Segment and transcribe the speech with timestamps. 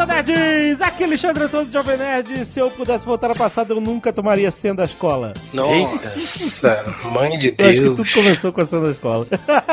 [0.00, 0.80] Fala, nerds!
[0.80, 2.46] Aqui é Alexandre Antônio Jovem Nerd.
[2.46, 5.34] Se eu pudesse voltar ao passado, eu nunca tomaria senha da escola.
[5.52, 7.58] Nossa, mãe de Deus.
[7.58, 9.26] Eu acho que tudo começou com a senha da escola.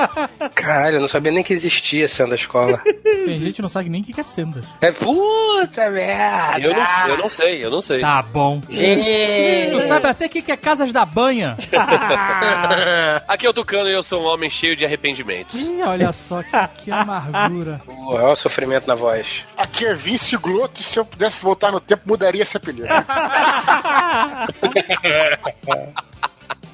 [0.53, 2.81] Caralho, eu não sabia nem que existia senha da escola.
[3.03, 4.59] Tem gente que não sabe nem o que é senda.
[4.81, 6.59] É puta merda!
[6.59, 8.01] Eu não, eu não sei, eu não sei.
[8.01, 8.59] Tá bom.
[8.69, 9.71] Gente.
[9.71, 11.55] Não sabe até o que é Casas da Banha.
[13.29, 15.61] Aqui é o Tucano e eu sou um homem cheio de arrependimentos.
[15.61, 17.79] Ih, olha só, que, que amargura.
[17.85, 19.45] Pô, olha o sofrimento na voz.
[19.55, 22.87] Aqui é 20 instigou que se eu pudesse voltar no tempo, mudaria esse apelido.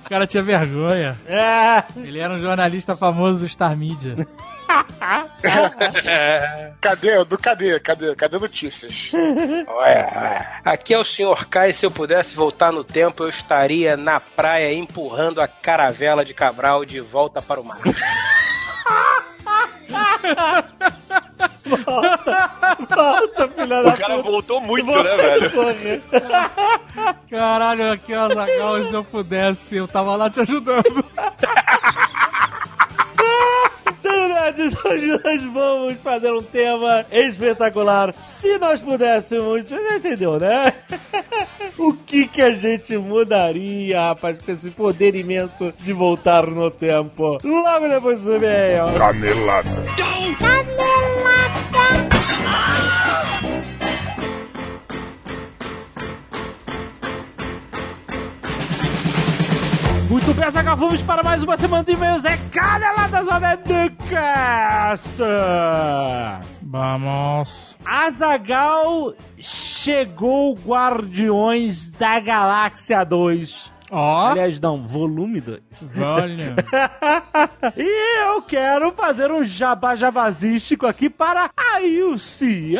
[0.05, 1.19] o cara tinha vergonha.
[1.27, 1.83] É.
[1.97, 4.25] Ele era um jornalista famoso do Star Media.
[6.79, 7.23] cadê?
[7.25, 7.79] Do cadê?
[7.79, 8.15] Cadê?
[8.15, 9.11] Cadê notícias?
[9.67, 11.73] Olha, aqui é o senhor Kai.
[11.73, 16.85] Se eu pudesse voltar no tempo, eu estaria na praia empurrando a caravela de Cabral
[16.85, 17.79] de volta para o mar.
[22.95, 24.29] Volta, filha da O cara puta.
[24.29, 25.51] voltou muito, né, velho?
[25.51, 25.73] Porra.
[27.29, 31.03] Caralho, aqui, ó, Zagal, se eu pudesse, eu tava lá te ajudando.
[34.53, 38.13] Nerds, hoje nós vamos fazer um tema espetacular.
[38.19, 40.73] Se nós pudéssemos, você já entendeu, né?
[41.77, 47.39] o que que a gente mudaria, rapaz, com esse poder imenso de voltar no tempo?
[47.43, 48.93] Logo depois do e-mail.
[48.97, 49.69] Canelada.
[60.09, 62.23] Muito bem, Zagal, vamos para mais uma semana de e-mails.
[62.25, 65.17] É Caneladas Zona do Cast.
[66.61, 67.77] Vamos.
[67.83, 73.72] Azagal chegou Guardiões da Galáxia 2.
[73.95, 75.61] Ó, Aliás, não, volume 2.
[76.01, 76.55] olha.
[77.77, 81.79] e eu quero fazer um jabá jabazístico aqui para a
[82.11, 82.75] UCI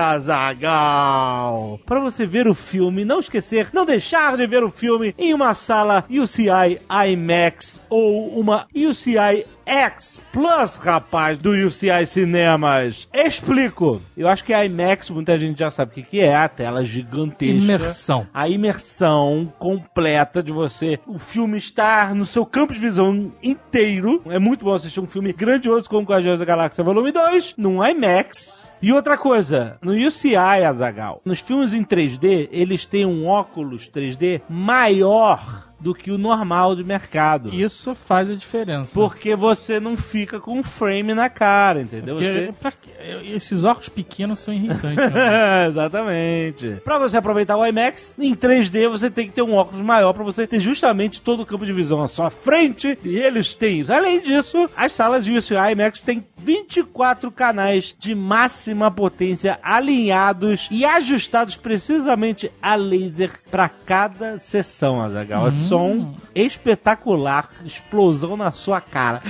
[0.00, 1.78] Azagal.
[1.84, 5.52] Para você ver o filme, não esquecer, não deixar de ver o filme em uma
[5.52, 13.06] sala UCI IMAX ou uma UCI X Plus, rapaz, do UCI Cinemas.
[13.12, 14.00] Explico.
[14.16, 16.84] Eu acho que a IMAX, muita gente já sabe o que que é, a tela
[16.86, 18.26] gigantesca Imersão.
[18.32, 24.22] a imersão completa de você, o filme estar no seu campo de visão inteiro.
[24.26, 28.72] É muito bom assistir um filme grandioso como Guardiões da Galáxia Volume 2, num IMAX.
[28.80, 34.40] E outra coisa, no UCI, Azagal, nos filmes em 3D, eles têm um óculos 3D
[34.48, 37.54] maior do que o normal de mercado.
[37.54, 38.92] Isso faz a diferença.
[38.94, 42.16] Porque você não fica com um frame na cara, entendeu?
[42.16, 43.34] Porque, Você...
[43.34, 45.10] Esses óculos pequenos são irritantes.
[45.10, 45.66] né?
[45.68, 46.80] Exatamente.
[46.84, 50.24] Pra você aproveitar o IMAX, em 3D você tem que ter um óculos maior pra
[50.24, 52.98] você ter justamente todo o campo de visão à sua frente.
[53.04, 53.92] E eles têm isso.
[53.92, 60.84] Além disso, as salas de UCI IMAX têm 24 canais de máxima potência alinhados e
[60.84, 65.46] ajustados precisamente a laser pra cada sessão, Azagal.
[65.46, 69.22] É som espetacular, explosão na sua cara.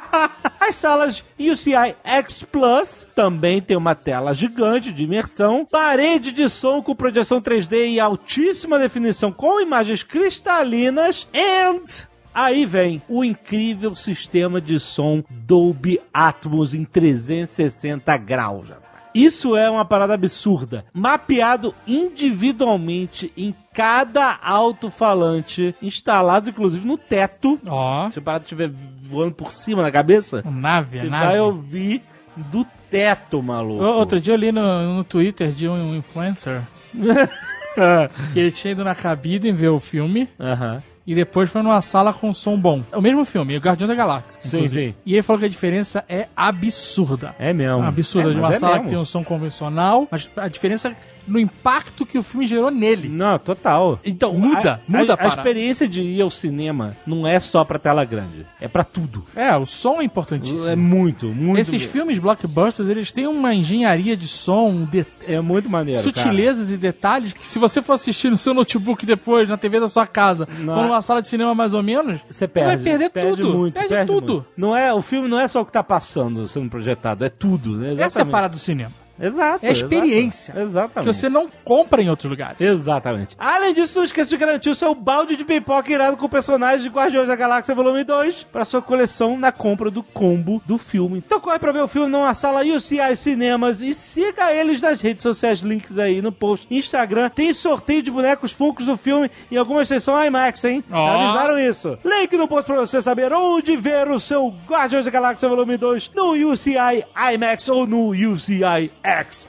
[0.58, 6.82] As salas UCI X Plus também tem uma tela gigante de imersão, parede de som
[6.82, 14.60] com projeção 3D e altíssima definição com imagens cristalinas and Aí vem o incrível sistema
[14.60, 18.83] de som Dolby Atmos em 360 graus.
[19.14, 20.84] Isso é uma parada absurda.
[20.92, 27.60] Mapeado individualmente em cada alto-falante, instalados inclusive no teto.
[27.66, 28.70] Ó, Se a parada estiver
[29.02, 31.24] voando por cima da cabeça, nave, você nave.
[31.26, 32.02] vai ouvir
[32.36, 33.82] do teto, maluco.
[33.84, 36.62] O- Outro dia eu li no, no Twitter de um influencer
[38.32, 40.82] que ele tinha ido na cabine ver o filme Aham.
[41.06, 42.82] E depois foi numa sala com som bom.
[42.90, 44.40] É o mesmo filme, o Guardião da Galáxia.
[44.42, 44.86] Sim, inclusive.
[44.88, 44.94] sim.
[45.04, 47.34] E ele falou que a diferença é absurda.
[47.38, 47.82] É mesmo.
[47.82, 48.84] absurda É, de uma é sala mesmo.
[48.84, 50.94] que tem um som convencional, mas a diferença
[51.26, 53.08] no impacto que o filme gerou nele.
[53.08, 53.98] Não, total.
[54.04, 57.64] Então, muda, a, muda a, a a experiência de ir ao cinema não é só
[57.64, 59.24] pra tela grande, é pra tudo.
[59.34, 60.68] É, o som é importantíssimo.
[60.70, 61.58] É muito, muito.
[61.60, 66.02] Esses filmes blockbusters, eles têm uma engenharia de som, de É muito maneiro.
[66.02, 69.88] sutilezas e detalhes que se você for assistir no seu notebook depois, na TV da
[69.88, 70.76] sua casa, Não.
[70.76, 72.24] ou numa sala de cinema mais ou menos, cara.
[72.30, 72.68] Você perde.
[72.68, 73.54] vai perder tudo.
[73.58, 74.32] Muito, perde, tudo.
[74.34, 74.50] muito.
[74.56, 77.76] Não é, o filme não é só o que tá passando sendo projetado, é tudo,
[77.76, 77.88] né?
[77.92, 78.32] Essa é a Exatamente.
[78.32, 78.92] parada do cinema.
[79.18, 79.64] Exato.
[79.64, 80.54] É experiência.
[80.58, 81.08] Exatamente.
[81.08, 82.60] Que você não compra em outros lugares.
[82.60, 83.36] Exatamente.
[83.38, 86.88] Além disso, não esqueça de garantir o seu balde de pipoca irado com personagens de
[86.88, 91.22] Guardiões da Galáxia Volume 2 para sua coleção na compra do combo do filme.
[91.24, 95.22] Então corre pra ver o filme numa sala UCI Cinemas e siga eles nas redes
[95.22, 96.66] sociais, links aí no post.
[96.70, 100.84] Instagram, tem sorteio de bonecos Funkos do filme em algumas sessões IMAX, hein?
[100.90, 101.06] Ó.
[101.06, 101.98] Avisaram isso.
[102.04, 106.12] Link no post pra você saber onde ver o seu Guardiões da Galáxia Volume 2
[106.14, 109.46] no UCI IMAX ou no UCI X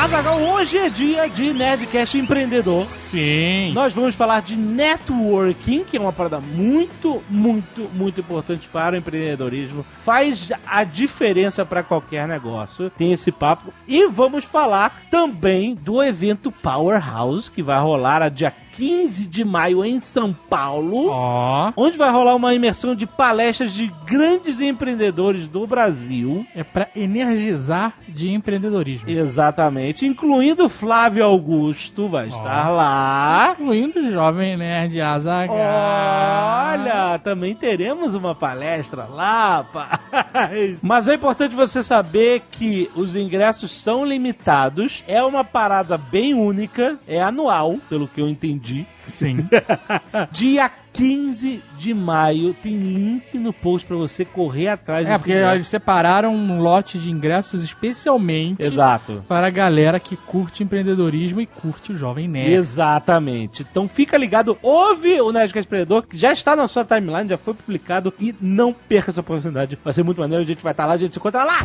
[0.00, 2.86] Azaghal, hoje é dia de Nerdcast Empreendedor.
[3.00, 3.70] Sim.
[3.74, 8.98] Nós vamos falar de networking, que é uma parada muito, muito, muito importante para o
[8.98, 9.84] empreendedorismo.
[9.98, 12.88] Faz a diferença para qualquer negócio.
[12.88, 13.74] Tem esse papo.
[13.86, 19.84] E vamos falar também do evento Powerhouse, que vai rolar a dia 15 de maio
[19.84, 21.08] em São Paulo.
[21.08, 21.72] Ó.
[21.76, 26.46] Onde vai rolar uma imersão de palestras de grandes empreendedores do Brasil.
[26.54, 29.10] É pra energizar de empreendedorismo.
[29.10, 33.56] Exatamente, incluindo Flávio Augusto, vai estar lá.
[33.58, 35.56] Incluindo o jovem nerd Azaghal.
[35.56, 40.80] Olha, também teremos uma palestra lá, rapaz.
[40.82, 46.98] Mas é importante você saber que os ingressos são limitados, é uma parada bem única,
[47.06, 48.86] é anual, pelo que eu entendi.
[49.06, 49.48] Sim.
[50.30, 55.54] Dia 15 de maio tem link no post pra você correr atrás É, porque ingresso.
[55.54, 59.24] eles separaram um lote de ingressos especialmente Exato.
[59.28, 62.52] para a galera que curte empreendedorismo e curte o jovem nerd.
[62.52, 63.66] Exatamente.
[63.70, 67.54] Então fica ligado, ouve o Nerdcast Empreendedor, que já está na sua timeline, já foi
[67.54, 69.78] publicado, e não perca essa oportunidade.
[69.84, 71.58] Vai ser muito maneiro, a gente vai estar lá, a gente se encontra lá!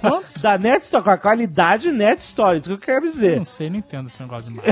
[0.00, 0.30] Quanto?
[0.40, 3.38] da Net Store, com a qualidade Net Store, isso que eu quero dizer.
[3.38, 4.60] Não sei, não entendo esse negócio de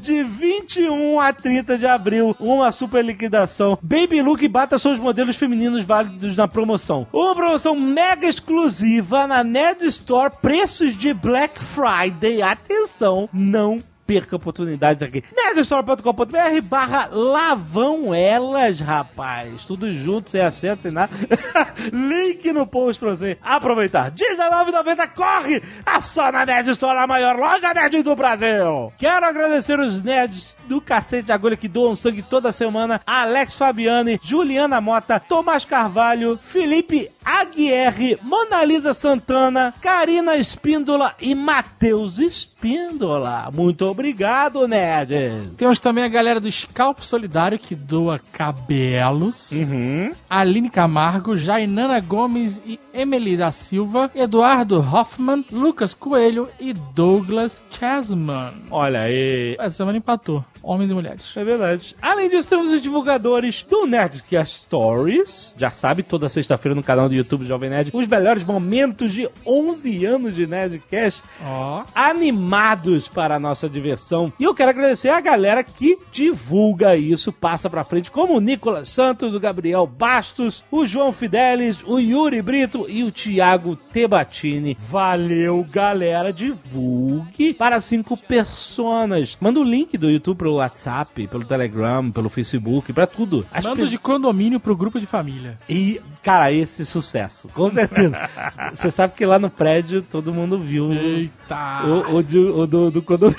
[0.00, 3.78] de 21 a 30 de abril, uma super liquidação.
[3.82, 7.04] Baby Look bata os modelos femininos válidos na promoção.
[7.12, 12.42] Uma promoção mega exclusiva na Ned Store, preços de Black Friday.
[12.42, 15.22] Atenção, não perca oportunidade aqui.
[15.34, 19.64] nerdstore.com.br barra lavão elas, rapaz.
[19.64, 21.12] Tudo junto, sem acento, sem nada.
[21.92, 24.04] Link no post pra você aproveitar.
[24.04, 25.62] R$19,90, corre!
[25.84, 28.92] A só na Nerd Store, a maior loja nerd do Brasil.
[28.98, 33.00] Quero agradecer os nerds do cacete de agulha que doam sangue toda semana.
[33.06, 43.50] Alex Fabiani, Juliana Mota, Tomás Carvalho, Felipe Aguierre, Monalisa Santana, Karina Espíndola e Matheus Espíndola.
[43.52, 45.52] Muito obrigado, nerds.
[45.56, 49.50] Temos também a galera do Scalp Solidário que doa cabelos.
[49.52, 50.10] Uhum.
[50.28, 58.54] Aline Camargo, Jainana Gomes e Emily da Silva, Eduardo Hoffman, Lucas Coelho e Douglas Chasman.
[58.70, 59.54] Olha aí.
[59.58, 61.32] Essa semana empatou, homens e mulheres.
[61.36, 61.96] É verdade.
[62.00, 65.54] Além disso, temos os divulgadores do Nerdcast Stories.
[65.56, 70.04] Já sabe, toda sexta-feira no canal do YouTube Jovem Nerd, os melhores momentos de 11
[70.06, 74.32] anos de Nerdcast Ó, animados para a nossa diversão.
[74.38, 78.88] E eu quero agradecer a galera que divulga isso, passa pra frente, como o Nicolas
[78.88, 84.76] Santos, o Gabriel Bastos, o João Fidelis, o Yuri Brito e o Thiago Tebatini.
[84.78, 89.36] Valeu, galera, divulgue para cinco personas.
[89.40, 93.46] Manda o link do YouTube pro WhatsApp, pelo Telegram, pelo Facebook, pra tudo.
[93.52, 95.56] As mando pe- de condomínio pro grupo de família.
[95.68, 98.28] e, cara, esse sucesso, com certeza.
[98.74, 101.82] Você sabe que lá no prédio todo mundo viu Eita!
[101.84, 103.38] o, o, de- o do, do condomínio.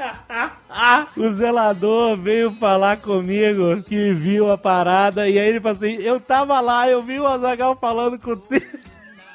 [1.16, 6.18] o zelador veio falar comigo que viu a parada e aí ele falou assim: Eu
[6.18, 8.66] tava lá, eu vi o Azagal falando com Cid.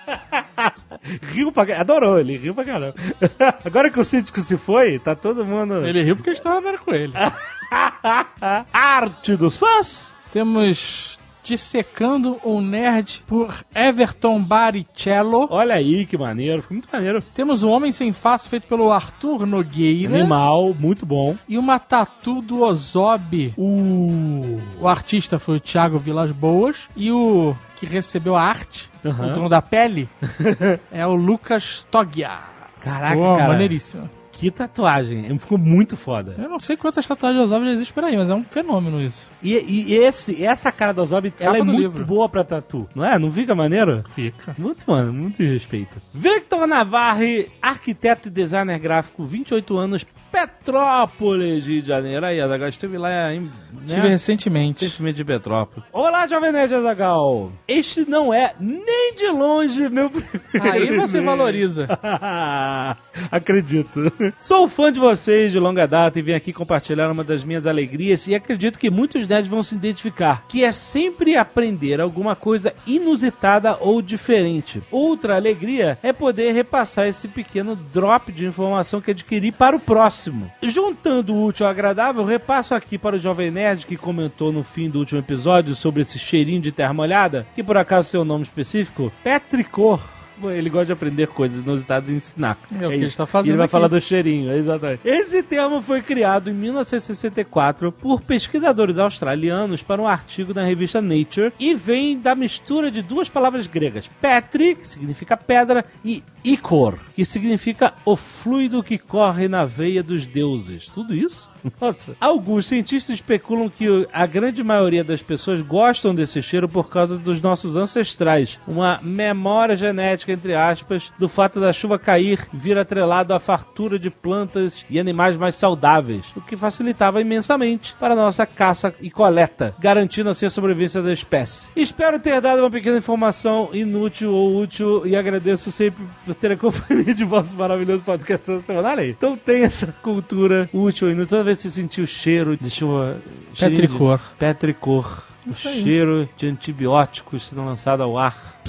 [1.33, 1.81] riu pra caramba.
[1.81, 2.95] Adorou, ele riu pra caramba.
[3.63, 5.85] Agora que o Cítico se foi, tá todo mundo.
[5.85, 7.13] Ele riu porque estava com ele.
[8.71, 10.15] Arte dos fãs!
[10.31, 11.14] Temos
[11.45, 15.47] Dissecando um Nerd por Everton Baricello.
[15.51, 17.21] Olha aí que maneiro, ficou muito maneiro.
[17.35, 20.17] Temos o Homem Sem Face feito pelo Arthur Nogueira.
[20.17, 21.35] Animal, muito bom.
[21.47, 23.53] E uma tatu do Ozob.
[23.57, 26.77] Uh, O artista foi o Thiago Vilas Boas.
[26.97, 29.27] E o que recebeu a arte, Aham.
[29.27, 30.09] o dono da pele,
[30.91, 32.39] é o Lucas Togia.
[32.81, 33.47] Caraca, Pô, cara.
[33.49, 34.09] maneiríssimo.
[34.45, 35.37] Que tatuagem.
[35.39, 36.35] Ficou muito foda.
[36.37, 39.31] Eu não sei quantas tatuagens de Ozob existem por aí, mas é um fenômeno isso.
[39.41, 42.05] E, e esse, essa cara do Ozob, ela é do muito livro.
[42.05, 42.87] boa pra tatu.
[42.93, 43.17] Não é?
[43.17, 44.03] Não fica maneiro?
[44.09, 44.55] Fica.
[44.57, 45.97] Muito, mano, muito respeito.
[46.13, 52.25] Victor Navarre, arquiteto e designer gráfico, 28 anos, Petrópolis, Rio de Janeiro.
[52.25, 53.49] Aí, Azaghal, esteve lá em...
[53.87, 54.09] Tive Né?
[54.09, 54.83] recentemente.
[54.83, 55.85] Recentemente de Petrópolis.
[55.93, 57.53] Olá, Jovem Nerd Azagal.
[57.65, 61.87] Este não é nem de longe meu primeiro Aí você valoriza.
[63.31, 64.11] Acredito.
[64.37, 68.27] Sou fã de vocês de longa data e vim aqui compartilhar uma das minhas alegrias
[68.27, 73.77] e acredito que muitos nerds vão se identificar, que é sempre aprender alguma coisa inusitada
[73.79, 74.83] ou diferente.
[74.91, 80.25] Outra alegria é poder repassar esse pequeno drop de informação que adquiri para o próximo.
[80.62, 84.89] Juntando o útil ao agradável, repasso aqui para o Jovem Nerd que comentou no fim
[84.89, 89.12] do último episódio sobre esse cheirinho de terra molhada, que por acaso seu nome específico,
[89.24, 90.00] Petricor.
[90.44, 92.58] Ele gosta de aprender coisas inusitadas e ensinar.
[92.70, 93.72] É o que ele está fazendo E ele vai aqui.
[93.72, 95.00] falar do cheirinho, exatamente.
[95.05, 101.53] Esse termo foi criado em 1964 por pesquisadores australianos para um artigo na revista Nature
[101.58, 107.25] e vem da mistura de duas palavras gregas: petri, que significa pedra, e ichor, que
[107.25, 110.87] significa o fluido que corre na veia dos deuses.
[110.87, 111.49] Tudo isso?
[111.81, 112.15] Nossa.
[112.19, 117.41] Alguns cientistas especulam que a grande maioria das pessoas gostam desse cheiro por causa dos
[117.41, 118.59] nossos ancestrais.
[118.67, 124.09] Uma memória genética, entre aspas, do fato da chuva cair vir atrelado à fartura de
[124.09, 129.75] plantas e animais mais saudáveis, o que facilitava imensamente para a nossa caça e coleta,
[129.79, 131.69] garantindo assim a sobrevivência da espécie.
[131.75, 136.03] Espero ter dado uma pequena informação inútil ou útil e agradeço sempre
[136.35, 138.89] ter a companhia de vossos maravilhosos podcasts toda semana.
[138.89, 139.11] Olha aí.
[139.11, 143.19] Então tem essa cultura útil e toda vez que você sentir o cheiro de chuva...
[143.53, 144.19] cheirinho de- Petricor.
[144.37, 145.23] Petricor.
[145.47, 148.59] O cheiro de antibióticos sendo lançado ao ar.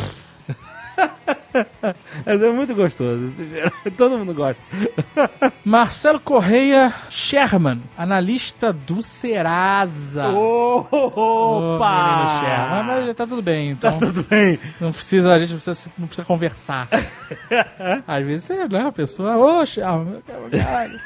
[2.26, 3.32] Mas é muito gostoso.
[3.96, 4.62] Todo mundo gosta.
[5.64, 10.22] Marcelo Correia Sherman, analista do Serasa.
[10.22, 10.38] Sherman.
[11.16, 12.82] Opa!
[12.86, 14.58] Mas tá tudo bem, então Tá tudo bem.
[14.80, 16.88] não precisa, a gente não precisa, não precisa conversar.
[18.06, 20.98] Às vezes você, né, a pessoa, ô, Sherman, caralho.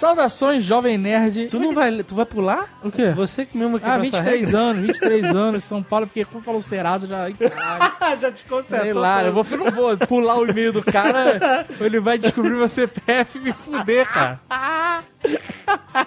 [0.00, 1.48] Saudações, jovem nerd.
[1.48, 2.70] Tu não vai, tu vai pular?
[2.82, 3.10] O quê?
[3.10, 6.42] Você que mesmo que Ah, faz essa 23 anos, 23 anos, São Paulo, porque quando
[6.42, 7.24] falou Serasa, já.
[7.24, 7.34] Ai?
[8.18, 8.78] Já te consertou.
[8.80, 12.16] Sei lá, eu, vou, eu não vou pular o e-mail do cara, ou ele vai
[12.16, 14.40] descobrir meu CPF e me fuder, cara.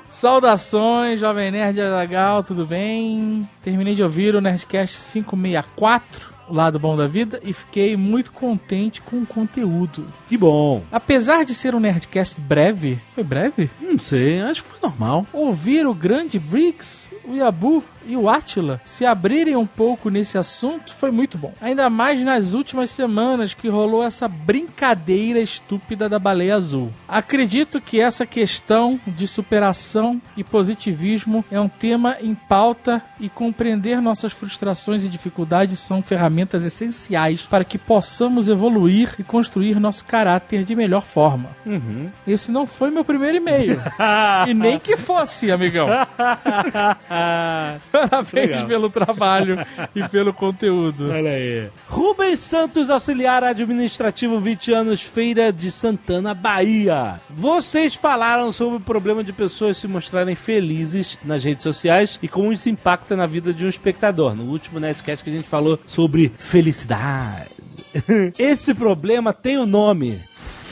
[0.10, 3.48] Saudações, Jovem Nerd Legal, tudo bem?
[3.62, 9.02] Terminei de ouvir o Nerdcast 564, o lado bom da vida, e fiquei muito contente
[9.02, 10.06] com o conteúdo.
[10.28, 10.84] Que bom.
[10.92, 13.70] Apesar de ser um Nerdcast breve, foi breve?
[13.82, 15.26] Não sei, acho que foi normal.
[15.32, 20.94] Ouvir o grande Briggs, o Yabu e o Attila se abrirem um pouco nesse assunto
[20.94, 21.54] foi muito bom.
[21.62, 26.92] Ainda mais nas últimas semanas que rolou essa brincadeira estúpida da baleia azul.
[27.08, 34.02] Acredito que essa questão de superação e positivismo é um tema em pauta e compreender
[34.02, 40.64] nossas frustrações e dificuldades são ferramentas essenciais para que possamos evoluir e construir nosso caráter
[40.64, 41.50] de melhor forma.
[42.28, 43.82] Esse não foi meu primeiro e-mail.
[44.48, 45.86] e nem que fosse, amigão.
[47.94, 48.68] Parabéns Legal.
[48.68, 49.64] pelo trabalho
[49.96, 51.12] e pelo conteúdo.
[51.12, 51.68] Olha aí.
[51.88, 57.22] Rubens Santos, auxiliar administrativo, 20 anos, Feira de Santana, Bahia.
[57.30, 62.52] Vocês falaram sobre o problema de pessoas se mostrarem felizes nas redes sociais e como
[62.52, 64.34] isso impacta na vida de um espectador.
[64.34, 67.52] No último Nerdcast que a gente falou sobre felicidade.
[68.40, 70.20] Esse problema tem o nome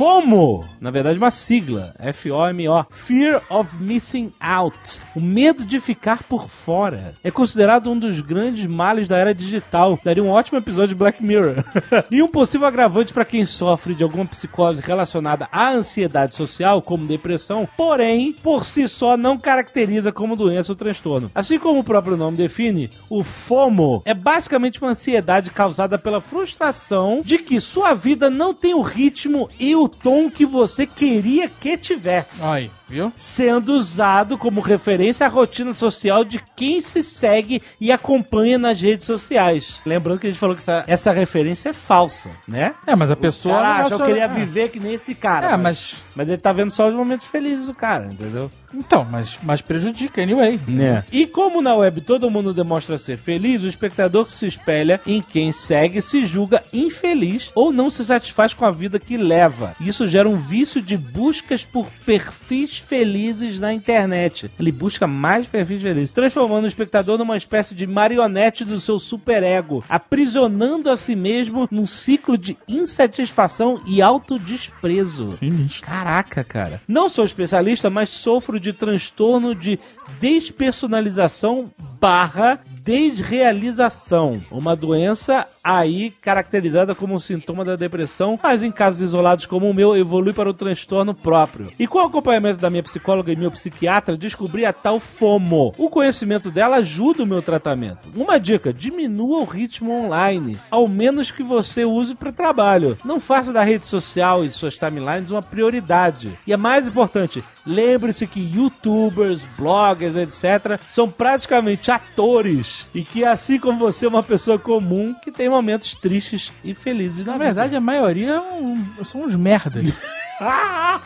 [0.01, 6.50] FOMO, na verdade uma sigla, F-O-M-O, Fear of Missing Out, o medo de ficar por
[6.50, 7.13] fora.
[7.24, 10.00] É considerado um dos grandes males da era digital.
[10.03, 11.63] Daria um ótimo episódio de Black Mirror.
[12.10, 17.05] e um possível agravante para quem sofre de alguma psicose relacionada à ansiedade social, como
[17.05, 21.29] depressão, porém, por si só não caracteriza como doença ou transtorno.
[21.36, 27.22] Assim como o próprio nome define, o FOMO é basicamente uma ansiedade causada pela frustração
[27.24, 31.77] de que sua vida não tem o ritmo e o tom que você queria que
[31.77, 32.43] tivesse.
[32.43, 33.12] Aí, viu?
[33.15, 39.05] Sendo usado como referência à rotina social de quem se segue e acompanha nas redes
[39.05, 39.81] sociais.
[39.86, 42.74] Lembrando que a gente falou que essa, essa referência é falsa, né?
[42.88, 43.55] É, mas a pessoa.
[43.62, 44.27] Cara, acha, eu queria É.
[44.27, 45.51] viver que nem esse cara.
[45.51, 46.03] É, mas.
[46.15, 48.50] Mas ele tá vendo só os momentos felizes do cara, entendeu?
[48.74, 50.60] Então, mas, mas prejudica, anyway.
[50.80, 51.04] É.
[51.12, 55.22] E como na web todo mundo demonstra ser feliz, o espectador que se espelha em
[55.22, 59.75] quem segue se julga infeliz ou não se satisfaz com a vida que leva.
[59.80, 64.51] Isso gera um vício de buscas por perfis felizes na internet.
[64.60, 69.84] Ele busca mais perfis felizes, transformando o espectador numa espécie de marionete do seu superego,
[69.90, 75.34] aprisionando a si mesmo num ciclo de insatisfação e autodesprezo.
[75.34, 75.90] Sinistro.
[75.90, 76.82] Caraca, cara.
[76.88, 79.80] Não sou especialista, mas sofro de transtorno de
[80.20, 84.42] despersonalização barra desrealização.
[84.50, 89.74] Uma doença aí caracterizada como um sintoma da depressão, mas em casos isolados como o
[89.74, 91.72] meu, evolui para o transtorno próprio.
[91.78, 95.74] E com o acompanhamento da minha psicóloga e meu psiquiatra, descobri a tal FOMO.
[95.78, 98.10] O conhecimento dela ajuda o meu tratamento.
[98.16, 102.98] Uma dica: diminua o ritmo online, ao menos que você use para trabalho.
[103.06, 106.38] Não faça da rede social e suas timelines uma prioridade.
[106.48, 113.60] E é mais importante, lembre-se que youtubers, bloggers, etc., são praticamente atores e que, assim
[113.60, 117.75] como você, é uma pessoa comum que tem momentos tristes e felizes na, Na verdade,
[117.75, 119.84] a maioria é um- são uns merdas.
[119.84, 119.98] vida.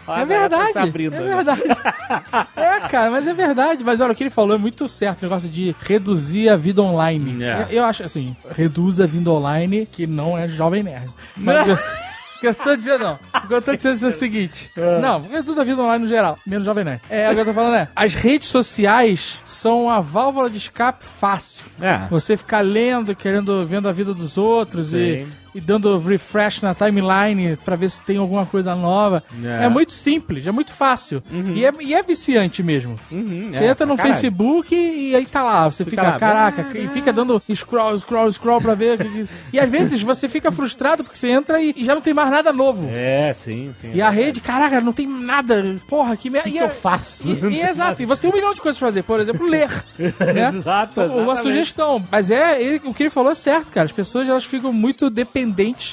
[0.07, 0.71] É verdade.
[0.71, 1.35] Tá abrindo, é né?
[1.35, 1.61] verdade.
[2.55, 3.83] é, cara, mas é verdade.
[3.83, 5.23] Mas olha, o que ele falou é muito certo.
[5.23, 7.43] O negócio de reduzir a vida online.
[7.43, 7.63] É.
[7.63, 11.09] Eu, eu acho assim, reduz a vida online, que não é jovem nerd.
[11.35, 11.67] Mas
[12.53, 13.19] que eu tô dizendo, não.
[13.43, 14.69] O que eu tô dizendo é o seguinte.
[15.01, 17.01] Não, reduz a vida online no geral, menos jovem nerd.
[17.09, 21.03] É, o que eu tô falando é, as redes sociais são a válvula de escape
[21.03, 21.65] fácil.
[21.81, 22.07] É.
[22.09, 24.97] Você ficar lendo, querendo, vendo a vida dos outros Sim.
[24.97, 25.27] e
[25.61, 29.23] dando refresh na timeline pra ver se tem alguma coisa nova.
[29.43, 29.65] É.
[29.65, 31.21] É, muito simples, é muito fácil.
[31.55, 32.95] E, é, e é viciante mesmo.
[33.11, 34.13] Uhum, Você é, entra no caralho.
[34.15, 38.61] Facebook e aí tá lá, você Fica fica, caraca, e fica dando scroll, scroll, scroll
[38.61, 39.27] pra ver.
[39.53, 42.29] e às vezes você fica frustrado porque você entra e, e já não tem mais
[42.29, 42.87] nada novo.
[42.91, 43.91] É, sim, sim.
[43.93, 45.77] E a rede, caraca, não tem nada.
[45.87, 46.49] Porra, que merda.
[46.49, 47.27] O que E que é- eu faço?
[47.29, 49.03] E, e exato, e você tem um milhão de coisas pra fazer.
[49.03, 49.69] Por exemplo, ler.
[49.99, 50.49] né?
[50.55, 51.41] Exato, Uma exatamente.
[51.43, 52.05] sugestão.
[52.11, 53.85] Mas é, ele- o que ele falou é certo, cara.
[53.85, 55.44] As pessoas elas ficam muito dependentes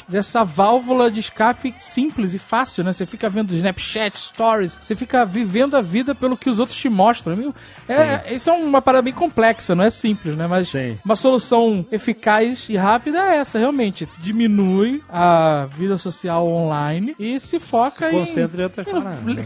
[0.08, 2.92] dessa válvula de escape simples e fácil, né?
[2.92, 6.88] Você fica vendo Snapchat, Stories, você fica vivendo a vida pelo que os outros te
[6.88, 7.36] mostram.
[7.36, 7.54] Meu,
[7.88, 10.46] é, isso é uma parada bem complexa, não é simples, né?
[10.46, 10.98] Mas Sim.
[11.04, 14.08] uma solução eficaz e rápida é essa, realmente.
[14.18, 18.20] Diminui a vida social online e se foca em.
[18.20, 18.84] Concentra em outra.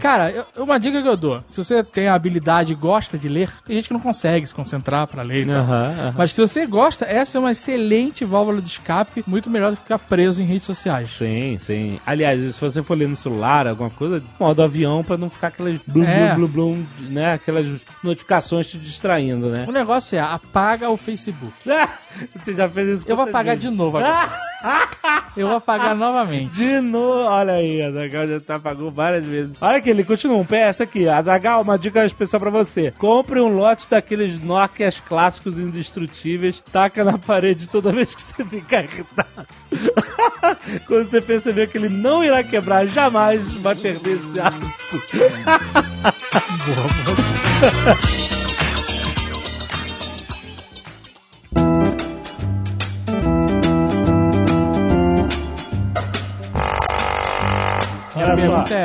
[0.00, 3.50] Cara, uma dica que eu dou: se você tem a habilidade e gosta de ler,
[3.64, 5.46] tem gente que não consegue se concentrar pra ler e.
[6.16, 9.92] Mas se você gosta, essa é uma excelente válvula de escape, muito melhor do que
[9.96, 11.10] ficar preso em redes sociais.
[11.10, 12.00] Sim, sim.
[12.06, 15.78] Aliás, se você for ler no celular, alguma coisa, modo avião pra não ficar aquelas
[15.86, 16.34] blum, É.
[16.34, 17.34] blum, blum, blum, né?
[17.34, 17.66] Aquelas
[18.02, 19.64] notificações te distraindo, né?
[19.68, 21.52] O negócio é apaga o Facebook.
[22.40, 23.70] Você já fez isso Eu vou apagar vezes?
[23.70, 24.28] de novo agora.
[25.36, 26.54] Eu vou apagar novamente.
[26.54, 29.52] De novo, olha aí, a Zagal já tá apagou várias vezes.
[29.60, 31.06] Olha aqui, ele continua, um PS aqui.
[31.06, 32.90] A Zagal, uma dica especial pra você.
[32.96, 38.84] Compre um lote daqueles Nokias clássicos indestrutíveis, taca na parede toda vez que você ficar
[38.84, 39.46] irritado.
[40.86, 44.66] Quando você perceber que ele não irá quebrar, jamais vai perder esse hábito.
[46.32, 48.35] A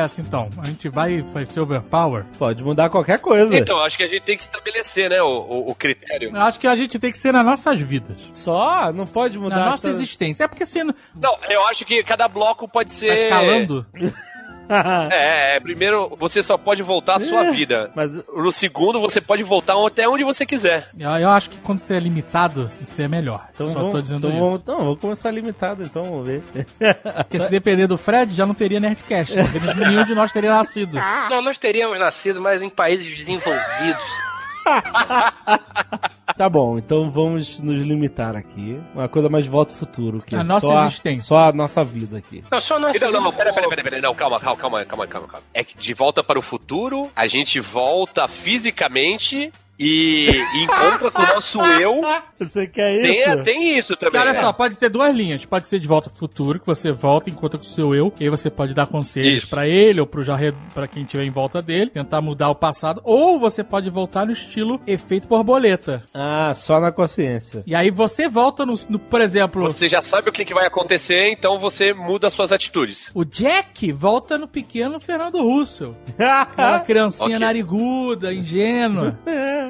[0.02, 0.50] essa, então.
[0.62, 2.26] A gente vai, vai ser overpower?
[2.38, 3.56] pode mudar qualquer coisa.
[3.58, 6.30] Então, acho que a gente tem que estabelecer, né, o, o, o critério.
[6.36, 8.18] Eu acho que a gente tem que ser nas nossas vidas.
[8.32, 8.92] Só?
[8.92, 9.56] Não pode mudar.
[9.58, 10.44] Na nossa essa- existência.
[10.44, 10.94] É porque sendo.
[11.16, 13.08] Não, eu acho que cada bloco pode ser.
[13.08, 13.86] Tá escalando.
[15.12, 17.92] É, é, primeiro você só pode voltar à sua vida.
[17.96, 20.88] Mas No segundo, você pode voltar até onde você quiser.
[20.98, 23.48] Eu, eu acho que quando você é limitado, isso é melhor.
[23.54, 24.40] então Só vamos, tô dizendo então, isso.
[24.40, 26.44] vamos, então, vamos começar limitado, então, vamos ver.
[27.18, 29.36] Porque se depender do Fred, já não teria Nerdcast.
[29.78, 30.98] Nenhum de nós teria nascido.
[31.30, 34.31] Não, nós teríamos nascido mais em países desenvolvidos.
[36.38, 38.82] Tá bom, então vamos nos limitar aqui.
[38.96, 40.22] Uma coisa mais de volta ao futuro.
[40.26, 41.28] Que A é nossa só existência.
[41.28, 42.44] Só a nossa vida aqui.
[42.50, 43.00] Não, só nós.
[43.00, 45.44] Não, não, pera, pera, pera, pera, não, calma, calma, calma, calma, calma, calma.
[45.54, 51.22] É que de volta para o futuro, a gente volta fisicamente e, e encontra com
[51.22, 52.02] o nosso eu.
[52.40, 53.36] Você quer isso?
[53.36, 54.22] Tem, tem isso Porque também.
[54.22, 54.40] olha né?
[54.40, 55.46] só, pode ter duas linhas.
[55.46, 58.24] Pode ser de volta pro futuro, que você volta, encontra com o seu eu, e
[58.24, 59.50] aí você pode dar conselhos Isso.
[59.50, 63.00] pra ele ou pro jarre para quem estiver em volta dele, tentar mudar o passado,
[63.04, 66.02] ou você pode voltar no estilo efeito borboleta.
[66.16, 67.62] Ah, só na consciência.
[67.68, 70.66] E aí você volta no, no- por exemplo, Você já sabe o que, que vai
[70.66, 73.12] acontecer, então você muda suas atitudes.
[73.14, 75.96] o Jack volta no pequeno Fernando Russell.
[76.18, 77.40] Aquela criancinha Ok.
[77.40, 79.16] nariguda, ingênua.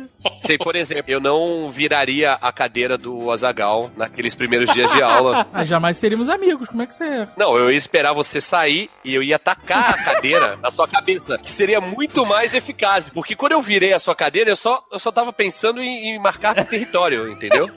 [0.42, 5.48] Sei, por exemplo, eu não viraria a cadeira do Azagal naqueles primeiros dias de aula.
[5.54, 6.68] Mas jamais seríamos amigos.
[6.68, 7.28] Como é que você.
[7.38, 11.38] Não, eu ia esperar você sair e eu ia tacar a cadeira na sua cabeça,
[11.38, 13.10] que seria muito mais eficaz.
[13.10, 16.20] Porque quando eu virei a sua cadeira, eu só, eu só tava pensando em, em
[16.20, 17.68] marcar território, entendeu?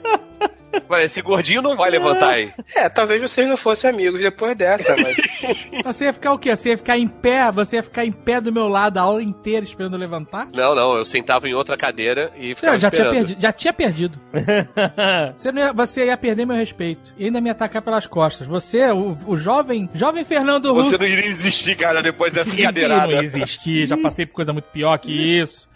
[0.89, 2.51] Mas esse gordinho não vai levantar aí.
[2.75, 5.15] É, talvez vocês não fossem amigos depois dessa, mas.
[5.85, 6.55] Você ia ficar o quê?
[6.55, 7.51] Você ia ficar em pé?
[7.51, 10.47] Você ia ficar em pé do meu lado a aula inteira esperando eu levantar?
[10.53, 13.15] Não, não, eu sentava em outra cadeira e Você ficava já tinha, esperando.
[13.27, 14.19] perdido, já tinha perdido.
[15.37, 17.13] Você, não ia, você ia perder meu respeito.
[17.17, 18.47] E ainda me atacar pelas costas.
[18.47, 20.91] Você, o, o jovem, jovem Fernando Russo.
[20.91, 23.23] Você não iria existir, cara, depois dessa que não cadeirada.
[23.23, 25.67] existir, já passei por coisa muito pior que isso.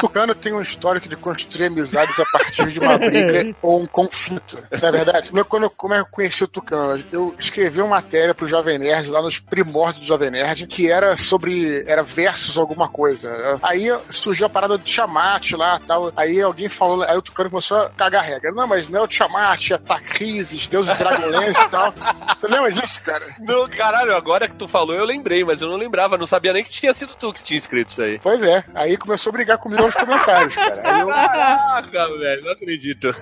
[0.00, 4.58] Tucano tem um histórico de construir amizades a partir de uma briga ou um conflito.
[4.80, 5.30] Não é verdade?
[5.32, 9.08] Eu- Quando eu, como eu conheci o Tucano, eu escrevi uma matéria pro Jovem Nerd,
[9.10, 11.84] lá nos primórdios do Jovem Nerd, que era sobre.
[11.86, 13.58] era versus alguma coisa.
[13.62, 16.12] Aí surgiu a parada do Tiamat lá tal.
[16.16, 18.50] Aí alguém falou, aí o Tucano começou a cagar regra.
[18.52, 21.92] Não, mas não é o Tiamat, é Tacrises, Deus do Dragonlance e tal.
[22.40, 23.24] Você lembra disso, cara?
[23.40, 26.64] Não, caralho, agora que tu falou eu lembrei, mas eu não lembrava, não sabia nem
[26.64, 28.18] que tinha sido tu que tinha escrito isso aí.
[28.22, 28.64] Pois é.
[28.74, 31.00] Aí começou a brigar comigo nos comentários, cara.
[31.00, 33.14] Eu, Caraca, velho, não acredito.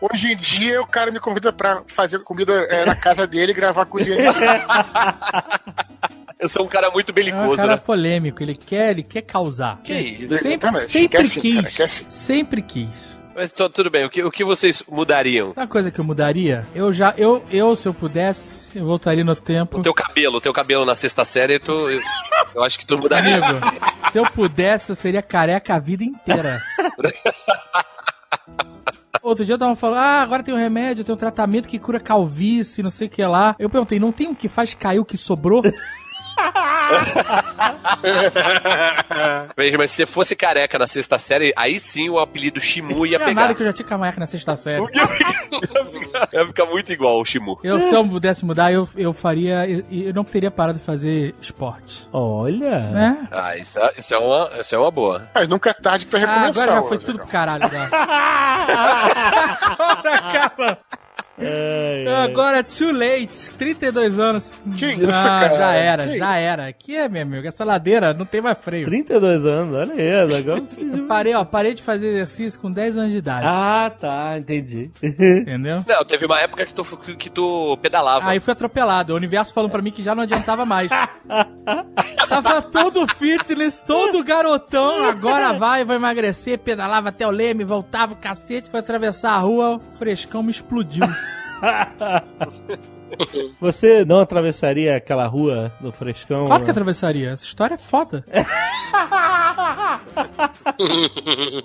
[0.00, 3.54] Hoje em dia o cara me convida pra fazer comida é, na casa dele e
[3.54, 4.34] gravar a cozinha dele.
[6.38, 7.82] Eu sou um cara muito É um belicoso, cara né?
[7.84, 9.80] polêmico, ele quer, ele quer causar.
[9.82, 10.38] Que isso?
[10.38, 11.76] Sempre, sempre quis.
[11.76, 11.88] cara.
[12.10, 13.18] Sempre quis.
[13.34, 15.52] Mas tô- tudo bem, o que, o que vocês mudariam?
[15.56, 19.34] Uma coisa que eu mudaria, eu já, eu, eu se eu pudesse, eu voltaria no
[19.34, 19.78] tempo.
[19.78, 22.00] O teu cabelo, o teu cabelo na sexta série, tu, eu,
[22.54, 23.36] eu acho que tu mudaria.
[23.36, 23.60] Amigo,
[24.12, 26.62] se eu pudesse, eu seria careca a vida inteira.
[29.22, 31.98] Outro dia eu tava falando, ah, agora tem um remédio, tem um tratamento que cura
[31.98, 33.56] calvície, não sei o que lá.
[33.58, 35.62] Eu perguntei, não tem um que faz cair o que sobrou?
[39.56, 43.18] Veja, mas se você fosse careca na sexta série, aí sim o apelido Shimu ia
[43.18, 43.40] Não é pegar.
[43.42, 44.84] nada que eu já tinha careca na sexta série.
[46.32, 47.58] ia ficar muito igual o Shimu.
[47.62, 49.68] Eu, se eu pudesse mudar, eu, eu faria.
[49.68, 52.08] Eu, eu não teria parado de fazer esporte.
[52.12, 52.80] Olha.
[52.80, 53.28] Né?
[53.30, 55.28] Ah, isso é, isso é, uma, isso é uma boa.
[55.34, 56.62] Mas nunca é tarde pra Ah, recomeçar.
[56.64, 57.64] agora já foi tudo pro caralho.
[57.74, 57.88] Já.
[59.78, 60.78] agora acaba.
[61.36, 62.24] Ai, ai.
[62.24, 63.50] Agora, too late.
[63.58, 64.62] 32 anos.
[64.78, 65.56] Que isso, Ah, cara?
[65.58, 66.68] Já era, Que já era.
[66.68, 67.46] Aqui é, meu amigo.
[67.46, 68.84] Essa ladeira não tem mais freio.
[68.86, 70.80] 32 anos, olha aí, agora você...
[71.08, 73.46] Parei, ó, parei de fazer exercício com 10 anos de idade.
[73.48, 74.90] Ah, tá, entendi.
[75.02, 75.78] Entendeu?
[75.86, 76.84] Não, teve uma época que tu,
[77.18, 78.28] que, tu pedalava.
[78.28, 79.12] Aí fui atropelado.
[79.12, 80.90] O universo falando pra mim que já não adiantava mais.
[82.28, 85.04] Tava todo fitness, todo garotão.
[85.04, 86.58] Agora vai, vou emagrecer.
[86.58, 88.70] Pedalava até o leme, voltava o cacete.
[88.70, 91.06] Foi atravessar a rua, o frescão me explodiu.
[93.60, 96.46] Você não atravessaria aquela rua no frescão?
[96.46, 97.30] Claro que atravessaria.
[97.30, 98.24] Essa história é foda.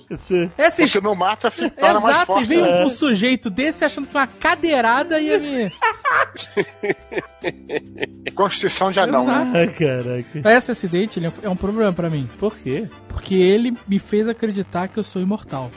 [0.10, 1.08] Essa Você história.
[1.08, 2.48] não mata, torna mais Exato, e forte.
[2.48, 2.84] vem né?
[2.84, 5.72] um, um sujeito desse achando que uma cadeirada ia me.
[8.36, 9.64] Constituição de anão, né?
[9.64, 10.58] Ah, caraca.
[10.58, 12.30] Esse acidente ele é um problema pra mim.
[12.40, 12.88] Por quê?
[13.08, 15.72] Porque ele me fez acreditar que eu sou imortal.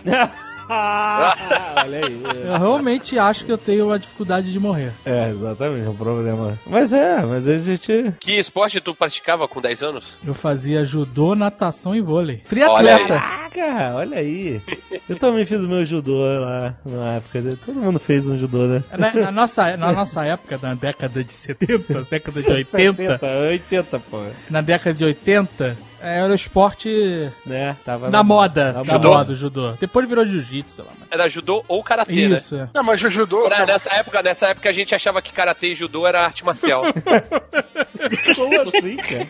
[1.84, 2.22] olha aí.
[2.46, 4.92] Eu realmente acho que eu tenho uma dificuldade de morrer.
[5.04, 6.58] É, exatamente, é um problema.
[6.66, 8.12] Mas é, mas a gente...
[8.20, 10.04] Que esporte tu praticava com 10 anos?
[10.24, 12.38] Eu fazia judô, natação e vôlei.
[12.48, 13.42] Triatleta.
[13.52, 14.60] Caraca, olha aí.
[15.08, 17.42] Eu também fiz o meu judô lá na época.
[17.64, 18.82] Todo mundo fez um judô, né?
[18.96, 23.20] Na, na nossa, na nossa época, na década de 70, década de 80,
[23.50, 24.22] 80, pô.
[24.50, 27.76] na década de 80, era o esporte Né?
[27.84, 28.72] Tava na moda.
[28.72, 29.08] na Judô?
[29.10, 29.72] moda, o judô.
[29.80, 30.90] Depois virou jiu-jitsu, sei lá.
[30.98, 32.36] mas- Era judô ou karatê, né?
[32.36, 32.68] Isso, é.
[32.74, 33.42] Não, mas o judô.
[33.48, 36.84] Pra- Nessa época, nessa época a gente achava que karatê e judô era arte marcial.
[38.34, 39.28] Como assim, cara?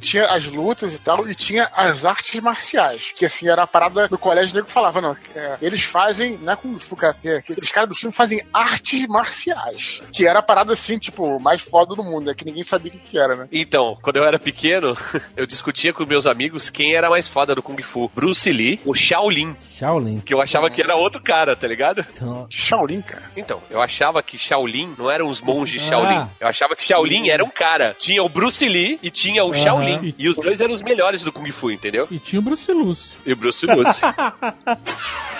[0.00, 3.12] tinha as lutas e tal, e tinha as artes marciais.
[3.14, 6.52] Que assim, era a parada do colégio, o nego falava, não, é, eles fazem, não
[6.52, 10.00] é com Fucatê, aqueles caras do filme fazem artes marciais.
[10.12, 12.94] Que era a parada assim, tipo, mais foda do mundo, é que ninguém sabia o
[12.94, 13.48] que, que era, né?
[13.52, 14.94] Então, quando eu era pequeno,
[15.36, 18.08] eu discutia com meus amigos quem era mais foda do Kung Fu.
[18.14, 19.56] Bruce Lee ou Shaolin.
[19.60, 20.20] Shaolin.
[20.20, 22.04] Que eu achava que era outro cara, tá ligado?
[22.08, 23.22] Então, Shaolin, cara.
[23.36, 25.88] Então, eu achava que Shaolin não eram os monges Ah.
[25.88, 26.28] Shaolin.
[26.40, 27.96] Eu achava que Shaolin era um cara.
[27.98, 30.14] Tinha o Bruce Lee e tinha o Shaolin.
[30.16, 32.06] E os dois eram os melhores do Kung Fu, entendeu?
[32.10, 33.18] E tinha o Bruce Lúcio.
[33.26, 33.76] E o Bruce Lee.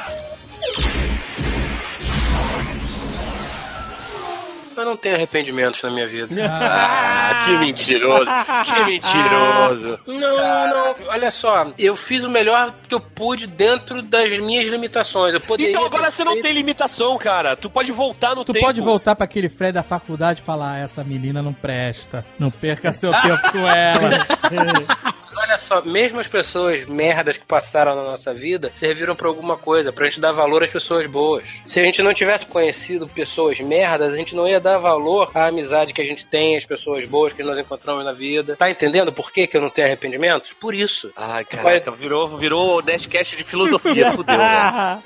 [4.77, 6.29] Eu não tenho arrependimentos na minha vida.
[6.49, 8.27] ah, que mentiroso.
[8.65, 10.01] Que mentiroso.
[10.07, 10.95] Não, não.
[11.09, 15.35] Olha só, eu fiz o melhor que eu pude dentro das minhas limitações.
[15.35, 17.57] Eu poderia Então agora você não feito- tem limitação, cara.
[17.57, 18.65] Tu pode voltar no Tu tempo.
[18.67, 22.25] pode voltar pra aquele Fred da faculdade e falar: "Ah, essa menina não presta.
[22.39, 24.11] Não perca seu tempo com ela.
[25.47, 29.93] olha só, mesmo as pessoas merdas que passaram na nossa vida serviram pra alguma coisa,
[29.93, 31.45] pra gente dar valor às pessoas boas.
[31.67, 35.47] Se a gente não tivesse conhecido pessoas merdas, a gente não ia dar valor à
[35.47, 38.57] amizade que a gente tem, às pessoas boas que nós encontramos na vida.
[38.57, 40.53] Tá entendendo por que, que eu não tenho arrependimentos?
[40.53, 41.13] Por isso.
[41.17, 45.01] Ai, caraca, virou, virou Nerdcast de filosofia, fudeu, né?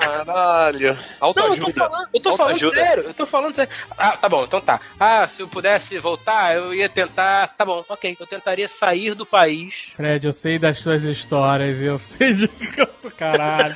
[0.00, 0.94] Caralho.
[1.20, 1.72] Não, eu tô Autoajuda.
[1.72, 2.84] falando, eu tô falando Autoajuda.
[2.84, 3.72] sério, eu tô falando sério.
[3.96, 4.80] Ah, tá bom, então tá.
[4.98, 7.48] Ah, se eu pudesse voltar, eu ia tentar.
[7.48, 8.16] Tá bom, ok.
[8.18, 9.92] Eu tentaria sair do país.
[9.96, 13.74] Fred, eu sei das suas histórias, eu sei de canto, caralho.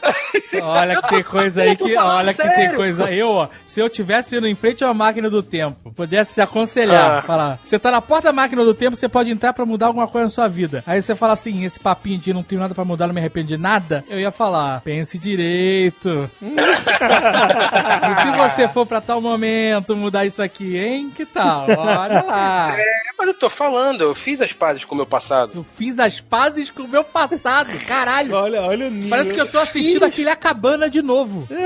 [0.62, 1.96] Olha que tem coisa aí que.
[1.96, 3.10] Olha que tem coisa.
[3.12, 6.40] Eu, ó, se eu tivesse indo em frente a uma máquina do tempo, pudesse se
[6.40, 7.22] aconselhar, Ah.
[7.22, 10.06] falar, você tá na porta da máquina do tempo, você pode entrar pra mudar alguma
[10.08, 10.82] coisa na sua vida.
[10.86, 13.48] Aí você fala assim, esse papinho de não tenho nada pra mudar, não me arrependo
[13.48, 16.30] de nada, eu ia falar, pense direito.
[16.42, 21.10] e se você for pra tal momento mudar isso aqui, hein?
[21.14, 21.66] Que tal?
[21.68, 22.74] Olha lá.
[22.78, 22.84] É,
[23.18, 25.39] mas eu tô falando, eu fiz as pazes com o meu passado.
[25.54, 28.34] Eu fiz as pazes com o meu passado, caralho.
[28.34, 29.10] Olha, olha o nível.
[29.10, 31.46] Parece que eu tô assistindo aquele A Cabana de novo.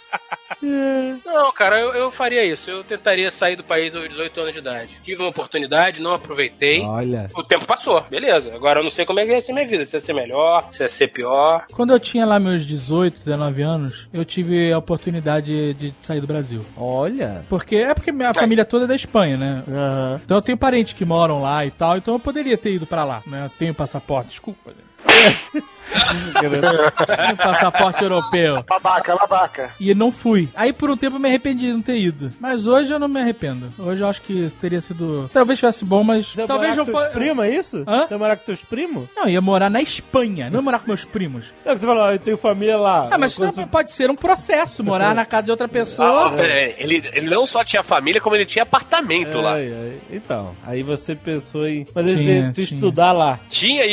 [1.25, 2.71] Não, cara, eu, eu faria isso.
[2.71, 4.91] Eu tentaria sair do país aos 18 anos de idade.
[5.03, 6.81] Tive uma oportunidade, não aproveitei.
[6.83, 7.29] Olha.
[7.35, 8.55] O tempo passou, beleza.
[8.55, 9.85] Agora eu não sei como é que ia ser minha vida.
[9.85, 11.65] Se ia ser melhor, se ia ser pior.
[11.73, 16.27] Quando eu tinha lá meus 18, 19 anos, eu tive a oportunidade de sair do
[16.27, 16.65] Brasil.
[16.77, 17.45] Olha.
[17.49, 19.65] Porque é porque minha família toda é da Espanha, né?
[19.69, 20.21] Aham.
[20.25, 23.05] Então eu tenho parentes que moram lá e tal, então eu poderia ter ido pra
[23.05, 23.47] lá, né?
[23.47, 24.73] Eu tenho passaporte, desculpa.
[27.37, 28.63] passaporte europeu.
[28.69, 29.71] Babaca, babaca.
[29.81, 30.49] E não fui.
[30.55, 32.31] Aí por um tempo eu me arrependi de não ter ido.
[32.41, 33.73] Mas hoje eu não me arrependo.
[33.79, 35.31] Hoje eu acho que teria sido.
[35.33, 36.27] Talvez fosse bom, mas.
[36.27, 37.15] Você talvez morar não com teus fosse.
[37.19, 37.85] primos, é isso?
[37.87, 38.07] Hã?
[38.07, 39.09] Você ia morar com teus primos?
[39.17, 41.53] Não, ia morar na Espanha, não ia morar com meus primos.
[41.65, 43.09] Não, que você falou, ó, eu tenho família lá.
[43.11, 46.35] Ah, mas isso Coisa- também pode ser um processo, morar na casa de outra pessoa.
[46.37, 49.55] Ah, aí, ele, ele não só tinha família, como ele tinha apartamento lá.
[49.55, 49.93] Ai, ai.
[50.11, 51.87] Então, aí você pensou em.
[51.95, 52.77] Mas ele Tinha, teve que tinha.
[52.77, 53.39] estudar lá.
[53.51, 53.91] Tinha, e,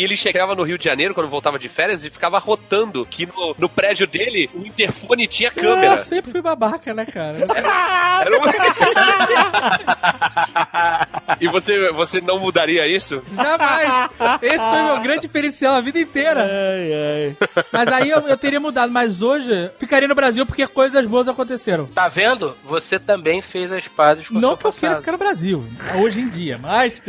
[0.00, 3.26] e ele chegava no Rio de Janeiro quando voltava de férias e ficava rotando que
[3.26, 5.98] no, no prédio dele o interfone tinha Eu câmera.
[5.98, 7.38] sempre fui babaca, né, cara?
[8.24, 8.44] Era um-
[11.40, 13.22] e você, você não mudaria isso?
[13.34, 14.10] Jamais.
[14.42, 16.42] Esse foi meu grande diferencial a vida inteira.
[16.44, 17.36] Ai, ai.
[17.72, 18.92] Mas aí eu, eu teria mudado.
[18.92, 21.86] Mas hoje, ficaria no Brasil porque coisas boas aconteceram.
[21.86, 22.54] Tá vendo?
[22.64, 25.64] Você também fez as pazes com o Não que eu queira ficar no Brasil,
[26.00, 27.00] hoje em dia, mas...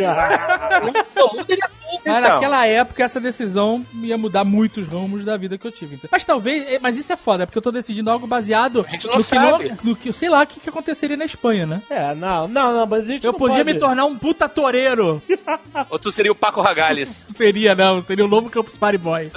[1.16, 2.22] Não, mudaria tudo, Mas então.
[2.22, 6.00] naquela época, essa decisão ia mudar muitos rumos da vida que eu tive.
[6.12, 9.36] Mas talvez, é, mas isso é foda, porque eu tô decidindo algo baseado no que
[9.36, 11.82] não, no que, sei lá, o que, que aconteceria na Espanha, né?
[11.90, 13.74] É, não, não, não, mas a gente Eu não podia pode...
[13.74, 15.22] me tornar um puta toureiro.
[15.90, 17.28] Ou tu seria o Paco Ragales?
[17.36, 19.30] Seria, não, seria o novo Campus Party Boy.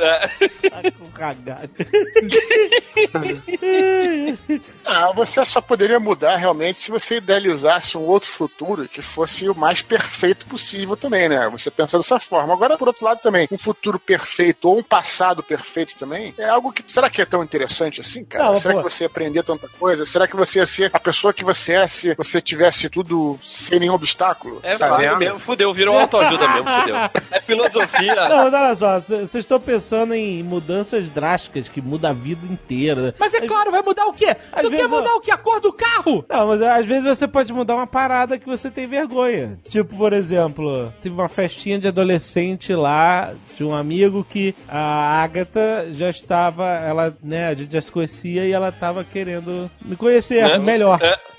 [0.98, 1.68] com cagada.
[4.84, 9.54] Ah, você só poderia mudar realmente se você idealizasse um outro futuro que fosse o
[9.54, 11.48] mais perfeito possível também, né?
[11.50, 12.52] Você pensa dessa forma.
[12.52, 16.72] Agora, por outro lado, também, um futuro perfeito ou um passado perfeito também é algo
[16.72, 16.82] que.
[16.86, 18.44] Será que é tão interessante assim, cara?
[18.44, 18.82] Não, Será pô.
[18.82, 20.04] que você ia aprender tanta coisa?
[20.04, 23.78] Será que você ia ser a pessoa que você é se você tivesse tudo sem
[23.80, 24.60] nenhum obstáculo?
[24.62, 24.94] É sabe?
[24.96, 26.96] fudeu mesmo, fudeu, virou autoajuda mesmo, fudeu.
[27.30, 28.14] É filosofia.
[28.28, 33.14] Não, mas olha só, vocês estão pensando em mudanças drásticas que mudam a vida inteira.
[33.18, 34.36] Mas é claro, vai mudar o quê?
[34.52, 35.30] Às Tu quer vezes eu- mudar o quê?
[35.30, 36.24] A cor do carro?
[36.28, 39.58] Não, mas às vezes você pode mudar uma parada que você tem vergonha.
[39.68, 45.86] Tipo, por exemplo, teve uma festinha de adolescente lá, de um amigo que a Agatha
[45.92, 50.46] já estava, ela, né, a gente já se conhecia e ela tava querendo me conhecer
[50.48, 50.58] Né?
[50.58, 50.98] melhor.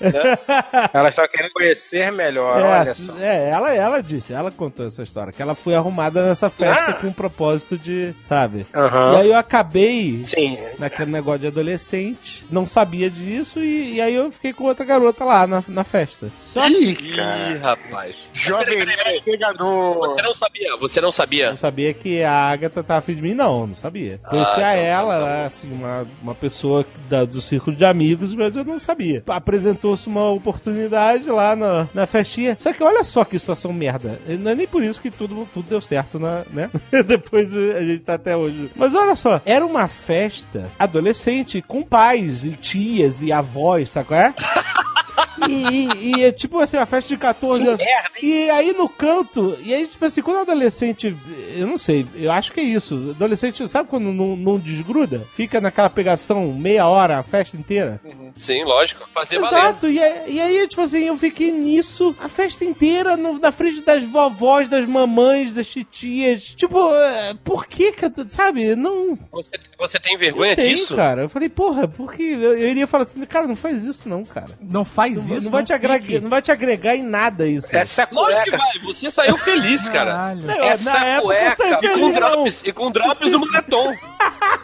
[0.92, 3.12] Ela está querendo conhecer melhor, É, olha só.
[3.18, 6.94] é, ela, ela disse, ela contou essa história, que ela foi arrumada nessa festa Ah.
[6.94, 8.66] com o propósito de, sabe?
[8.74, 9.12] Aham.
[9.12, 10.58] E aí eu acabei Sim.
[10.78, 15.24] naquele negócio de adolescente, não sabia disso, e, e aí eu fiquei com outra garota
[15.24, 16.28] lá na, na festa.
[16.40, 18.16] Só que Ih, Ih, rapaz.
[18.32, 18.86] Jovem
[19.24, 19.98] pegador.
[20.16, 21.50] Você não sabia, você não sabia.
[21.50, 24.18] não sabia que a Agatha tava de mim, não, não sabia.
[24.28, 28.34] Conhecia tá, ela, tá, tá ela, assim, uma, uma pessoa da- do círculo de amigos,
[28.34, 29.22] mas eu não sabia.
[29.28, 32.56] Apresentou-se uma oportunidade lá na, na festinha.
[32.58, 34.18] Só que olha só que situação merda.
[34.26, 36.70] Não é nem por isso que tudo, tudo deu certo, na, né?
[37.06, 38.70] Depois eh, a gente tá até hoje.
[38.76, 44.20] Mas olha só, era uma festa adolescente com pais e tias e avós, sabe qual
[44.20, 44.34] é?
[45.48, 47.80] E, e- e é tipo assim, a festa de 14 anos.
[48.22, 51.16] E aí no canto, e aí, tipo assim, quando o adolescente,
[51.54, 53.12] eu não sei, eu acho que é isso.
[53.16, 55.22] Adolescente, sabe quando não, não desgruda?
[55.34, 58.00] Fica naquela pegação meia hora a festa inteira?
[58.36, 59.08] Sim, lógico.
[59.12, 59.58] Fazer valer.
[59.58, 63.52] Exato, e, aí- e aí, tipo assim, eu fiquei nisso a festa inteira, no- na
[63.52, 66.54] frente das vovós, das mamães, das titias.
[66.54, 68.74] Tipo, é, por que, que eu- sabe?
[68.74, 69.18] Não.
[69.32, 70.94] Você, você tem vergonha não tem, disso?
[70.96, 71.22] cara.
[71.22, 74.50] Eu falei, porra, porque eu, eu iria falar assim, cara, não faz isso não, cara.
[74.60, 75.44] Não faz isso.
[75.44, 77.74] não vai te agregar, não vai te agregar em nada isso.
[77.74, 78.78] Essa Lógico que cueca, vai.
[78.84, 80.10] Você saiu feliz, cara.
[80.12, 80.50] Caralho.
[80.50, 82.12] Essa na época eu saí cueca, E com feliz, não.
[82.12, 83.94] drops, e com drops no moletom.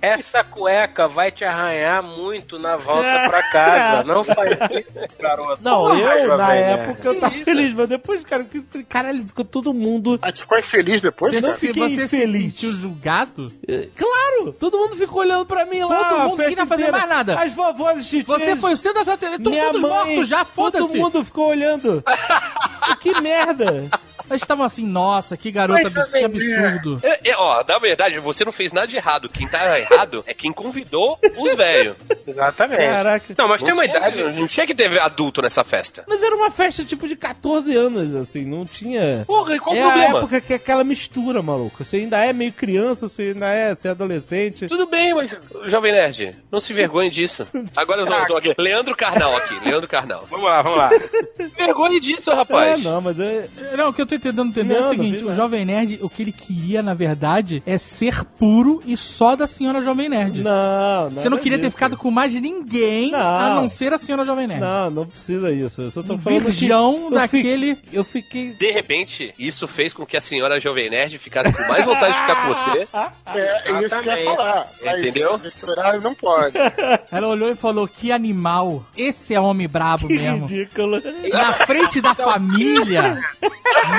[0.00, 4.04] essa cueca vai te arranhar muito na volta pra casa.
[4.04, 5.62] Não faz isso, garoto.
[5.62, 8.46] Não, Porra, eu, na época, eu tava feliz, mas depois, cara,
[8.88, 10.18] caralho, ficou todo mundo.
[10.22, 11.52] A gente ficou infeliz depois, Você, né?
[11.54, 12.54] se fiquei você se infeliz.
[12.54, 13.46] sentiu julgado?
[13.68, 14.52] eh, Claro!
[14.52, 16.04] Todo mundo ficou olhando pra mim lá.
[16.04, 16.92] Todo mundo queria fazer inteira.
[16.98, 17.40] mais nada.
[17.40, 18.26] As vovós e titias.
[18.26, 19.38] Você foi o centro dessa TV.
[19.38, 20.96] Todo mundo morto já, Todo foda-se.
[20.98, 22.02] mundo ficou olhando.
[23.00, 23.88] que merda!
[24.30, 27.00] Eles estavam assim, nossa, que garota, abs- que Jovem absurdo.
[27.02, 29.28] É, é, ó, na verdade, você não fez nada de errado.
[29.28, 31.96] Quem tá errado é quem convidou os velhos.
[32.26, 32.84] Exatamente.
[32.86, 33.34] Caraca.
[33.38, 34.22] Não, mas tem uma idade.
[34.22, 36.04] Não tinha que ter adulto nessa festa.
[36.08, 39.24] Mas era uma festa tipo de 14 anos, assim, não tinha.
[39.26, 40.18] Porra, e qual o é a problema?
[40.18, 41.84] época que é aquela mistura, maluco.
[41.84, 44.66] Você ainda é meio criança, você ainda é, você é adolescente.
[44.68, 47.46] Tudo bem, mas, Jovem Nerd, não se vergonhe disso.
[47.76, 48.54] Agora eu tô, aqui.
[48.58, 50.26] Leandro Carnal aqui, Leandro Carnal.
[50.30, 50.90] Vamos lá, vamos lá.
[51.56, 52.82] Vergonhe disso, É, rapaz.
[52.82, 53.48] não, mas é.
[53.76, 55.32] Não, o que eu tô tentando entender é o seguinte: o.
[55.32, 59.82] Jovem Nerd, o que ele queria, na verdade, é ser puro e só da senhora
[59.82, 60.42] Jovem Nerd.
[60.42, 61.20] Não, não.
[61.22, 63.18] Você não queria ter ficado com mais ninguém Não.
[63.20, 64.60] a não ser a senhora Jovem Nerd.
[64.60, 65.82] Não, não precisa isso.
[65.82, 66.48] Eu só tô Um falando.
[66.50, 68.52] virgão que eu daquele- Fiquei, eu fiquei.
[68.52, 72.20] De repente, isso fez com que a senhora Jovem Nerd ficasse com mais vontade de
[72.20, 72.88] ficar com você.
[73.34, 74.68] É, é isso que eu ia falar.
[74.98, 75.40] Entendeu?
[75.66, 76.54] Horário não pode.
[77.10, 80.46] Ela olhou e falou: Que animal, esse é homem brabo Que mesmo.
[80.46, 81.00] ridículo.
[81.32, 83.18] Na frente da família.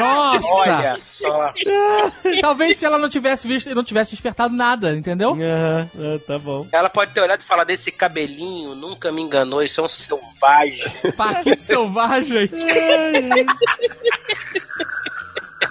[0.03, 0.77] Nossa!
[0.77, 1.53] Olha só.
[2.41, 5.31] Talvez se ela não tivesse visto e não tivesse despertado nada, entendeu?
[5.31, 6.67] Aham, ah, tá bom.
[6.71, 10.85] Ela pode ter olhado e falar desse cabelinho, nunca me enganou, isso é um selvagem.
[11.15, 12.49] Paquito selvagem.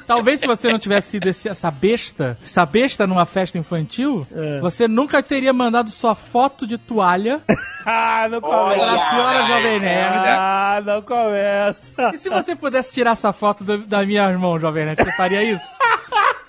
[0.07, 4.61] Talvez se você não tivesse sido esse- essa besta, essa besta numa festa infantil, É.
[4.61, 7.41] você nunca teria mandado sua foto de toalha
[7.87, 9.11] Ah, não pra começa.
[9.11, 10.29] senhora Jovem Nerd.
[10.29, 12.11] Ah, não começa.
[12.15, 15.43] E se você pudesse tirar essa foto do- da minha irmã, Jovem Nerd, você faria
[15.43, 15.65] isso?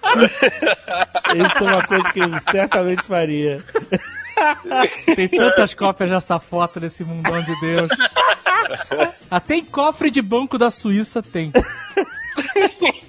[1.34, 3.64] Isso é uma coisa que eu certamente faria.
[5.16, 7.90] Tem tantas cópias dessa foto nesse mundão de Deus.
[9.32, 11.52] Até em cofre de banco da Suíça tem.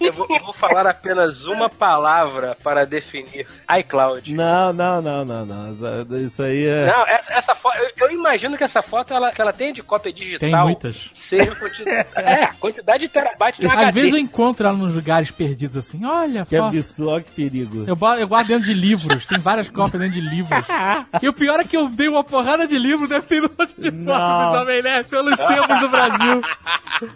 [0.04, 3.46] Eu vou, eu vou falar apenas uma palavra para definir
[3.78, 4.34] iCloud.
[4.34, 6.16] Não, não, não, não, não.
[6.18, 6.86] Isso aí é.
[6.86, 9.82] Não, essa, essa foto, eu, eu imagino que essa foto ela, que ela tem de
[9.82, 10.38] cópia digital.
[10.38, 11.10] Tem muitas.
[11.14, 13.92] Seja quantidade, é, quantidade de terabyte no Às HD.
[13.92, 16.04] vezes eu encontro ela nos lugares perdidos assim.
[16.04, 16.68] Olha, Que foto.
[16.76, 17.84] absurdo, que perigo.
[17.86, 20.64] Eu, eu guardo dentro de livros, tem várias cópias dentro de livros.
[21.22, 23.74] E o pior é que eu dei uma porrada de livro, deve ter um monte
[23.78, 24.52] de foto Não.
[24.52, 26.42] do Jovem Nerd pelos sebos do Brasil.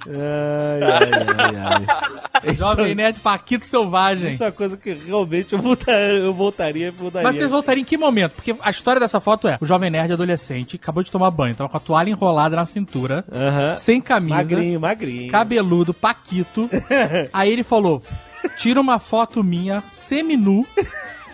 [0.06, 2.42] Ai, ai, ai, ai.
[2.78, 4.30] Jovem Nerd Paquito Selvagem.
[4.32, 7.26] isso é uma coisa que realmente eu voltaria, eu voltaria, voltaria.
[7.28, 8.32] Mas vocês voltariam em que momento?
[8.34, 11.68] Porque a história dessa foto é: o Jovem Nerd adolescente acabou de tomar banho, tava
[11.68, 13.76] com a toalha enrolada na cintura, Aham.
[13.76, 15.30] sem camisa, Magrinho, magrinho.
[15.32, 16.68] cabeludo, Paquito.
[17.32, 18.02] Aí ele falou:
[18.56, 20.66] tira uma foto minha, semi-nu,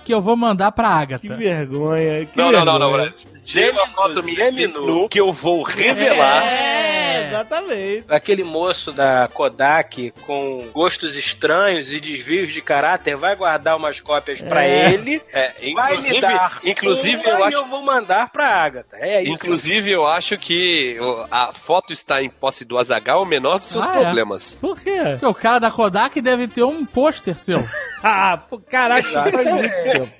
[0.05, 1.37] que eu vou mandar pra Que Agatha.
[1.37, 2.27] vergonha.
[2.27, 3.11] Que Não, não, não, não, vergonha.
[3.23, 3.34] Brad.
[3.45, 6.43] Tira uma foto minha nu que eu vou revelar.
[6.47, 8.05] É, exatamente.
[8.09, 14.41] Aquele moço da Kodak com gostos estranhos e desvios de caráter vai guardar umas cópias
[14.41, 14.93] pra É.
[14.93, 15.23] ele.
[15.33, 16.61] É, Vai me inclusive, dar.
[16.65, 18.97] inclusive eu e acho eu vou mandar pra Agatha.
[18.99, 19.33] É isso.
[19.33, 20.97] Inclusive, eu acho que
[21.31, 24.01] a foto está em posse do Azagal o menor dos seus Ah, é?
[24.05, 24.57] problemas.
[24.61, 25.01] Por quê?
[25.11, 27.59] Porque o cara da Kodak deve ter um pôster seu.
[28.07, 30.13] Ah, caraca, faz muito tempo.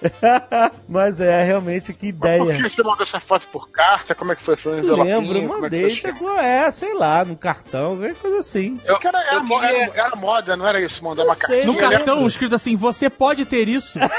[0.88, 2.56] Mas é, realmente, que Por ideia.
[2.56, 4.14] que você mandou essa foto por carta?
[4.14, 4.56] Como é que foi?
[4.56, 5.90] Foi um lembro, Como é mandei?
[5.90, 6.38] Chegou?
[6.38, 8.76] é, sei lá, no cartão, coisa assim.
[8.76, 11.04] Porque era, era, eu queria- era- era moda, não era isso?
[11.04, 11.66] Mandar Eu uma cartinha.
[11.66, 12.28] No Eu cartão lembro.
[12.28, 13.98] escrito assim: você pode ter isso.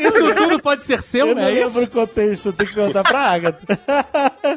[0.00, 1.84] Isso tudo pode ser seu, Eu não é lembro isso?
[1.84, 3.80] o contexto, eu tenho que perguntar pra Agatha.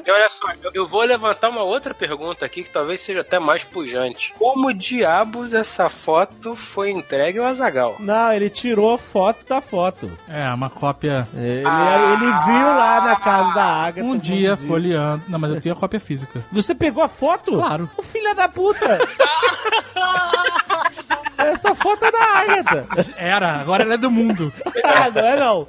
[0.05, 3.37] E olha só, eu- eu vou levantar uma outra pergunta aqui que talvez seja até
[3.37, 4.33] mais pujante.
[4.39, 7.97] Como diabos essa foto foi entregue ao Azagal?
[7.99, 10.11] Não, ele tirou a foto da foto.
[10.27, 11.27] É, uma cópia.
[11.35, 12.13] Ele, Ah.
[12.13, 14.07] ele viu lá na casa da Agatha.
[14.07, 14.67] Um dia dizer.
[14.67, 15.23] folheando.
[15.27, 16.43] Não, mas eu tenho a cópia física.
[16.51, 17.51] Você pegou a foto?
[17.53, 17.89] Claro.
[17.97, 18.99] O filho da puta!
[21.37, 22.87] Essa foto é da Agatha.
[23.15, 24.51] Era, agora ela é do mundo.
[24.89, 25.67] Ah, não é não.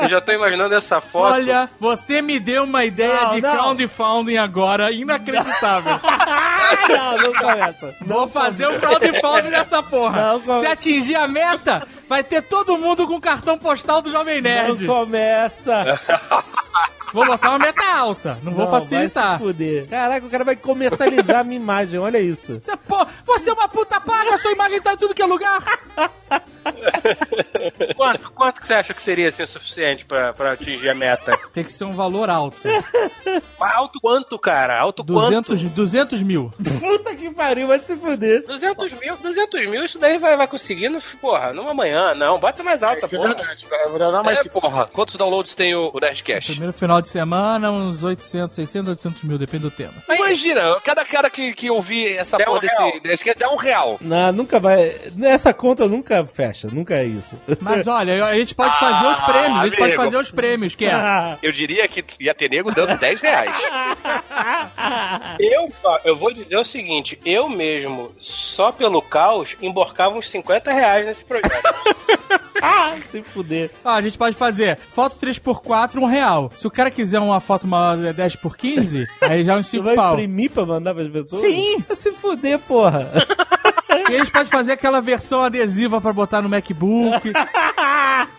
[0.00, 1.34] Eu já tô imaginando essa foto.
[1.34, 3.52] Olha, você me deu uma ideia Não, de não.
[3.56, 6.00] crowdfunding agora inacreditável.
[6.68, 7.94] Ah, não, não começa.
[8.00, 10.40] Vou fazer um crowdfunding nessa porra.
[10.44, 14.50] Não, Se atingir a meta, vai ter todo mundo com cartão postal do Jovem Não
[14.50, 14.84] Nerd.
[14.86, 16.00] começa.
[17.16, 19.28] Vou botar uma meta alta, não, vou Não, facilitar.
[19.30, 19.88] Vai se fuder.
[19.88, 22.60] Caraca, o cara vai comercializar a minha imagem, olha isso.
[22.86, 25.62] Pô, você é uma puta paga, sua imagem tá em tudo que é lugar.
[27.96, 31.36] Quanto, quanto que você acha que seria assim, o suficiente pra, pra atingir a meta?
[31.52, 32.68] Tem que ser um valor alto.
[33.60, 34.78] Alto quanto, cara?
[34.80, 36.50] Alto 200, 200 mil.
[36.80, 38.42] Puta que pariu, vai se fuder.
[38.42, 38.48] quanto?
[38.48, 42.14] 200 mil, 200 mil, isso daí vai, vai conseguindo, porra, numa manhã.
[42.16, 43.28] Não, bota mais alta, é porra.
[43.34, 43.66] verdade.
[43.70, 44.86] Vai dar mais É, porra.
[44.92, 46.50] Quantos downloads tem o, o Nerdcast?
[46.50, 49.94] Primeiro final de semana, uns 800, 600, 800 mil, depende do tema.
[50.08, 53.00] Imagina, cada cara que, que ouvir essa Dá porra um desse real.
[53.04, 53.98] Nerdcast dá um real.
[54.00, 54.94] Não, nunca vai.
[55.22, 57.40] Essa conta nunca fecha, nunca é isso.
[57.60, 60.86] Mas olha, a gente pode fazer os prêmios, a gente pode fazer os prêmios, que
[60.86, 61.38] é...
[61.42, 63.56] Eu diria que ia ter nego dando 10 reais.
[65.38, 65.68] Eu,
[66.04, 71.24] eu vou dizer o seguinte, eu mesmo, só pelo caos, emborcava uns 50 reais nesse
[71.24, 71.52] projeto.
[72.62, 73.70] ah, se fuder.
[73.84, 76.50] Ó, a gente pode fazer foto 3x4, um real.
[76.56, 79.84] Se o cara quiser uma foto maior de 10x15, aí já é uns Você 5
[79.84, 80.14] vai pau.
[80.14, 81.42] imprimir pra mandar pras pessoas?
[81.42, 81.84] Sim.
[81.86, 83.12] Vai se fuder, porra.
[84.10, 87.32] E a gente pode fazer aquela versão adesiva pra botar no MacBook.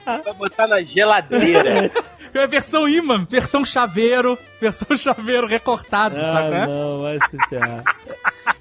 [0.05, 1.91] Vai botar na geladeira.
[2.33, 6.67] É versão imã, versão chaveiro, versão chaveiro recortado, ah, sabe?
[6.67, 7.83] não, vai se ferrar.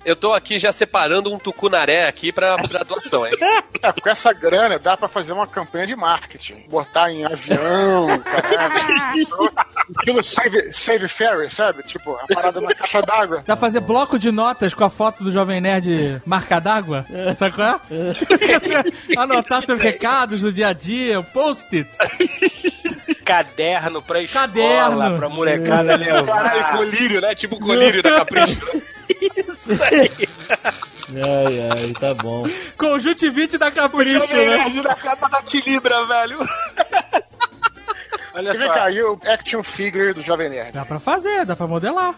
[0.06, 3.32] Eu tô aqui já separando um tucunaré aqui pra, pra doação, hein?
[3.82, 6.64] É, com essa grana dá pra fazer uma campanha de marketing.
[6.70, 9.52] Botar em avião, caralho.
[9.98, 11.82] Aquilo save, save ferry, sabe?
[11.82, 13.38] Tipo, a parada na caixa d'água.
[13.38, 17.04] Dá pra fazer bloco de notas com a foto do Jovem Nerd marca d'água?
[17.34, 19.18] Sabe qual é?
[19.20, 21.90] Anotar seus recados do dia a dia, post-it.
[23.24, 25.16] Caderno pra escola, Caderno.
[25.18, 26.24] pra molecada levar.
[26.26, 27.34] Caralho, colírio, né?
[27.34, 28.60] Tipo colírio da Capricho.
[31.08, 32.44] Ai, ai, tá bom.
[32.76, 34.68] Conjuntivite da Capricho, né?
[34.82, 36.38] na capa da Tilibra, velho.
[38.36, 38.74] Olha E vem só.
[38.74, 40.72] cá, e o action figure do Jovem Nerd?
[40.72, 42.14] Dá pra fazer, dá pra modelar.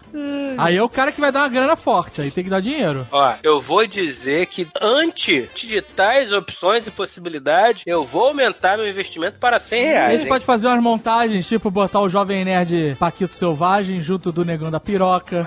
[0.58, 3.06] Aí é o cara que vai dar uma grana forte, aí tem que dar dinheiro.
[3.12, 8.88] Ó, eu vou dizer que antes de tais opções e possibilidades, eu vou aumentar meu
[8.88, 10.12] investimento para 100 A reais.
[10.14, 10.28] gente hein?
[10.28, 14.80] pode fazer umas montagens, tipo botar o Jovem Nerd Paquito Selvagem junto do Negão da
[14.80, 15.46] Piroca.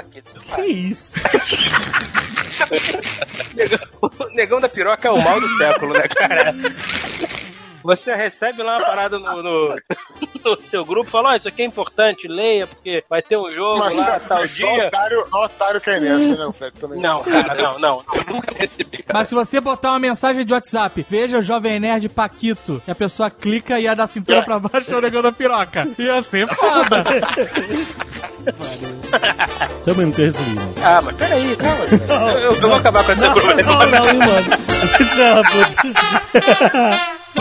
[0.55, 1.19] Que isso?
[4.01, 6.53] O negão da piroca é o mal do século, né, cara?
[7.83, 9.75] Você recebe lá uma parada no, no,
[10.45, 13.79] no seu grupo, fala, ó, isso aqui é importante, leia, porque vai ter um jogo
[13.79, 14.87] Mas, lá, tal mas só dia.
[14.87, 16.79] otário, otário cai nessa, né, Fred?
[16.79, 16.99] Também.
[17.01, 18.03] Não, cara, não, não.
[18.13, 19.19] Eu nunca recebi, cara.
[19.19, 22.95] Mas se você botar uma mensagem de WhatsApp, veja o Jovem Nerd Paquito, e a
[22.95, 25.87] pessoa clica e ia da cintura pra baixo o Negão da Piroca.
[25.97, 27.03] Ia ser foda.
[29.85, 30.73] Também nunca recebi, não.
[30.83, 31.85] Ah, mas peraí, calma.
[31.87, 33.47] Eu, eu- eu vou acabar com essa Não, grupo.
[33.63, 34.47] não, não, mano.
[34.99, 35.15] Isso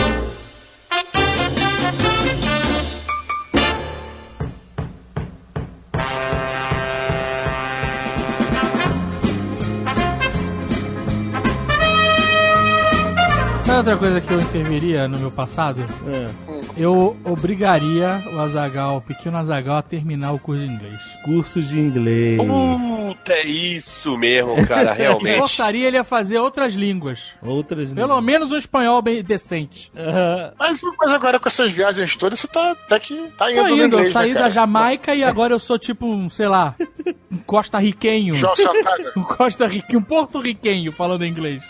[13.81, 15.83] outra coisa que eu interviria no meu passado?
[16.07, 16.29] É.
[16.77, 20.99] Eu obrigaria o Azagal, o pequeno Azagal, a terminar o curso de inglês.
[21.25, 22.37] Curso de inglês.
[22.37, 25.39] Puta, é isso mesmo, cara, Eu realmente.
[25.39, 27.31] forçaria ele a fazer outras línguas.
[27.41, 29.91] Outras Pelo menos um espanhol bem decente.
[29.97, 30.53] Aham.
[30.59, 33.73] Mas, mas agora com essas viagens todas, você tá até que tá indo Tô no
[33.75, 34.49] indo, eu inglês, saí né, da?
[34.49, 36.75] Jamaica e agora eu sou tipo um, sei lá,
[38.55, 39.11] Santana.
[39.15, 41.61] Um costa-riquenho, um porto-riquenho falando inglês.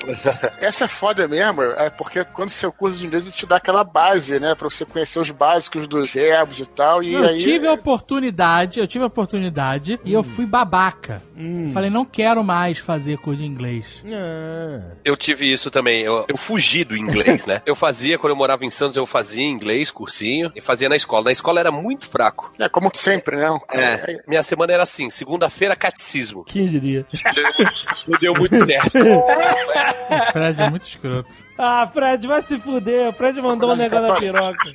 [0.60, 3.84] Essa é foda mesmo, é porque quando seu curso de inglês ele te dá aquela
[3.84, 4.54] base, né?
[4.54, 7.02] Pra você conhecer os básicos dos verbos e tal.
[7.02, 7.38] E eu aí.
[7.38, 11.22] tive a oportunidade, eu tive a oportunidade e eu fui babaca.
[11.42, 11.72] Hum.
[11.74, 14.04] Falei, não quero mais fazer curso de inglês.
[14.06, 14.92] Ah.
[15.04, 16.04] Eu tive isso também.
[16.04, 17.62] Eu, eu fugi do inglês, né?
[17.66, 21.26] Eu fazia, quando eu morava em Santos, eu fazia inglês, cursinho, e fazia na escola.
[21.26, 22.52] Na escola era muito fraco.
[22.60, 23.60] É como sempre, né?
[23.74, 26.44] É, minha semana era assim, segunda-feira, catecismo.
[26.44, 27.06] Quem diria?
[28.08, 28.92] Não deu muito certo.
[28.98, 31.34] O Fred é muito escroto.
[31.58, 33.10] Ah, Fred, vai se fuder.
[33.10, 34.74] O Fred mandou um negócio na piroca.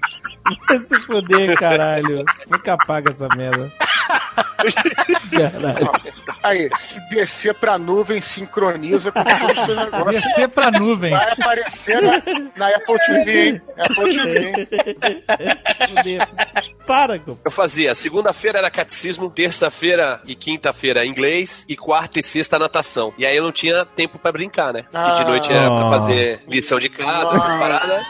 [0.69, 2.25] Vai se fuder, caralho.
[2.51, 3.71] Nunca apaga essa merda.
[6.43, 10.13] Aí, se descer pra nuvem, sincroniza com todo o seu negócio.
[10.23, 11.11] Descer pra nuvem.
[11.11, 12.23] Vai aparecer na,
[12.57, 13.63] na Apple TV, hein?
[13.79, 14.49] Apple TV.
[14.49, 16.19] hein?
[16.87, 23.13] Para, Eu fazia, segunda-feira era catecismo, terça-feira e quinta-feira inglês, e quarta e sexta natação.
[23.19, 24.83] E aí eu não tinha tempo pra brincar, né?
[24.83, 25.25] Porque de Ah.
[25.29, 25.91] noite era pra Ah.
[25.91, 27.59] fazer lição de casa, essas Ah.
[27.59, 28.07] paradas.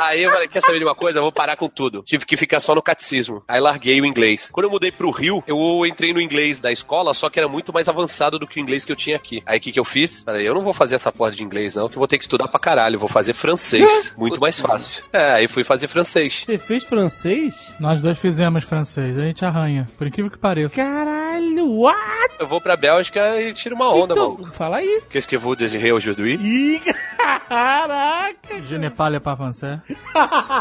[0.00, 1.18] Aí eu falei, quer saber de uma coisa?
[1.18, 2.02] Eu vou parar com tudo.
[2.02, 3.42] Tive que ficar só no catecismo.
[3.46, 4.50] Aí larguei o inglês.
[4.52, 7.72] Quando eu mudei pro Rio, eu entrei no inglês da escola, só que era muito
[7.72, 9.42] mais avançado do que o inglês que eu tinha aqui.
[9.46, 10.22] Aí o que, que eu fiz?
[10.24, 12.24] Falei, eu não vou fazer essa porra de inglês, não, que eu vou ter que
[12.24, 12.96] estudar pra caralho.
[12.96, 14.14] Eu vou fazer francês.
[14.18, 15.02] Muito mais fácil.
[15.12, 16.44] É, aí fui fazer francês.
[16.46, 17.74] Você fez francês?
[17.78, 20.74] Nós dois fizemos francês, a gente arranha, por incrível que pareça.
[20.76, 21.98] Caralho, what?
[22.38, 24.52] Eu vou pra Bélgica e tiro uma onda, Então, mano.
[24.52, 25.02] fala aí.
[25.10, 26.34] Qu'est-ce que vous désirez aujourd'hui?
[26.40, 26.80] Ih,
[27.48, 28.60] caraca.
[28.68, 29.78] Je ne parle pas français.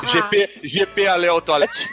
[0.06, 1.88] GP, GP aller aux toilettes.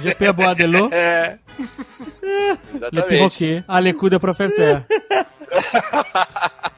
[0.00, 1.38] GP de l'eau, É.
[1.58, 1.66] Le
[2.76, 3.08] Exatamente.
[3.08, 4.82] Perroquet, a Lecuda Professeur.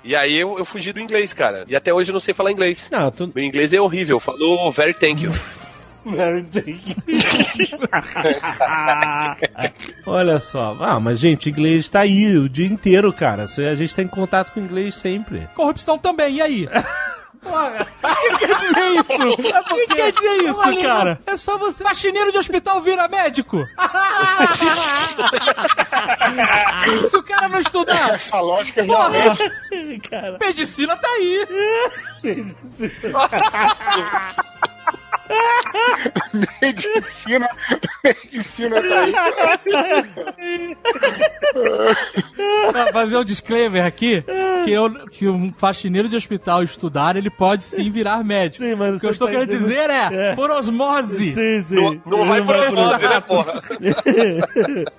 [0.03, 1.65] E aí eu, eu fugi do inglês, cara.
[1.67, 2.91] E até hoje eu não sei falar inglês.
[2.93, 3.33] Não, tu...
[3.35, 4.21] Meu inglês é horrível.
[4.21, 5.31] Falou very thank you.
[6.05, 6.85] Very thank
[10.05, 10.77] Olha só.
[10.79, 13.45] Ah, mas gente, o inglês tá aí o dia inteiro, cara.
[13.45, 15.49] A gente tá em contato com o inglês sempre.
[15.55, 16.69] Corrupção também, e aí?
[17.45, 19.29] O que quer dizer isso?
[19.29, 19.53] O que
[19.95, 21.21] quer dizer isso, cara?
[21.27, 21.85] É só você.
[21.85, 23.59] Faxineiro de hospital vira médico?
[27.09, 29.51] Se o cara não estudar, Essa lógica porra, realmente.
[30.09, 30.39] Cara.
[30.41, 31.47] medicina tá aí.
[32.23, 32.55] Medicina.
[38.05, 39.13] Medicina tá aí.
[42.73, 44.23] Pra fazer um disclaimer aqui,
[44.65, 48.65] que, eu, que um faxineiro de hospital estudar, ele pode sim virar médico.
[48.65, 50.35] Sim, mas o que eu estou tá querendo dizendo- dizer é, É.
[50.35, 51.33] por osmose.
[51.33, 51.77] Sim, sim.
[51.77, 53.63] Não, não vai por osmose, né, porra?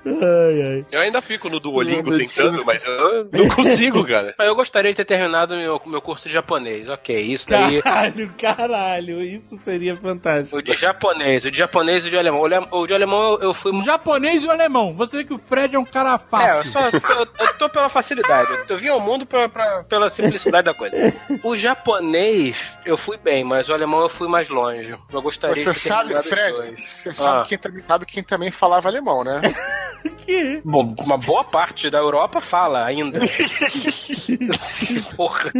[0.05, 0.85] Ai, ai.
[0.91, 4.33] Eu ainda fico no Duolingo Meu tentando, mas eu não consigo, cara.
[4.37, 6.89] Mas eu gostaria de ter terminado meu, meu curso de japonês.
[6.89, 7.81] Ok, isso daí.
[7.81, 9.21] Caralho, caralho.
[9.21, 10.14] Isso seria fantástico.
[10.53, 12.39] O de japonês, o de japonês e o de alemão.
[12.41, 14.93] O, le- o de alemão eu, eu fui O japonês e o alemão.
[14.95, 16.71] Você vê que o Fred é um cara É, eu, fácil.
[16.71, 18.49] só, eu, eu tô pela facilidade.
[18.67, 20.95] Eu, vim ao mundo pra, pra- pela simplicidade da coisa.
[21.43, 24.95] O japonês eu fui bem, mas o alemão eu fui mais longe.
[25.11, 27.45] Eu gostaria Você sabe, Fred, você sabe, Ah.
[27.47, 29.41] quem também, sabe quem também falava alemão, né?
[30.19, 30.61] Que?
[30.63, 33.19] Bom, uma boa parte da Europa fala ainda.
[35.15, 35.51] Porra.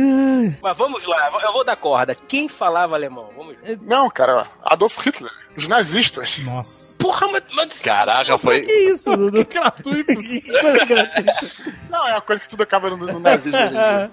[0.62, 2.16] Mas vamos lá, eu vou dar corda.
[2.28, 3.30] Quem falava alemão?
[3.36, 3.56] Vamos.
[3.82, 6.40] Não, cara, Adolf Hitler, os nazistas.
[6.40, 6.95] Nossa.
[7.06, 7.44] Porra, mas.
[7.54, 8.62] mas Caraca, foi.
[8.62, 9.46] Que isso, Dudu?
[9.46, 10.16] Gratuito.
[10.16, 11.34] Que coisa gratuita.
[11.88, 13.60] Não, é uma coisa que tudo acaba no, no nazismo.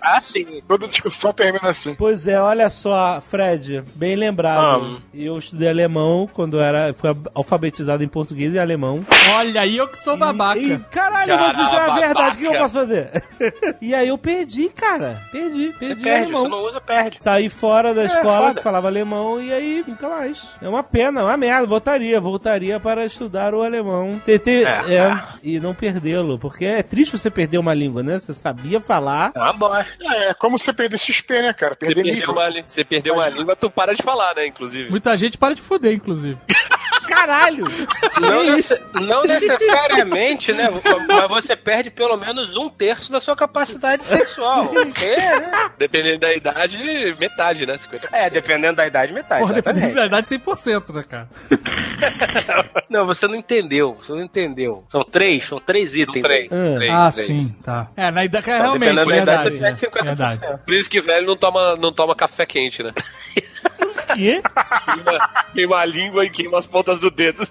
[0.01, 0.63] Ah, sim.
[0.69, 1.95] Toda discussão termina assim.
[1.95, 4.99] Pois é, olha só, Fred, bem lembrado.
[4.99, 5.03] Ah.
[5.15, 6.93] Eu estudei alemão quando era.
[6.93, 9.07] Fui alfabetizado em português e alemão.
[9.33, 10.61] Olha aí, eu que sou babaca.
[10.61, 12.37] E, e, caralho, mas isso é uma verdade.
[12.37, 13.25] O que eu posso fazer?
[13.81, 15.23] e aí eu perdi, cara.
[15.33, 16.43] Perdi, Você perdi o perde, alemão.
[16.43, 17.19] você não usa, perde.
[17.21, 18.55] Saí fora da escola foda.
[18.55, 20.47] que falava alemão e aí nunca mais.
[20.61, 21.67] É uma pena, é uma merda.
[21.67, 24.21] Voltaria, voltaria para estudar o alemão.
[24.25, 24.95] Tentei, É.
[24.95, 28.19] é, e não perdê-lo, porque é triste você perder uma língua, né?
[28.19, 29.33] Você sabia falar.
[29.35, 29.87] É uma bosta.
[30.03, 31.75] É, é como você perder XP, né, cara?
[31.75, 32.33] Você Perder perdeu, nível.
[32.35, 34.91] uma, você perdeu uma língua, tu para de falar, né, inclusive.
[34.91, 36.37] Muita gente para de fuder, inclusive.
[37.09, 37.65] Caralho!
[38.21, 40.69] Não, nece- não necessariamente, né?
[41.09, 44.69] Mas você perde pelo menos um terço da sua capacidade sexual.
[44.73, 45.71] Porque, né?
[45.79, 46.77] Dependendo da idade,
[47.19, 47.75] metade, né?
[47.77, 48.09] 50%.
[48.13, 49.41] É, dependendo da idade, metade.
[49.43, 51.29] Porra, dependendo da idade, 100%, né, cara?
[52.89, 53.95] Não, você não entendeu.
[53.95, 54.85] Você não entendeu.
[54.89, 56.23] São três, são três São itens.
[56.23, 56.53] três.
[56.53, 56.75] Ah.
[56.77, 57.27] três, ah, três.
[57.27, 57.89] sim, tá.
[57.97, 59.81] É, na idade, Então, realmente, dependendo da idade, verdade.
[59.81, 60.05] você perde 50%.
[60.39, 60.63] verdade.
[60.65, 62.93] Por isso que velho não toma, não toma café quente, né?
[64.15, 64.43] Que?
[64.43, 67.47] Queima, queima a língua e queima as pontas do dedo.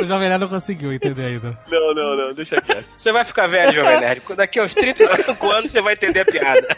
[0.00, 1.58] O Jovem Nerd não conseguiu entender ainda.
[1.68, 2.86] Não, não, não, deixa quieto.
[2.96, 4.22] Você vai ficar velho, Jovem Nerd.
[4.36, 6.68] Daqui aos 35 anos você vai entender a piada.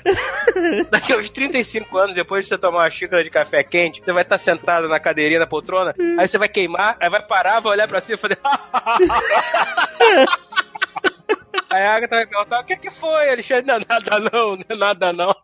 [0.91, 4.23] Daqui aos 35 anos, depois de você tomar uma xícara de café quente, você vai
[4.23, 7.87] estar sentado na cadeirinha da poltrona, aí você vai queimar, aí vai parar, vai olhar
[7.87, 8.39] pra cima e fazer.
[11.71, 13.67] Aí a Agatha vai perguntar: o que que foi, Alexandre?
[13.67, 15.35] Não, nada não, não é nada não.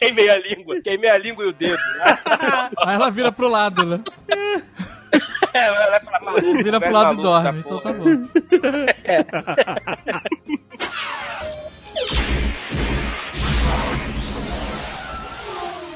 [0.00, 1.82] queimei a língua, queimei a língua e o dedo.
[2.78, 4.00] Aí ela vira pro lado, né?
[5.52, 7.60] É, ela vai falar, Vira pro lado e dorme.
[7.60, 8.04] Então tá bom.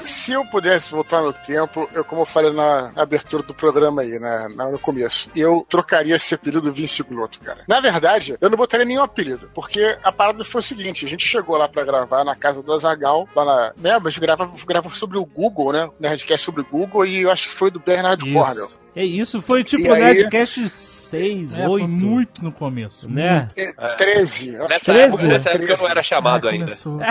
[0.09, 4.19] Se eu pudesse voltar no tempo, eu, como eu falei na abertura do programa aí,
[4.19, 7.63] né, na- no começo, eu trocaria esse apelido Vince Glotto, cara.
[7.67, 11.25] Na verdade, eu não botaria nenhum apelido, porque a parada foi o seguinte: a gente
[11.25, 13.73] chegou lá pra gravar na casa do Azagal, lá na.
[13.77, 15.89] Né, mas grava, grava sobre o Google, né?
[15.99, 18.69] Nerdcast sobre o Google, e eu acho que foi do Bernard Cornell.
[18.95, 18.99] Isso.
[18.99, 20.03] É isso, foi tipo E aí?
[20.15, 21.69] Nerdcast 6, É, 8.
[21.69, 23.09] foi muito no começo.
[23.09, 23.47] Né?
[23.55, 24.49] É, 13.
[24.55, 25.01] eu acho Nessa, que Treze?
[25.07, 26.65] época, nessa época eu não era chamado Ah, ainda.
[26.65, 26.99] começou.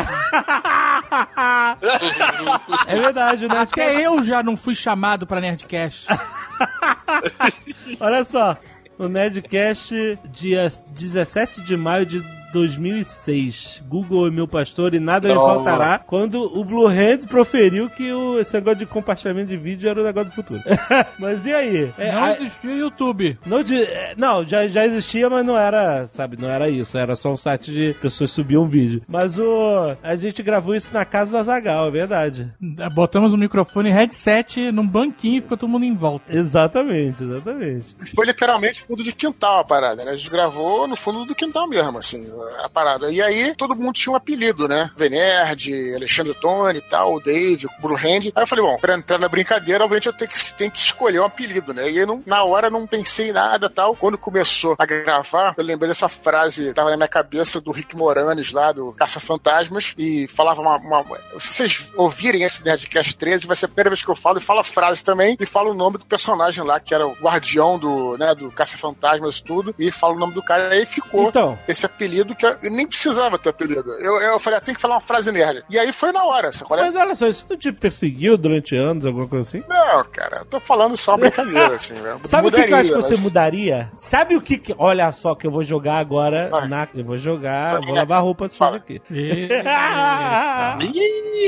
[2.86, 3.72] É verdade, Nerdcast.
[3.80, 6.06] Até eu já não fui chamado pra Nerdcast.
[8.00, 8.56] Olha só,
[8.98, 12.22] o Nerdcast, dia 17 de maio de
[12.52, 13.82] 2006.
[13.88, 15.54] Google é meu pastor e nada me Toma.
[15.54, 15.98] faltará.
[15.98, 20.04] Quando o Blue Hand proferiu que o, esse negócio de compartilhamento de vídeo era o
[20.04, 20.60] negócio do futuro.
[21.18, 21.92] mas e aí?
[21.98, 23.38] É, Não a- existia YouTube.
[23.46, 26.96] não, de- é, não já, já existia, mas não era, sabe, não era isso.
[26.98, 29.02] Era só um site de pessoas subiam vídeo.
[29.08, 32.52] Mas o a gente gravou isso na casa do Azagal, é verdade.
[32.94, 36.34] Botamos um microfone e headset num banquinho e ficou todo mundo em volta.
[36.34, 37.96] Exatamente, exatamente.
[38.14, 40.12] Foi literalmente fundo de quintal a parada, né?
[40.12, 42.24] A gente gravou no fundo do quintal mesmo, assim,
[42.64, 43.10] a parada.
[43.10, 44.90] E aí todo mundo tinha um apelido, né?
[44.96, 48.32] Venerd, Alexandre Tony e tal, o Dave, o Bruno Hand.
[48.34, 51.20] Aí eu falei, bom, pra entrar na brincadeira, obviamente eu tenho que, tenho que escolher
[51.20, 51.90] um apelido, né?
[51.90, 53.94] E aí não- na hora não pensei em nada e tal.
[53.96, 57.96] Quando começou a gravar, eu lembrei dessa frase, que tava na minha cabeça do Rick
[57.96, 61.04] Moranes lá, do Caça-Fantasmas, e falava uma, uma-
[61.38, 64.40] Se vocês ouvirem esse Nerdcast 13, vai ser a primeira vez que eu falo, e
[64.40, 67.78] falo a frase também, e falo o nome do personagem lá, que era o guardião
[67.78, 71.58] do, né, do Caça-Fantasmas tudo, e falo o nome do cara, e aí ficou Então,
[71.68, 73.90] esse apelido que eu, nem precisava ter apelido.
[73.94, 75.64] Eu, eu falei, ah, tem que falar uma frase nerd.
[75.70, 76.82] E aí foi na hora, qual é?
[76.84, 79.64] mas olha só, isso não te perseguiu durante anos, alguma coisa assim?
[79.68, 81.94] Não, cara, eu tô falando só brincadeira, assim.
[81.94, 82.18] né?
[82.24, 83.90] Sabe o que, que eu acho que Mudaria, você mas- mudaria?
[83.98, 84.74] Sabe o que, que.
[84.78, 86.48] Olha só que eu vou jogar agora.
[86.50, 86.68] Vai.
[86.68, 88.76] Na, eu vou jogar, Vai, vou lavar roupa Fala.
[88.76, 89.00] aqui.
[89.10, 89.48] Ih,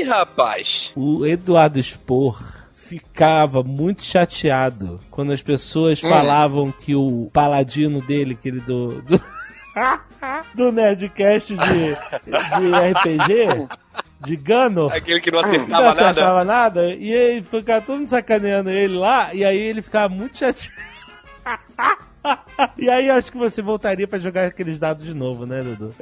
[0.03, 0.91] rapaz.
[0.95, 2.41] O Eduardo Spor
[2.73, 6.09] ficava muito chateado quando as pessoas Hum.
[6.09, 9.01] falavam que o paladino dele, aquele do.
[9.01, 9.21] do...
[10.53, 13.67] do Nerdcast de, de RPG,
[14.19, 15.89] de Gano, Aquele que não não acertava nada.
[15.89, 20.37] acertava nada, e aí ficava todo mundo sacaneando ele lá, e aí ele ficava muito
[20.37, 20.75] chateado.
[22.77, 25.93] E aí acho que você voltaria pra jogar aqueles dados de novo, né, Dudu?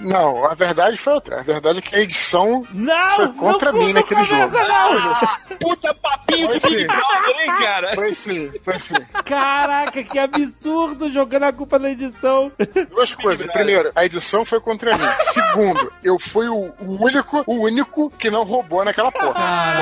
[0.00, 1.40] Não, a verdade foi outra.
[1.40, 3.16] A verdade é que a edição Não!
[3.16, 4.52] foi contra não, mim não naquele jogo.
[4.52, 5.56] não!
[5.58, 6.86] Puta papinho de Foi Big sim.
[6.86, 7.94] Brother, hein, cara?
[7.94, 8.94] Foi sim, foi sim.
[9.24, 12.50] Caraca, que absurdo jogando a culpa na edição.
[12.90, 13.46] Duas coisas.
[13.52, 15.04] Primeiro, a edição foi contra mim.
[15.20, 19.34] Segundo, eu fui o único, o único que não roubou naquela porra.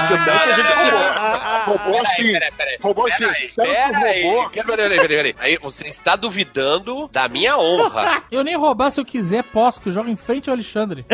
[0.09, 1.77] Porque muita gente roubou.
[1.79, 2.33] Roubou sim.
[2.33, 2.79] Peraí, peraí.
[2.83, 3.25] Roubou sim.
[3.27, 4.23] Peraí, Tanto que peraí.
[4.25, 4.51] roubou.
[4.51, 5.53] Peraí, peraí, peraí, peraí.
[5.53, 8.23] Aí você está duvidando da minha honra.
[8.31, 11.05] Eu nem roubar se eu quiser, posso, que eu jogo em frente ao Alexandre.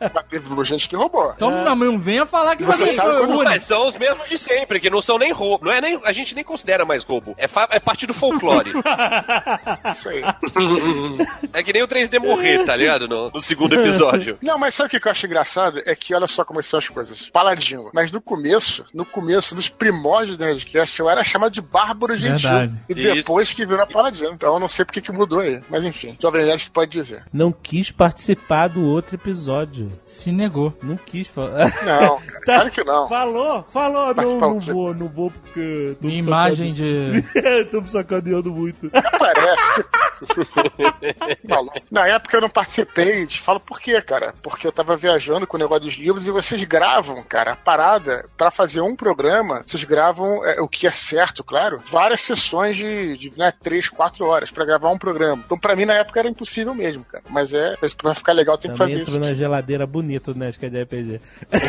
[0.00, 1.32] Mas teve gente que roubou.
[1.34, 3.44] Então não, não venha falar que Você você, sabe foi o.
[3.44, 5.64] Mas são os mesmos de sempre, que não são nem roubo.
[5.64, 7.34] Não é nem, a gente nem considera mais roubo.
[7.38, 8.70] É, fa- é parte do folclore.
[9.92, 10.22] Isso aí.
[11.52, 13.08] é que nem o 3D morrer, tá ligado?
[13.08, 14.38] No, no segundo episódio.
[14.42, 15.82] Não, mas sabe o que eu acho engraçado?
[15.86, 17.28] É que olha só como são as coisas.
[17.30, 17.90] Paladino.
[17.94, 22.50] Mas no começo, no começo dos primórdios do Nerdcast, eu era chamado de Bárbaro Gentil.
[22.50, 22.69] Verdade.
[22.88, 23.14] E Isso.
[23.14, 24.30] depois que virou Paladino.
[24.32, 25.60] Então eu não sei porque que mudou aí.
[25.68, 27.24] Mas enfim, Jovem Nerd pode dizer.
[27.32, 29.90] Não quis participar do outro episódio.
[30.02, 30.76] Se negou.
[30.82, 31.70] Não quis falar.
[31.84, 33.08] Não, cara, claro que não.
[33.08, 34.14] Falou, falou.
[34.14, 35.96] Não, não vou, não vou porque.
[36.00, 37.22] tô Minha imagem de.
[37.22, 38.90] sacane- tô me sacaneando muito.
[38.90, 39.84] Parece.
[41.48, 41.74] Maluco.
[41.90, 44.34] Na época eu não participei, te falo por quê, cara.
[44.42, 48.24] Porque eu tava viajando com o negócio dos livros e vocês gravam, cara, a parada,
[48.36, 53.16] pra fazer um programa, vocês gravam é, o que é certo, claro, várias sessões de,
[53.16, 55.42] de né, três, quatro horas pra gravar um programa.
[55.44, 57.24] Então pra mim na época era impossível mesmo, cara.
[57.28, 59.18] Mas é, pra ficar legal tem que fazer isso.
[59.18, 60.48] na geladeira bonito, né?
[60.48, 61.20] Acho que é de RPG.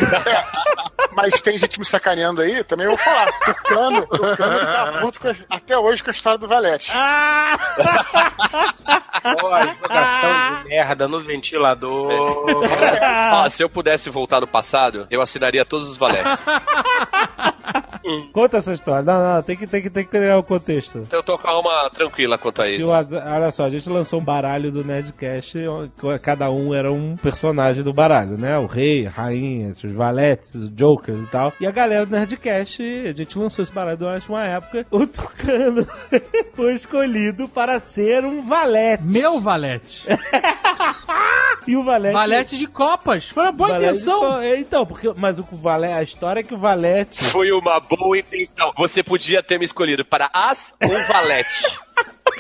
[1.14, 3.30] Mas tem gente me sacaneando aí, também eu vou falar.
[3.44, 6.90] Tucano, Tucano tá puto com a- até hoje com a história do Valete.
[6.96, 7.58] Ah!
[9.38, 12.10] Jogação de merda no ventilador.
[13.34, 16.46] Ó, se eu pudesse voltar no passado, eu assinaria todos os valetes.
[18.34, 19.02] Conta essa história.
[19.04, 21.04] Não, não, tem que, tem que, tem que criar o contexto.
[21.12, 22.88] Eu tô com a alma tranquila quanto a isso.
[22.88, 25.58] o Aza- olha só, a gente lançou um baralho do Nerdcast,
[26.22, 28.58] cada um era um personagem do baralho, né?
[28.58, 31.54] O rei, a rainha, os valetes, os jokers e tal.
[31.60, 34.86] E a galera do Nerdcast, a gente lançou esse baralho durante uma época.
[34.92, 35.88] O Tucano
[36.54, 39.04] foi escolhido para ser um valete.
[39.04, 40.06] Meu valete.
[41.68, 42.14] E o valete...
[42.14, 43.30] Valete de copas.
[43.30, 44.42] Foi uma boa valete- intenção.
[44.42, 47.24] É, Então, porque, mas o valete, a história é que o valete...
[47.26, 48.72] Foi uma boa intenção.
[48.78, 51.78] Você podia ter me escolhido para as ou valete.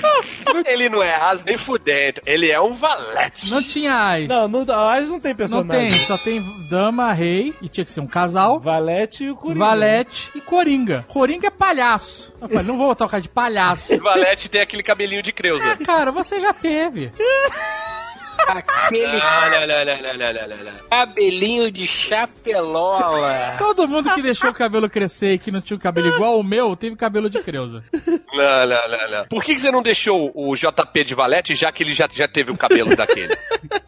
[0.65, 2.21] Ele não é as nem fudendo.
[2.25, 3.49] Ele é um valete.
[3.51, 4.27] Não tinha as.
[4.27, 5.89] Não, não, a não tem Não personagem.
[5.89, 8.59] tem, só tem dama, rei, e tinha que ser um casal.
[8.59, 9.59] Valete e o Coringa.
[9.65, 11.05] Valete e Coringa.
[11.07, 12.33] Coringa é palhaço.
[12.41, 13.97] Eu falei, não vou tocar de palhaço.
[13.99, 15.77] Valete tem aquele cabelinho de Creuza.
[15.85, 17.11] Cara, você já teve.
[18.47, 19.21] Aquele
[20.89, 23.55] cabelinho de chapelola.
[23.57, 26.43] Todo mundo que deixou o cabelo crescer e que não tinha o cabelo igual o
[26.43, 27.83] meu, teve cabelo de Creuza.
[28.33, 29.25] Não, não, não, não.
[29.27, 32.27] Por que, que você não deixou o JP de Valete, já que ele já, já
[32.27, 33.35] teve um cabelo daquele?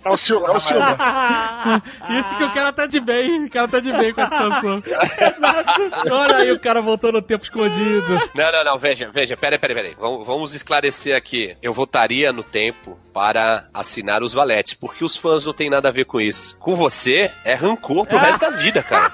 [0.03, 0.83] É o Silvio, é o Silvio.
[2.19, 4.83] Isso que o cara tá de bem, o cara tá de bem com a situação.
[6.11, 8.19] Olha aí o cara voltou no tempo escondido.
[8.35, 9.91] Não, não, não, veja, veja, pera, pera, pera.
[9.97, 11.55] Vamos, vamos esclarecer aqui.
[11.61, 15.91] Eu voltaria no tempo para assinar os valetes, porque os fãs não tem nada a
[15.91, 16.57] ver com isso.
[16.59, 19.13] Com você, é rancor pro resto da vida, cara.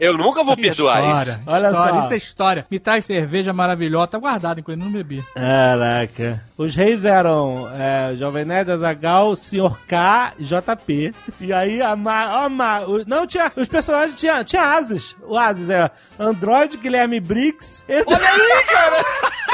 [0.00, 1.40] Eu nunca vou perdoar história, isso.
[1.46, 2.00] Olha história, só.
[2.00, 2.66] isso é história.
[2.68, 5.24] Me traz cerveja maravilhosa, tá guardado, inclusive não bebi.
[5.32, 6.42] Caraca.
[6.58, 9.76] Os reis eram é, Jovem Nerd, Azagal, Sr.
[9.86, 11.14] K e JP.
[11.40, 12.46] E aí a Ma...
[12.46, 12.80] Ó, Ma...
[12.80, 13.52] o- Não, tinha...
[13.54, 15.14] Os personagens tinham tinha asas.
[15.22, 15.88] O asas é
[16.18, 17.84] Android, Guilherme Briggs...
[17.88, 19.04] Olha aí, cara!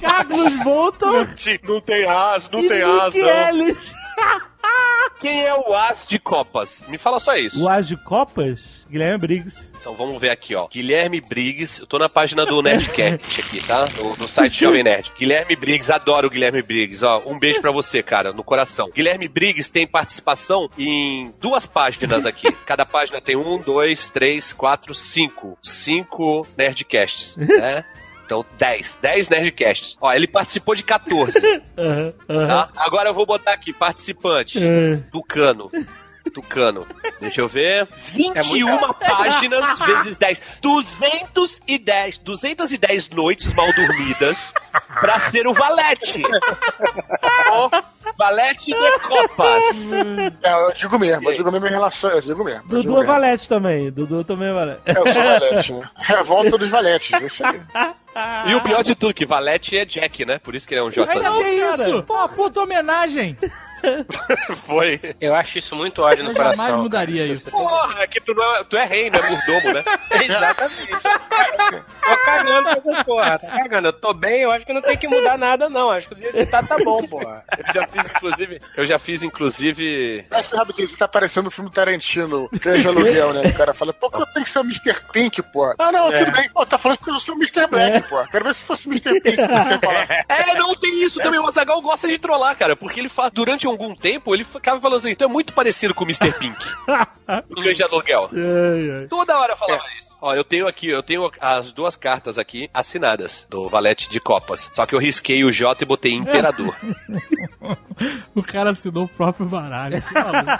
[0.00, 1.26] Carlos Bolton
[1.62, 3.94] Não tem as, não e Nick Ellis.
[5.20, 6.82] Quem é o as de Copas?
[6.88, 7.62] Me fala só isso.
[7.62, 8.84] O as de Copas?
[8.90, 9.72] Guilherme Briggs.
[9.80, 10.66] Então vamos ver aqui, ó.
[10.66, 13.84] Guilherme Briggs, eu tô na página do Nerdcast aqui, tá?
[13.84, 15.12] Do, do site Jovem Nerd.
[15.16, 17.22] Guilherme Briggs, adoro o Guilherme Briggs, ó.
[17.24, 18.90] Um beijo pra você, cara, no coração.
[18.92, 22.50] Guilherme Briggs tem participação em duas páginas aqui.
[22.66, 25.56] Cada página tem um, dois, três, quatro, cinco.
[25.62, 27.84] Cinco Nerdcasts, né?
[28.32, 28.98] Então, 10.
[29.02, 29.96] 10 Nerdcasts.
[30.00, 31.38] Ó, ele participou de 14,
[31.76, 32.46] Aham, aham.
[32.48, 32.70] tá?
[32.78, 34.58] Agora eu vou botar aqui, participante.
[34.62, 34.96] É.
[35.12, 35.68] Tucano.
[36.30, 36.86] Tucano.
[37.20, 37.88] Deixa eu ver.
[38.34, 40.42] É 21 páginas vezes 10.
[40.60, 42.18] 210.
[42.18, 44.54] 210 noites mal dormidas
[45.00, 46.22] pra ser o Valete.
[46.24, 47.70] o
[48.16, 49.62] Valete de Copas.
[50.42, 52.10] É, eu digo mesmo, eu digo mesmo em relação.
[52.10, 52.62] Eu digo mesmo.
[52.62, 53.12] eu digo Dudu é mesmo.
[53.12, 53.90] Valete também.
[53.90, 54.82] Dudu também é Valete.
[54.86, 55.90] É, eu sou valete, né?
[55.96, 57.60] Revolta dos valetes, isso aí.
[58.46, 60.38] E o pior de tudo, que Valete é Jack, né?
[60.38, 61.10] Por isso que ele é um J.
[61.10, 61.82] Ainda que cara.
[61.82, 62.02] isso?
[62.02, 63.38] Pô, puta homenagem.
[64.66, 65.00] Foi.
[65.20, 66.64] Eu acho isso muito ódio no Eu coração.
[66.64, 67.50] jamais mudaria isso.
[67.50, 69.18] Porra, é que tu, não é, tu é rei, né?
[69.20, 69.84] Mordomo, né?
[70.22, 71.02] Exatamente.
[71.02, 73.38] tô cagando pra essas porra.
[73.38, 73.88] Tá cagando.
[73.88, 75.90] Eu tô bem, eu acho que não tem que mudar nada, não.
[75.90, 77.44] Acho que o dia de tá, tá bom, porra.
[77.58, 78.60] Eu já fiz, inclusive.
[78.76, 80.26] Eu já fiz, inclusive.
[80.30, 83.42] Essa rapidinho, você tá parecendo o filme Tarantino, Cães de Aluguel, né?
[83.48, 85.00] O cara fala, pô, eu tenho que ser o Mr.
[85.12, 85.74] Pink, pô.
[85.78, 86.48] Ah, não, tudo bem.
[86.50, 87.66] Pô, tá falando porque eu sou o Mr.
[87.68, 88.24] Black, pô.
[88.26, 89.20] Quero ver se fosse o Mr.
[89.20, 90.06] Pink que você falar.
[90.28, 91.40] É, não tem isso também.
[91.40, 92.76] O Azagal gosta de trollar, cara.
[92.76, 96.04] Porque ele faz, durante algum tempo, ele ficava falando assim: tu é muito parecido com
[96.04, 96.32] o Mr.
[96.38, 96.56] Pink.
[97.48, 98.30] do Cães de Aluguel.
[99.08, 100.12] Toda hora eu falava isso.
[100.24, 104.70] Ó, eu tenho aqui, eu tenho as duas cartas aqui assinadas do Valete de Copas.
[104.72, 106.76] Só que eu risquei o J e botei Imperador.
[108.34, 110.02] O cara assinou o próprio baralho.
[110.02, 110.50] Que maluco.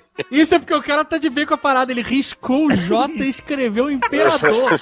[0.30, 1.90] Isso é porque o cara tá de bem com a parada.
[1.90, 4.80] Ele riscou o J e escreveu Imperador.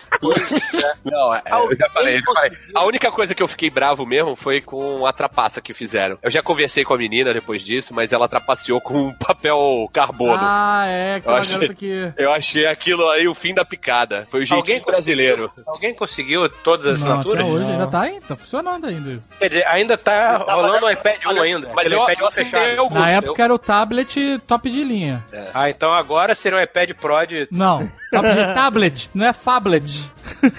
[1.04, 2.52] Não, é, eu já falei, eu já falei.
[2.74, 6.18] A única coisa que eu fiquei bravo mesmo foi com a trapaça que fizeram.
[6.22, 10.38] Eu já conversei com a menina depois disso, mas ela trapaceou com um papel carbono.
[10.38, 11.14] Ah, é.
[11.16, 12.12] Aquela Eu achei- garota que...
[12.16, 14.26] Eu achei aquilo aí o fim da picada.
[14.30, 15.50] Foi o jeitinho Alguém brasileiro.
[15.66, 17.48] Alguém conseguiu todas as Não, até assinaturas?
[17.48, 17.72] hoje Não.
[17.72, 18.20] ainda tá aí.
[18.20, 19.36] Tá funcionando ainda isso.
[19.38, 21.70] Quer dizer, ainda tá rolando o iPad 1 olha, ainda.
[21.74, 22.90] Mas eu, iPad eu 1 assinei fechado.
[22.90, 25.21] Na eu- época era o tablet top de linha.
[25.54, 27.48] Ah, então agora seria um iPad Pro de...
[27.50, 30.10] Não, de tablet, não é phablet.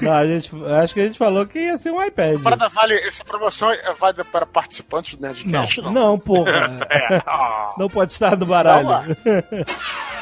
[0.01, 0.51] Não, a gente,
[0.81, 2.37] acho que a gente falou que ia ser um iPad.
[2.37, 5.81] A parada vale, essa promoção é válida para participantes do Nerdcast?
[5.81, 5.91] Não.
[5.91, 6.79] Não, porra.
[7.77, 8.87] Não pode estar no baralho.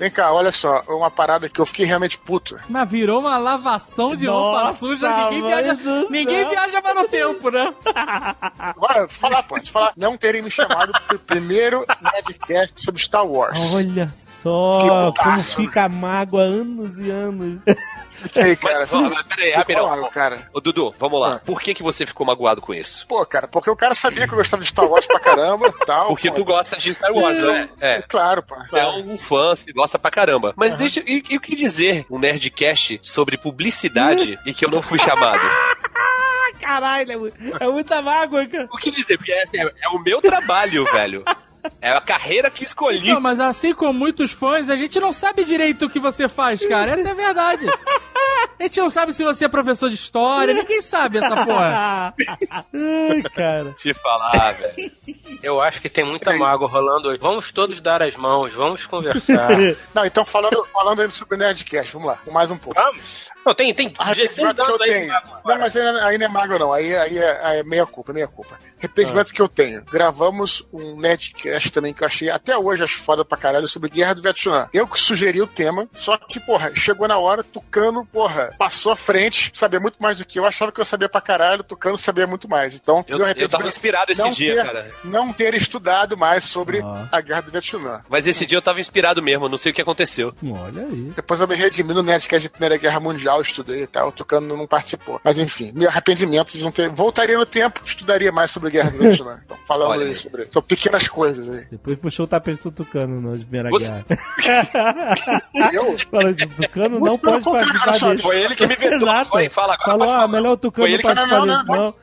[0.00, 2.58] Vem cá, olha só, uma parada que eu fiquei realmente puto.
[2.70, 5.24] Mas virou uma lavação de roupa Nossa, suja.
[5.24, 5.78] Ninguém, viaja,
[6.08, 7.74] ninguém viaja mais no tempo, né?
[8.58, 13.60] Agora, falar, pode falar, não terem me chamado pro primeiro Nerdcast sobre Star Wars.
[13.74, 17.60] Olha só como fica a mágoa há anos e anos.
[18.20, 18.80] Fiquei, cara.
[18.80, 20.10] Mas, ó, peraí, rapidão.
[20.10, 20.48] Cara.
[20.52, 21.30] Ô, Dudu, vamos lá.
[21.34, 21.38] Ah.
[21.38, 23.06] Por que, que você ficou magoado com isso?
[23.06, 25.72] Pô, cara, porque o cara sabia que eu gostava de Star Wars pra caramba e
[25.86, 26.08] tal.
[26.08, 26.36] Porque pô.
[26.36, 27.68] tu gosta de Star Wars, né?
[27.80, 28.02] É.
[28.02, 28.54] Claro, pô.
[28.68, 28.98] Tu é Claro.
[29.02, 30.52] um fã, você gosta pra caramba.
[30.56, 31.00] Mas deixa.
[31.06, 35.40] E, e o que dizer um Nerdcast sobre publicidade e que eu não fui chamado?
[36.60, 38.68] Caralho, é é muita mágoa, cara.
[38.72, 39.16] O que dizer?
[39.16, 41.24] Porque é, assim, é o meu trabalho, velho.
[41.80, 43.08] É a carreira que escolhi.
[43.12, 46.64] Não, mas assim como muitos fãs, a gente não sabe direito o que você faz,
[46.66, 46.92] cara.
[46.92, 47.66] Essa é a verdade.
[48.58, 52.14] A gente não sabe se você é professor de história, ninguém sabe essa porra.
[52.50, 53.72] Ai, cara.
[53.78, 54.92] Te falar, velho.
[55.42, 57.18] Eu acho que tem muita mágoa rolando hoje.
[57.20, 59.48] Vamos todos dar as mãos, vamos conversar.
[59.94, 62.78] Não, então falando, falando aí sobre o Nerdcast, vamos lá, mais um pouco.
[62.78, 63.30] vamos?
[63.44, 65.08] Não, tem, tem A 16 arrependimento que eu anos aí de tenho.
[65.08, 66.72] mágoa Não, mas aí, aí não é mago, não.
[66.72, 68.58] Aí, aí é, aí é meia culpa, meia culpa.
[68.78, 69.82] Arrependimento que eu tenho.
[69.84, 74.14] Gravamos um Nerdcast também que eu achei até hoje acho foda pra caralho sobre Guerra
[74.14, 74.68] do Vietnã.
[74.72, 78.96] Eu que sugeri o tema, só que, porra, chegou na hora, Tucano, porra, passou à
[78.96, 82.26] frente, sabia muito mais do que eu, achava que eu sabia pra caralho, Tucano sabia
[82.26, 82.74] muito mais.
[82.76, 84.90] Então, Eu, meu eu tava inspirado esse dia, ter, cara.
[85.04, 87.08] não ter estudado mais sobre Ah.
[87.10, 88.02] a guerra do Vietnã.
[88.08, 90.32] Mas esse dia eu tava inspirado mesmo, não sei o que aconteceu.
[90.44, 91.12] Olha aí.
[91.16, 94.56] Depois eu me redimi no Nerdcast de Primeira Guerra Mundial, estudei e tal, o Tucano
[94.56, 95.20] não participou.
[95.24, 96.88] Mas enfim, meu arrependimento de não ter.
[96.90, 99.40] Voltaria no tempo, estudaria mais sobre a guerra do Vietnã.
[99.44, 101.66] Então, falando sobre, sobre pequenas coisas aí.
[101.70, 104.04] Depois puxou o tapete do Tucano na Primeira Você- Guerra.
[105.72, 108.22] Eu, Falou Tucano Muito não pode participar desse.
[108.22, 108.98] Foi ele que me vetou.
[108.98, 109.30] Exato.
[109.30, 109.90] Foi, fala agora.
[109.98, 111.94] Falou, ah, melhor o Tucano não participar não, não, não.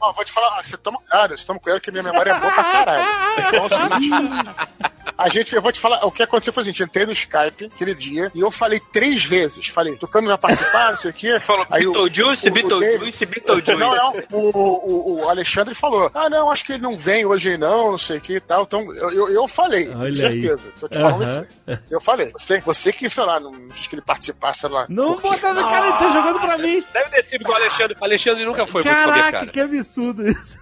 [0.00, 2.52] Ó, vou te falar, você toma cuidado, você toma cuidado que minha memória é boa
[2.52, 3.04] pra caralho.
[5.22, 7.66] A gente, eu vou te falar, o que aconteceu foi o seguinte, entrei no Skype
[7.74, 11.40] aquele dia e eu falei três vezes, falei, Tucano vai participar, não sei o quê.
[11.40, 13.74] Falou Aí o- Beetlejuice, Beetlejuice, Beetlejuice.
[13.76, 17.56] Não, não, o, o, o Alexandre falou, ah, não, acho que ele não vem hoje
[17.56, 20.14] não, não sei o que e tal, então eu, eu, eu falei, Olha aí.
[20.14, 21.46] certeza, tô te falando.
[21.90, 24.86] Eu falei, você, você que, sei lá, não quis que ele participasse, sei lá.
[24.88, 26.82] Não bota na cara, ele tá jogando pra mim.
[26.92, 27.96] Deve ter sido com o Alexandre.
[28.00, 29.46] O Alexandre nunca foi muito comer, Caraca, cara.
[29.46, 30.58] que absurdo isso.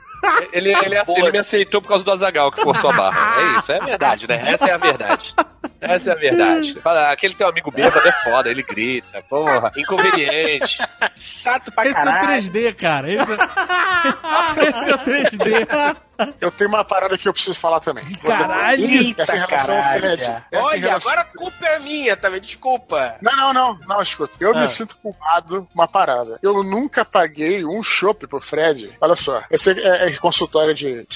[0.53, 3.41] Ele, ele, ele me aceitou por causa do Azagal que forçou a barra.
[3.41, 4.43] É isso, é verdade, né?
[4.53, 5.35] Essa é a verdade.
[5.81, 6.81] Essa é a verdade.
[6.81, 10.79] Fala, aquele teu amigo bêbado é foda, ele grita, porra, inconveniente.
[11.16, 12.43] Chato pra Esse é o caralho.
[12.43, 13.12] 3D, cara.
[13.12, 13.37] Esse é,
[14.68, 15.97] esse é o 3D.
[16.41, 18.11] Eu tenho uma parada que eu preciso falar também.
[18.14, 18.85] Caralho!
[18.85, 20.01] Eita, Essa em relação ao caralho.
[20.01, 20.43] Fred.
[20.55, 23.16] Olha, relação- agora a culpa é minha também, desculpa.
[23.21, 24.37] Não, não, não, não, escuta.
[24.41, 24.61] Eu Ah.
[24.61, 26.39] me sinto culpado com uma parada.
[26.43, 28.91] Eu nunca paguei um chopp pro Fred.
[29.01, 31.07] Olha só, esse é, é consultório de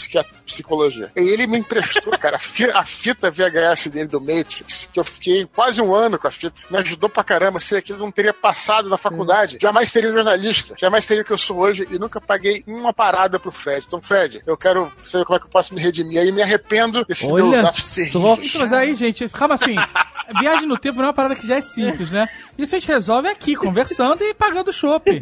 [0.45, 1.11] psicologia.
[1.17, 5.05] E ele me emprestou, cara, a, fi- a fita VHS dele do Matrix, que eu
[5.05, 6.63] fiquei quase um ano com a fita.
[6.71, 7.61] Me ajudou pra caramba.
[7.61, 11.39] Se aquilo não teria passado na faculdade, jamais seria jornalista, jamais seria o que eu
[11.39, 13.85] sou hoje e nunca paguei uma parada pro Fred.
[13.87, 16.21] Então, Fred, eu quero saber como é que eu posso me redimir.
[16.21, 17.95] Aí me arrependo desses meus Olha atos só.
[17.95, 18.51] terríveis.
[18.51, 19.75] Então, mas aí, gente, calma assim.
[20.41, 22.27] Viagem no tempo não é uma parada que já é simples, né?
[22.57, 25.11] Isso a gente resolve aqui, conversando e pagando chopp.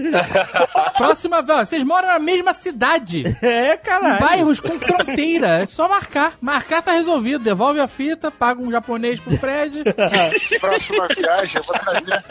[0.96, 3.24] Próxima vez, vocês moram na mesma cidade.
[3.42, 4.20] É, caralho.
[4.20, 5.62] Bairros com fronteira.
[5.62, 6.36] É só marcar.
[6.40, 7.42] Marcar tá resolvido.
[7.42, 9.82] Devolve a fita, paga um japonês pro Fred.
[10.60, 12.24] Próxima viagem, eu vou trazer.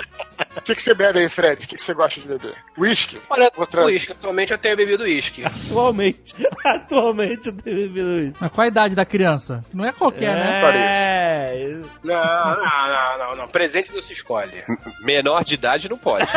[0.56, 1.64] O que, que você bebe aí, Fred?
[1.64, 2.56] O que, que você gosta de beber?
[2.78, 3.22] Whisky?
[3.30, 3.88] Olha, Vou trazer.
[3.88, 4.12] uísque.
[4.12, 5.44] Atualmente eu tenho bebido uísque.
[5.48, 6.34] Atualmente.
[6.66, 8.36] Atualmente eu tenho bebido isso.
[8.40, 9.64] Mas qual a idade da criança?
[9.74, 10.62] Não é qualquer, né?
[10.76, 11.78] É.
[12.04, 13.48] Não, não, não, não, não.
[13.48, 14.64] Presente não se escolhe.
[15.02, 16.28] Menor de idade não pode.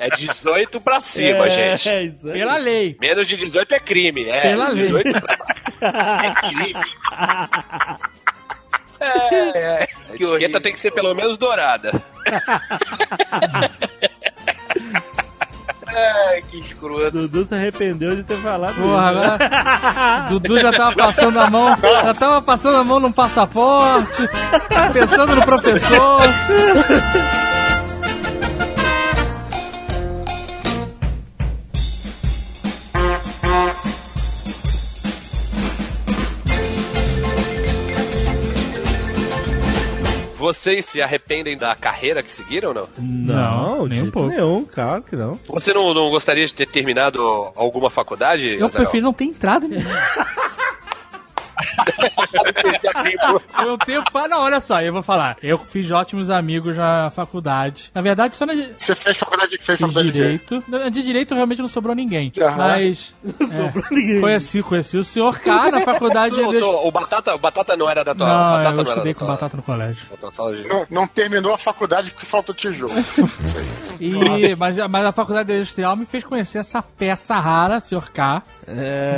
[0.00, 1.88] É 18 pra cima, é, gente.
[1.88, 2.32] É isso aí.
[2.34, 2.96] Pela lei.
[3.00, 4.28] Menos de 18 é crime.
[4.28, 4.84] É, Pela lei.
[4.86, 6.74] 18 pra baixo é crime.
[9.00, 9.82] É, é.
[9.82, 9.86] A
[10.16, 10.34] Que horrível.
[10.36, 11.92] etiqueta tem que ser pelo menos dourada.
[15.86, 17.10] Ai, que escroto.
[17.10, 19.24] Dudu se arrependeu de ter falado Porra, isso.
[19.24, 20.26] agora.
[20.28, 21.76] Dudu já tava passando a mão.
[21.80, 24.28] Já tava passando a mão num passaporte.
[24.92, 26.20] Pensando no professor.
[40.48, 42.88] Vocês se arrependem da carreira que seguiram ou não?
[42.98, 44.30] Não, nem um pouco.
[44.30, 45.38] nenhum, claro que não.
[45.46, 47.20] Você não, não gostaria de ter terminado
[47.54, 48.54] alguma faculdade?
[48.54, 48.84] Eu Azaghal?
[48.86, 49.68] prefiro não ter entrado
[51.58, 54.04] em Eu tenho.
[54.10, 55.36] pa- Não, olha só, eu vou falar.
[55.42, 57.90] Eu fiz ótimos amigos na faculdade.
[57.94, 58.54] Na verdade, só na.
[58.54, 60.64] de- Você fez faculdade, fez Fiz faculdade de direito.
[60.68, 62.32] Na- De direito realmente não sobrou ninguém.
[62.40, 62.56] Aham.
[62.56, 63.14] Mas.
[63.42, 64.20] Sobrou ninguém.
[64.20, 66.42] Conheci, conheci o senhor K na faculdade de.
[66.42, 68.26] Não, não, o Batata, o Batata não era da tua.
[68.26, 70.06] Não, batata eu não estudei com batata no colégio.
[70.62, 72.92] de- Não, não terminou a faculdade porque faltou tijolo.
[74.00, 78.42] E, mas, mas a faculdade industrial me fez conhecer essa peça rara, senhor K.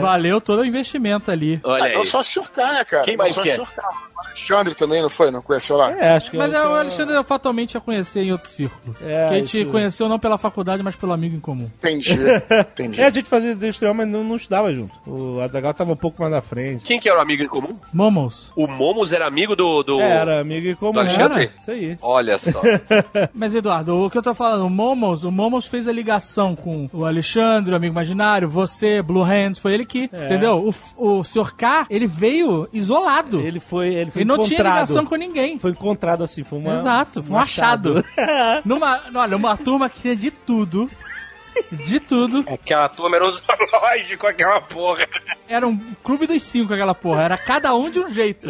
[0.01, 1.61] Valeu todo o investimento ali.
[1.65, 2.21] Olha Ah, então só.
[2.23, 3.05] K, né, cara?
[3.05, 3.59] Quem mais só quer?
[3.59, 4.11] K.
[4.21, 5.31] O Alexandre também, não foi?
[5.31, 5.91] Não conheceu lá?
[5.93, 8.33] É, acho que Mas é, é, que o é- Alexandre eu fatalmente ia conhecer em
[8.33, 8.95] outro círculo.
[9.03, 9.71] É, que a gente isso.
[9.71, 11.71] conheceu não pela faculdade, mas pelo amigo em comum.
[11.79, 12.13] Entendi.
[12.73, 13.01] Entendi.
[13.01, 14.93] É, a gente fazia industrial, mas não, não estudava junto.
[15.07, 16.85] O Azagal tava um pouco mais na frente.
[16.85, 17.77] Quem que era o amigo em comum?
[17.93, 18.53] Momos.
[18.55, 19.83] O Momos era amigo do.
[19.83, 20.01] do...
[20.01, 20.93] É, era amigo em comum.
[20.93, 21.45] do Alexandre?
[21.45, 21.97] Era, Isso aí.
[22.03, 22.61] Olha só.
[23.35, 26.89] Mas, Eduardo, o que eu tô falando, o Momos, o Momos fez a ligação com
[26.93, 30.25] o Alexandre, o amigo imaginário, você, Blue Hands, foi ele que, É.
[30.25, 30.73] entendeu?
[30.97, 31.55] O, o Sr.
[31.57, 33.39] K, ele veio isolado.
[33.39, 35.59] Ele, Ele foi, ele foi não tinha ligação com ninguém.
[35.59, 38.05] Foi encontrado assim, foi uma, Exato, foi um achado.
[38.17, 38.63] achado.
[38.65, 40.89] Numa, olha, uma turma que tinha de tudo.
[41.73, 42.45] De tudo.
[42.49, 45.07] Aquela turma era um zoológico, aquela porra.
[45.49, 47.23] Era um clube dos cinco aquela porra.
[47.25, 48.49] Era cada um de um jeito.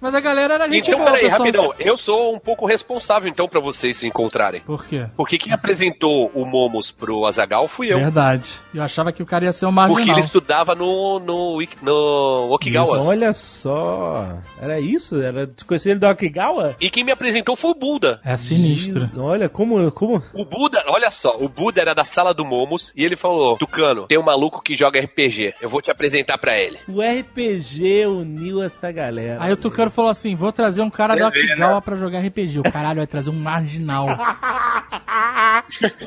[0.00, 1.38] Mas a galera era gente Então, boa, peraí, pessoal.
[1.46, 1.74] rapidão.
[1.78, 4.60] Eu sou um pouco responsável, então, pra vocês se encontrarem.
[4.62, 5.06] Por quê?
[5.16, 7.98] Porque quem apresentou o Momos pro Azagal fui eu.
[7.98, 8.50] Verdade.
[8.74, 10.16] Eu achava que o cara ia ser um Porque marginal.
[10.18, 13.02] ele estudava no, no, Wik- no Okigawa.
[13.02, 14.38] Olha só.
[14.60, 15.20] Era isso?
[15.20, 16.76] Era, tu conhecia ele do Akigawa?
[16.80, 18.20] E quem me apresentou foi o Buda.
[18.24, 19.08] É sinistro.
[19.16, 20.22] Olha, como, como...
[20.34, 24.06] O Buda, olha só, o Buda era da sala do Momos e ele falou: Tucano,
[24.06, 25.54] tem um maluco que joga RPG.
[25.60, 26.78] Eu vou te apresentar pra ele.
[26.88, 29.38] O RPG uniu essa galera.
[29.40, 32.20] Aí o Tucano falou assim: vou trazer um cara Você do vê, Akigawa pra jogar
[32.20, 32.60] RPG.
[32.60, 34.06] O caralho vai trazer um marginal.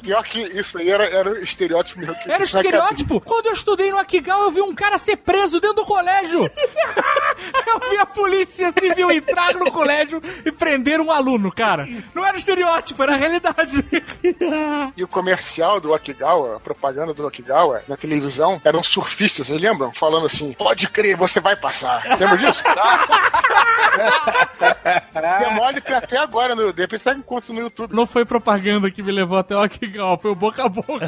[0.02, 2.16] Pior que isso aí era, era o estereótipo meu.
[2.16, 3.22] Que Era estereótipo.
[3.22, 6.42] Quando eu estudei no Akigawa, eu vi um cara ser preso dentro do colégio.
[7.68, 11.88] eu vi a polícia civil entrar no colégio e prender um aluno, cara.
[12.14, 13.86] Não era estereótipo, era realidade.
[14.96, 19.94] E o comercial do Okigawa, a propaganda do Okigawa na televisão, eram surfistas, vocês lembram?
[19.94, 22.04] Falando assim: pode crer, você vai passar.
[22.20, 22.64] Lembra disso?
[25.40, 27.94] Demole que até agora, no, de repente você encontra no YouTube.
[27.94, 31.08] Não foi propaganda que me levou até o Akigawa, foi o boca a boca.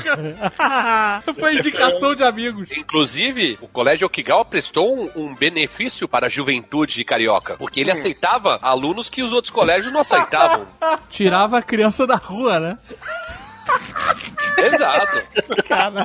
[1.39, 2.68] foi indicação de amigos.
[2.76, 7.56] Inclusive, o colégio Okigawa prestou um, um benefício para a juventude carioca.
[7.58, 10.68] Porque ele aceitava alunos que os outros colégios não aceitavam.
[11.10, 12.78] Tirava a criança da rua, né?
[14.57, 15.24] Exato.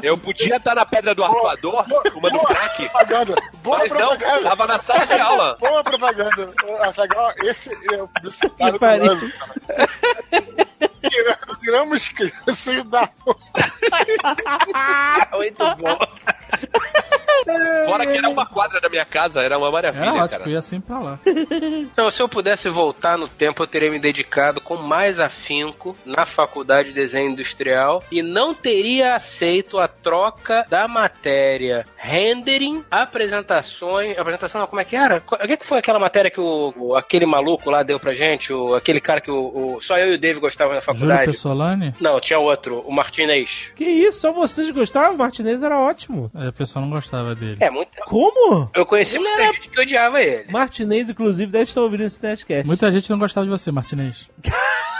[0.03, 2.89] Eu podia estar na pedra do arpoador, fumando crack.
[2.89, 3.35] Propaganda.
[3.63, 4.43] Boa Mas não, propaganda.
[4.43, 5.57] tava na sala de aula.
[5.59, 6.55] Boa propaganda.
[6.83, 9.89] Azaghal, esse é o publicitário Que do ano, cara.
[11.61, 13.37] Tiramos crianças da rua.
[15.37, 15.99] Muito bom.
[17.87, 20.43] Fora que era uma quadra da minha casa, era uma maravilha, Era ótimo, cara.
[20.45, 21.19] eu ia sempre pra lá.
[21.91, 26.25] Então, se eu pudesse voltar no tempo, eu teria me dedicado com mais afinco na
[26.25, 34.17] faculdade de desenho industrial e não teria aceito a troca da matéria rendering, apresentações.
[34.19, 35.23] Apresentação, como é que era?
[35.27, 38.53] O que, que foi aquela matéria que o, o- aquele maluco lá deu pra gente?
[38.53, 41.27] O, aquele cara que o, o- só eu e o Dave gostavam na Júlio faculdade?
[41.33, 41.95] Pessolani?
[42.01, 43.71] Não, tinha outro, o Martinez.
[43.77, 45.15] Que isso, só vocês gostavam?
[45.15, 46.31] O Martinez era ótimo.
[46.35, 47.57] A pessoa não gostava dele.
[47.61, 47.91] É, muito.
[48.05, 48.71] Como?
[48.75, 50.51] Eu conheci muita gente que odiava ele.
[50.51, 52.67] Martinez, inclusive, deve estar ouvindo esse Nerdcast.
[52.67, 54.29] Muita gente não gostava de você, Martinez.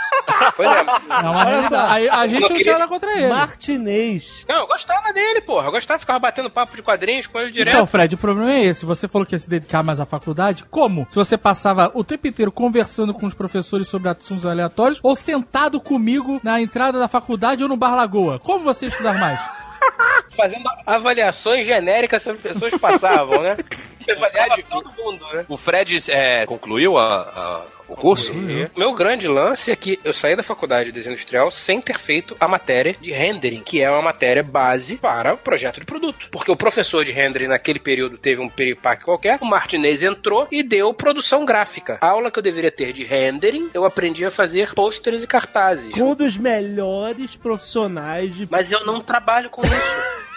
[0.55, 0.81] Pois é.
[0.81, 1.77] Uma Olha só.
[1.77, 3.27] A, a gente não não tinha nada contra ele.
[3.27, 4.45] Martinez.
[4.47, 5.67] Não, eu gostava dele, porra.
[5.67, 7.73] Eu gostava, ficava batendo papo de quadrinhos com ele direto.
[7.73, 8.85] Então, Fred, o problema é esse.
[8.85, 10.63] Você falou que ia se dedicar mais à faculdade.
[10.65, 11.07] Como?
[11.09, 15.79] Se você passava o tempo inteiro conversando com os professores sobre assuntos aleatórios ou sentado
[15.79, 18.39] comigo na entrada da faculdade ou no Bar Lagoa.
[18.39, 19.39] Como você ia estudar mais?
[20.35, 23.57] fazendo avaliações genéricas sobre pessoas que passavam, né?
[24.09, 25.45] Avaliava todo mundo, né?
[25.47, 27.65] O Fred é, concluiu a- a-
[27.95, 28.33] curso?
[28.33, 31.99] E Meu grande lance é que eu saí da faculdade de desenho industrial sem ter
[31.99, 36.29] feito a matéria de rendering, que é uma matéria base para o projeto de produto.
[36.31, 40.63] Porque o professor de rendering naquele período teve um peripaque qualquer, o Martinez entrou e
[40.63, 41.97] deu produção gráfica.
[42.01, 45.93] A aula que eu deveria ter de rendering, eu aprendi a fazer pôsteres e cartazes.
[45.97, 48.47] Um dos melhores profissionais de.
[48.49, 50.19] Mas eu não trabalho com isso.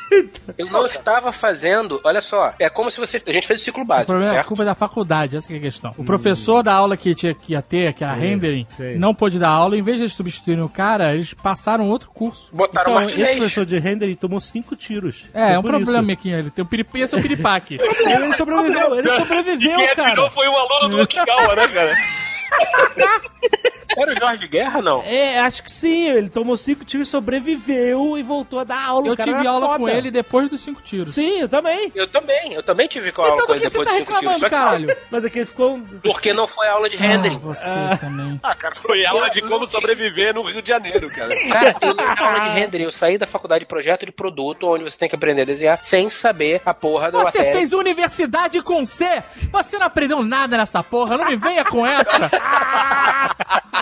[0.59, 3.23] Eu não estava fazendo, olha só, é como se você.
[3.27, 4.49] A gente fez o ciclo O básico, problema é a certo?
[4.49, 5.95] culpa da faculdade, essa que é a questão.
[5.97, 8.97] O professor da aula que, tinha, que ia ter, que era rendering, sei.
[8.97, 9.77] não pôde dar aula.
[9.77, 12.51] Em vez de eles substituírem o cara, eles passaram outro curso.
[12.53, 15.25] Botaram Então, o esse professor de render ele tomou cinco tiros.
[15.33, 16.31] É, é um problema aqui.
[16.31, 16.99] Ele tem um pirip...
[17.01, 17.79] Esse é um piripaque.
[18.13, 20.09] Ele sobreviveu, ele sobreviveu, Quem cara.
[20.09, 21.95] atirou foi o aluno do Okigawa, né, cara?
[23.97, 25.03] Era o Jorge Guerra, não?
[25.03, 26.09] É, acho que sim.
[26.09, 29.09] Ele tomou cinco tiros, sobreviveu e voltou a dar aula.
[29.09, 29.79] Eu tive aula foda.
[29.79, 31.15] com ele depois dos cinco tiros.
[31.15, 31.91] Sim, eu também.
[31.95, 33.99] Eu também, eu também tive aula Então com do ele que você depois tá de
[34.01, 34.21] cinco tiros.
[34.21, 34.97] reclamando, Só que caralho?
[35.11, 35.75] Mas aquele ficou.
[35.75, 37.37] um- Porque não foi aula de rendering.
[37.37, 38.41] Ah, você também.
[38.43, 41.33] Ah, cara, Foi aula de como sobreviver no Rio de Janeiro, cara.
[41.53, 42.85] Cara, eu não aula de rendering.
[42.85, 45.79] Eu saí da faculdade de projeto de produto, onde você tem que aprender a desenhar,
[45.83, 47.53] sem saber a porra da Você matéria.
[47.53, 49.23] fez universidade com C!
[49.51, 52.31] Você não aprendeu nada nessa porra, não me venha com essa!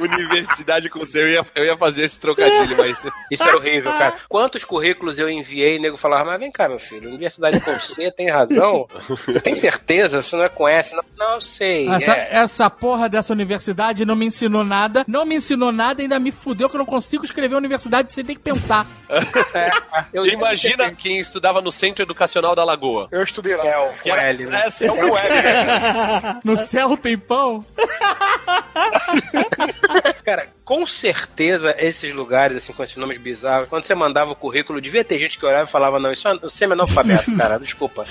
[0.00, 3.04] Universidade com você, eu ia, eu ia fazer esse trocadilho, mas.
[3.30, 4.14] Isso era horrível, cara.
[4.28, 7.78] Quantos currículos eu enviei e o nego falava, mas vem cá, meu filho, universidade com
[7.78, 8.86] C, tem razão?
[9.42, 10.20] Tem certeza?
[10.20, 10.94] Você não é com S?
[10.94, 11.88] Não, não sei.
[11.88, 12.28] Essa, é.
[12.32, 16.68] essa porra dessa universidade não me ensinou nada, não me ensinou nada, ainda me fudeu
[16.68, 18.86] que eu não consigo escrever universidade sem ter que pensar.
[19.54, 19.70] É,
[20.12, 23.08] eu Imagina quem estudava no Centro Educacional da Lagoa.
[23.12, 23.62] eu estudei lá.
[23.62, 24.64] Céu, Que com era, L, né?
[24.66, 26.40] é, céu com L, né?
[26.44, 27.64] No céu tem pão?
[30.24, 34.80] Cara, com certeza esses lugares, assim, com esses nomes bizarros, quando você mandava o currículo,
[34.80, 38.04] devia ter gente que olhava e falava, não, isso é semi-analfabeto, cara, desculpa.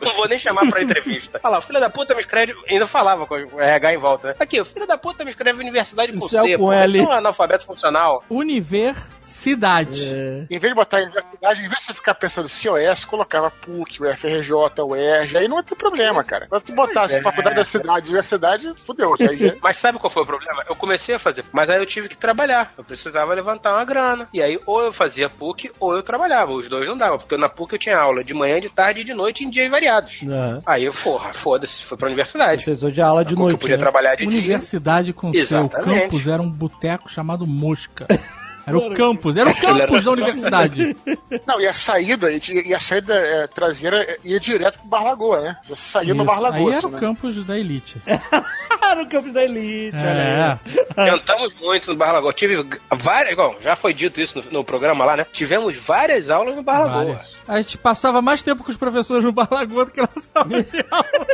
[0.00, 1.38] Não vou nem chamar pra entrevista.
[1.40, 4.34] Falava, filho da puta me escreve, ainda falava com o RH em volta, né?
[4.38, 6.72] Aqui, o filho da puta me escreve universidade com Isso é o C, com pô,
[6.72, 6.98] L.
[6.98, 8.24] isso é um analfabeto funcional.
[8.30, 10.14] Universidade.
[10.14, 10.46] É.
[10.48, 14.16] Em vez de botar universidade, em vez de você ficar pensando COS, colocava PUC, o
[14.16, 14.52] FRJ,
[14.82, 16.46] o ERJ, aí não ia ter problema, cara.
[16.48, 17.22] Quando tu botasse é.
[17.22, 19.14] faculdade da cidade, universidade, fudeu.
[19.18, 19.54] Já...
[19.62, 20.64] Mas sabe qual foi o problema?
[20.68, 22.72] Eu comecei a fazer, mas aí eu tive que trabalhar.
[22.76, 24.28] Eu precisava levantar uma grana.
[24.32, 26.52] E aí, ou eu fazia PUC, ou eu trabalhava.
[26.52, 29.04] Os dois não davam, porque na PUC eu tinha aula de manhã, de tarde e
[29.04, 30.20] de noite em dias variados.
[30.22, 30.58] Aham.
[30.66, 32.64] Aí eu, porra, foda-se, fui pra universidade.
[32.64, 33.54] Você só de aula de Porque noite.
[33.54, 33.80] eu podia né?
[33.80, 34.28] trabalhar de dia.
[34.28, 36.02] Universidade com seu Exatamente.
[36.02, 38.06] campus era um boteco chamado Mosca.
[38.66, 40.96] Era o campus, era o campus da universidade.
[41.46, 45.56] Não, e a saída, e a saída é, traseira ia direto pro Bar Lagoa, né?
[45.62, 46.42] Você saía no Bar Isso.
[46.42, 47.00] Lagoa, Aí era assim, o né?
[47.00, 48.02] campus da elite.
[48.96, 50.58] no campo da elite, olha É.
[50.96, 51.10] aí.
[51.10, 52.32] Cantamos muito no Bar Lagoa.
[52.32, 52.56] Tive
[52.90, 55.26] várias, igual, já foi dito isso no, no programa lá, né?
[55.32, 57.14] Tivemos várias aulas no Bar Lagoa.
[57.14, 57.35] Várias.
[57.48, 60.62] A gente passava mais tempo com os professores no Bar Lagoa do que na sala
[60.62, 61.26] de aula.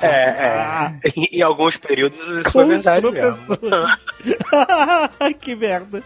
[0.00, 0.92] É, é.
[1.16, 3.36] Em, em alguns períodos isso foi Com os verdade mesmo.
[5.40, 6.02] que merda.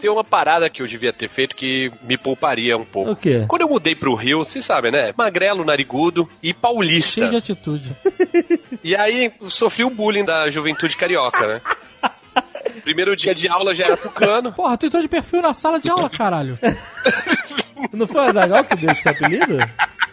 [0.00, 3.12] Tem uma parada que eu devia ter feito que me pouparia um pouco.
[3.12, 3.44] O quê?
[3.48, 5.12] Quando eu mudei pro Rio, vocês sabem, né?
[5.16, 7.14] Magrelo, narigudo e paulista.
[7.14, 7.96] Cheio de atitude.
[8.84, 11.60] E aí sofri o bullying da juventude carioca, né?
[12.82, 14.52] Primeiro dia de aula já era tucano.
[14.52, 16.58] Porra, tu entrou de perfil na sala de aula, caralho.
[17.92, 19.58] Não foi o Azagal que deu esse apelido?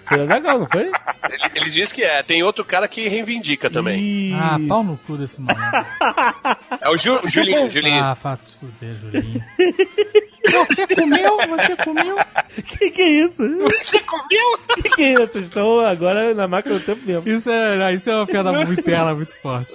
[0.06, 0.92] Foi o Azagal, não foi?
[1.26, 2.22] Ele, ele diz que é.
[2.22, 4.00] Tem outro cara que reivindica também.
[4.00, 5.66] Ih, Ah, pau no cu desse maluco.
[6.82, 8.04] É o Ju, Julinho, Julinho.
[8.04, 9.42] Ah, fato fuder, Julinho.
[10.52, 11.38] Você comeu?
[11.58, 12.18] Você comeu?
[12.64, 13.44] que que é isso?
[13.64, 14.60] Você comeu?
[14.76, 15.32] que que é isso?
[15.34, 17.28] Vocês estão agora na máquina do tempo mesmo.
[17.28, 19.72] Isso é, não, isso é uma piada muito interna, muito forte.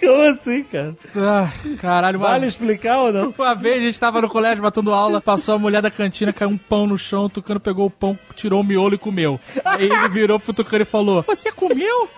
[0.00, 0.94] Como assim, cara?
[1.16, 1.48] Ah,
[1.80, 3.34] caralho, uma, Vale explicar ou não?
[3.36, 6.50] uma vez a gente tava no colégio matando aula, passou a mulher da cantina, caiu
[6.50, 9.40] um pão no chão, o Tucano pegou o pão, tirou o miolo e comeu.
[9.64, 12.08] Aí ele virou pro Tucano e falou: Você comeu?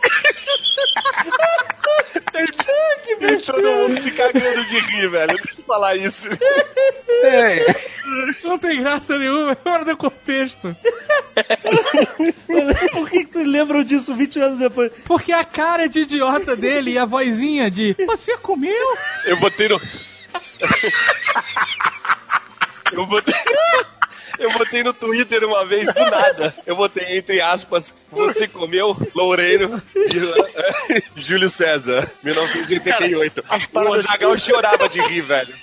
[3.21, 5.37] E todo mundo se cagando de rir, velho.
[5.37, 6.29] Deixa eu falar isso.
[8.43, 10.77] Não tem graça nenhuma, fora do contexto.
[12.93, 14.93] Por que, que vocês lembram disso 20 anos depois?
[15.05, 18.97] Porque a cara de idiota dele e a vozinha de Você comeu?
[19.25, 19.81] Eu botei no.
[22.93, 23.35] Eu botei.
[24.39, 26.55] Eu botei no Twitter uma vez do nada.
[26.67, 33.43] Eu botei entre aspas, você comeu Loureiro e Júlio César, 1988.
[33.43, 35.55] Cara, as o Ozagal chorava de rir, velho.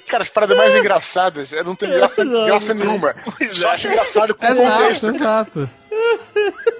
[0.06, 3.14] Cara, as paradas mais engraçadas, é, não tem graça, Não, graça nenhuma.
[3.50, 3.72] Só é.
[3.74, 5.08] acho engraçado com o Exato, contexto.
[5.10, 5.70] exato.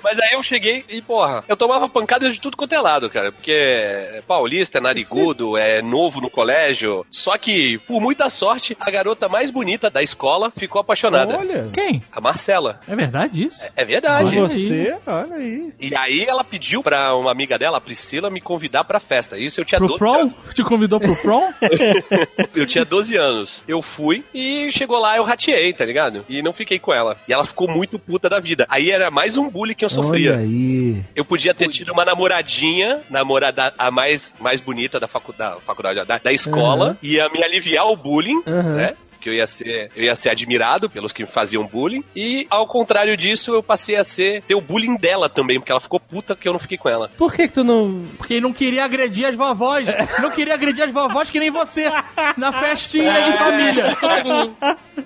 [0.03, 3.33] Mas aí eu cheguei e, porra, eu tomava pancada de tudo quanto é lado, cara.
[3.33, 7.07] Porque é paulista, é narigudo, é novo no colégio.
[7.11, 11.39] Só que, por muita sorte, a garota mais bonita da escola ficou apaixonada.
[11.39, 11.67] Olha.
[11.73, 12.03] Quem?
[12.13, 12.81] A Marcela.
[12.87, 13.61] É verdade isso?
[13.75, 14.37] É verdade.
[14.37, 14.49] Olha.
[14.49, 14.97] Você?
[15.07, 15.73] Olha aí.
[15.81, 19.39] E aí ela pediu pra uma amiga dela, a Priscila, me convidar pra festa.
[19.39, 20.31] Isso eu tinha Pro 12 prom?
[20.53, 21.53] Te convidou pro prom?
[22.55, 23.63] Eu tinha 12 anos.
[23.69, 26.25] Eu fui e chegou lá, eu rateei, tá ligado?
[26.29, 27.17] E não fiquei com ela.
[27.29, 28.67] E ela ficou muito puta da vida.
[28.69, 30.33] Aí era mais um bullying que eu sofria.
[30.33, 31.03] Olha aí.
[31.15, 36.05] Eu podia ter tido uma namoradinha, namorada a mais, mais bonita da, facu, da faculdade,
[36.07, 36.97] da, da escola, Aham.
[37.03, 38.75] ia me aliviar o bullying, Aham.
[38.77, 38.95] né?
[39.25, 42.05] Que eu ia, ser, eu ia ser admirado pelos que me faziam bullying.
[42.15, 45.81] E, ao contrário disso, eu passei a ser ter o bullying dela também, porque ela
[45.81, 47.11] ficou puta que eu não fiquei com ela.
[47.17, 48.05] Por que que tu não...
[48.19, 49.89] Porque ele não queria agredir as vovós.
[50.21, 51.91] Não queria agredir as vovós que nem você.
[52.37, 53.97] Na festinha de família.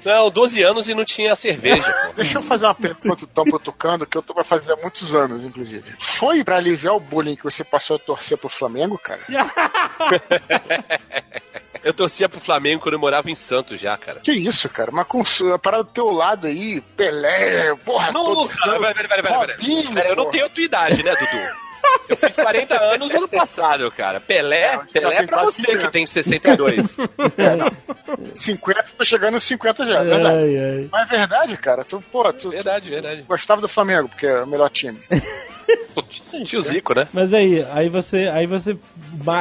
[0.04, 2.14] Não, 12 anos e não tinha cerveja, pô.
[2.16, 5.44] Deixa eu fazer uma pergunta pro Tucano, que eu tô pra fazer há muitos anos,
[5.44, 5.94] inclusive.
[5.96, 9.20] Foi pra aliviar o bullying que você passou a torcer pro Flamengo, cara?
[11.88, 14.20] Eu torcia pro Flamengo quando eu morava em Santos já, cara.
[14.20, 14.90] Que isso, cara?
[14.92, 15.22] Mas com
[15.54, 20.10] a parada do teu lado aí, Pelé, porra, Não, todo cara, peraí, peraí, peraí, peraí.
[20.10, 21.68] Eu não tenho a tua idade, né, Dudu?
[22.10, 24.20] Eu fiz 40 anos ano passado, cara.
[24.20, 25.86] Pelé, Não, já Pelé é pra você 50.
[25.86, 26.96] que tem 62.
[28.34, 30.36] 50, tô chegando nos 50 já, é verdade.
[30.36, 30.88] Ai, ai.
[30.92, 31.84] Mas é verdade, cara.
[31.84, 33.22] Tu, pô, tu, tu verdade, verdade.
[33.22, 35.00] gostava do Flamengo, porque é o melhor time.
[36.46, 37.08] Tio Zico, né?
[37.12, 38.76] Mas aí, aí você, aí você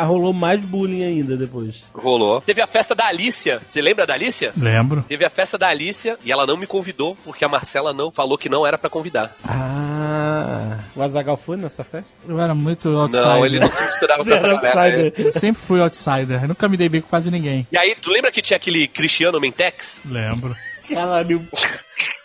[0.06, 1.84] rolou mais bullying ainda depois.
[1.94, 2.42] Rolou.
[2.42, 3.62] Teve a festa da Alicia.
[3.68, 4.52] Você lembra da Alicia?
[4.58, 5.04] Lembro.
[5.08, 8.38] Teve a festa da Alicia e ela não me convidou porque a Marcela não falou
[8.38, 9.36] que não era pra convidar.
[9.44, 12.10] Ah, o Azagal foi nessa festa?
[12.28, 13.26] Eu era muito outsider.
[13.26, 15.02] Não, ele não se misturava com essa galera.
[15.02, 15.26] outsider.
[15.26, 16.44] Eu sempre fui outsider.
[16.44, 17.68] Eu nunca me dei bem com quase ninguém.
[17.72, 20.02] E aí, tu lembra que tinha aquele Cristiano Mentex?
[20.06, 20.56] Lembro.
[20.90, 21.48] Caralho.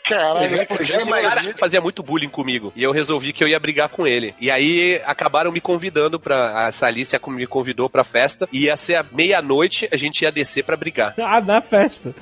[0.09, 1.55] Caralho, Já, pô, já imagina.
[1.57, 2.73] fazia muito bullying comigo.
[2.75, 4.35] E eu resolvi que eu ia brigar com ele.
[4.41, 6.67] E aí acabaram me convidando pra.
[6.67, 8.49] A Salícia me convidou pra festa.
[8.53, 11.15] E ia ser a meia-noite, a gente ia descer pra brigar.
[11.23, 12.13] Ah, na festa.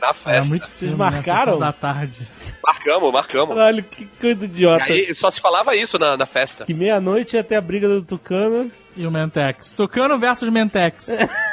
[0.00, 0.48] Na festa.
[0.48, 0.96] muito Vocês né?
[0.96, 1.58] marcaram?
[1.60, 2.26] Da tarde.
[2.64, 3.54] Marcamos, marcamos.
[3.54, 4.84] Caralho, que coisa E idiota.
[4.92, 6.64] aí só se falava isso na, na festa.
[6.64, 8.70] Que meia-noite ia ter a briga do Tucano.
[8.96, 9.72] E o Mentex.
[9.72, 11.08] Tucano versus Mentex.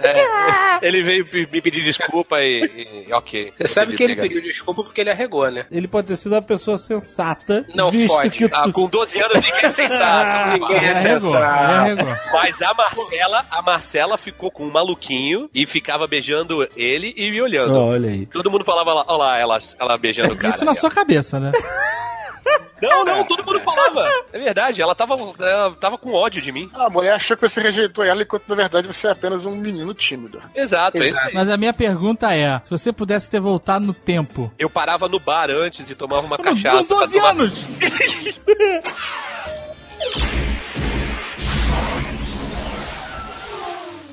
[0.00, 3.52] É, ele veio me pedir desculpa e, e ok.
[3.58, 4.28] Você sabe que ele Pegar.
[4.28, 5.66] pediu desculpa porque ele arregou, né?
[5.70, 7.64] Ele pode ter sido uma pessoa sensata.
[7.74, 8.06] Não que
[8.44, 10.50] o Ah, Tu- com 12 anos ninguém é sensato.
[10.58, 12.16] Ninguém Ele é arregou, arregou.
[12.32, 17.40] Mas a Marcela, a Marcela ficou com um maluquinho e ficava beijando ele e me
[17.42, 17.74] olhando.
[17.74, 18.26] Ó, olha aí.
[18.26, 20.54] Todo mundo falava lá, olha lá, ela, ela beijando o cara.
[20.54, 20.80] Isso na ali, ó.
[20.80, 21.52] sua cabeça, né?
[22.80, 24.08] Não, não, todo mundo falava.
[24.32, 26.70] É verdade, ela tava, ela tava com ódio de mim.
[26.74, 29.92] A mulher achou que você rejeitou ela, enquanto na verdade você é apenas um menino
[29.94, 30.40] tímido.
[30.54, 31.34] Exato, é isso Exato.
[31.34, 34.52] Mas a minha pergunta é: se você pudesse ter voltado no tempo.
[34.58, 36.86] Eu parava no bar antes e tomava uma Com cachaça.
[36.86, 37.78] pra 12 tomar- anos!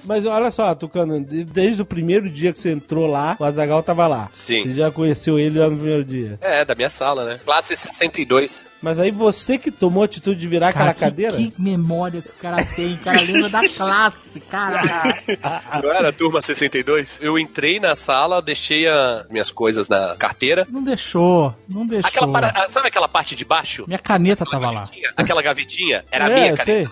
[0.06, 3.82] Mas olha só, Tucano, de- desde o primeiro dia que você entrou lá, o Azagal
[3.84, 4.30] tava lá.
[4.34, 4.60] Sim.
[4.60, 6.38] Você já conheceu ele lá no primeiro dia.
[6.42, 7.40] É, da minha sala, né?
[7.46, 8.68] Classe 62.
[8.82, 11.36] Mas aí você que tomou a atitude de virar aquela que, cadeira?
[11.36, 12.96] que memória que o cara tem.
[12.98, 15.16] Cara lembra da classe, caralho.
[15.84, 17.18] Não era a turma 62?
[17.20, 20.68] Eu entrei na sala, deixei as minhas coisas na carteira.
[20.70, 22.08] Não deixou, não deixou.
[22.10, 23.86] Aquela para- Sabe aquela parte de baixo?
[23.88, 24.90] Minha caneta tava lá.
[25.18, 26.06] Aquela gavetinha?
[26.12, 26.90] Era a É, minha eu caneta.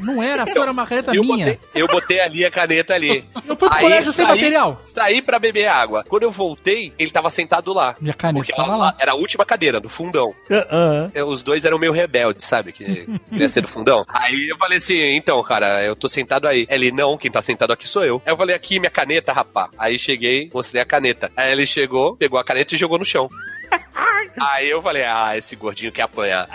[0.00, 1.46] Não era, só era uma caneta Eu minha.
[1.46, 3.24] botei, eu botei ali a caneta ali.
[3.48, 4.80] Eu fui pro Aí colégio sem saí- material.
[4.84, 6.04] Saí pra beber água.
[6.08, 7.94] Quando eu voltei, ele tava sentado lá.
[8.00, 8.94] Minha caneta Porque tava ela- lá.
[9.00, 10.32] era a última cadeira, do fundão.
[10.50, 11.10] Aham.
[11.14, 12.72] É, Os dois eram meio rebeldes, sabe?
[12.72, 12.84] Que
[13.28, 14.04] queria ser do fundão.
[14.08, 16.66] Aí eu falei assim, então, cara, eu tô sentado aí.
[16.68, 18.22] Ele, não, quem tá sentado aqui sou eu.
[18.24, 19.68] Aí eu falei, aqui, minha caneta, rapá.
[19.78, 21.30] Aí cheguei, mostrei a caneta.
[21.36, 23.28] Aí ele chegou, pegou a caneta e jogou no chão.
[24.40, 26.48] Aí eu falei, ah, esse gordinho quer apanhar.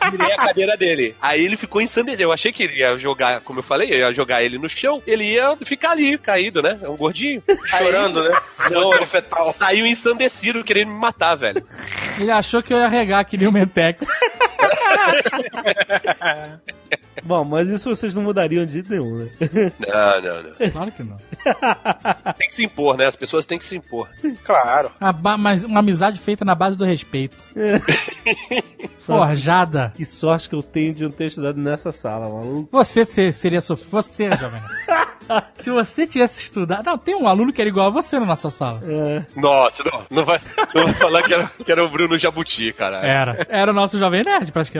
[0.00, 1.14] Aí virei a cadeira dele.
[1.20, 2.22] Aí ele ficou ensandecido.
[2.22, 5.02] Eu achei que ele ia jogar, como eu falei, eu ia jogar ele no chão.
[5.06, 6.78] Ele ia ficar ali, caído, né?
[6.82, 7.42] É um gordinho.
[7.66, 8.38] Chorando, né?
[8.70, 9.52] Não, Posição fetal.
[9.54, 11.62] saiu ensandecido, querendo me matar, velho.
[12.20, 14.06] Ele achou que eu ia regar que nem o Mentex.
[17.24, 19.28] Bom, mas isso vocês não mudariam de jeito nenhum, né?
[19.80, 20.70] Não, não, não.
[20.70, 21.16] Claro que não.
[22.38, 23.06] Tem que se impor, né?
[23.06, 24.08] As pessoas têm que se impor.
[24.44, 24.92] Claro.
[25.16, 27.36] Ba- mas uma amizade feita na base do respeito.
[28.98, 29.92] Forjada.
[29.96, 32.68] Que sorte que eu tenho de não ter estudado nessa sala, maluco.
[32.72, 33.90] Você se- seria sofrido.
[33.90, 34.60] Você, jovem.
[35.54, 36.84] Se você tivesse estudado.
[36.84, 38.80] Não, tem um aluno que era igual a você na nossa sala.
[38.84, 39.24] É.
[39.34, 40.40] Nossa, não, não vai,
[40.74, 42.98] não vai falar que era, que era o Bruno Jabuti, cara.
[42.98, 43.46] Era.
[43.48, 44.75] Era o nosso Jovem Nerd, praticamente.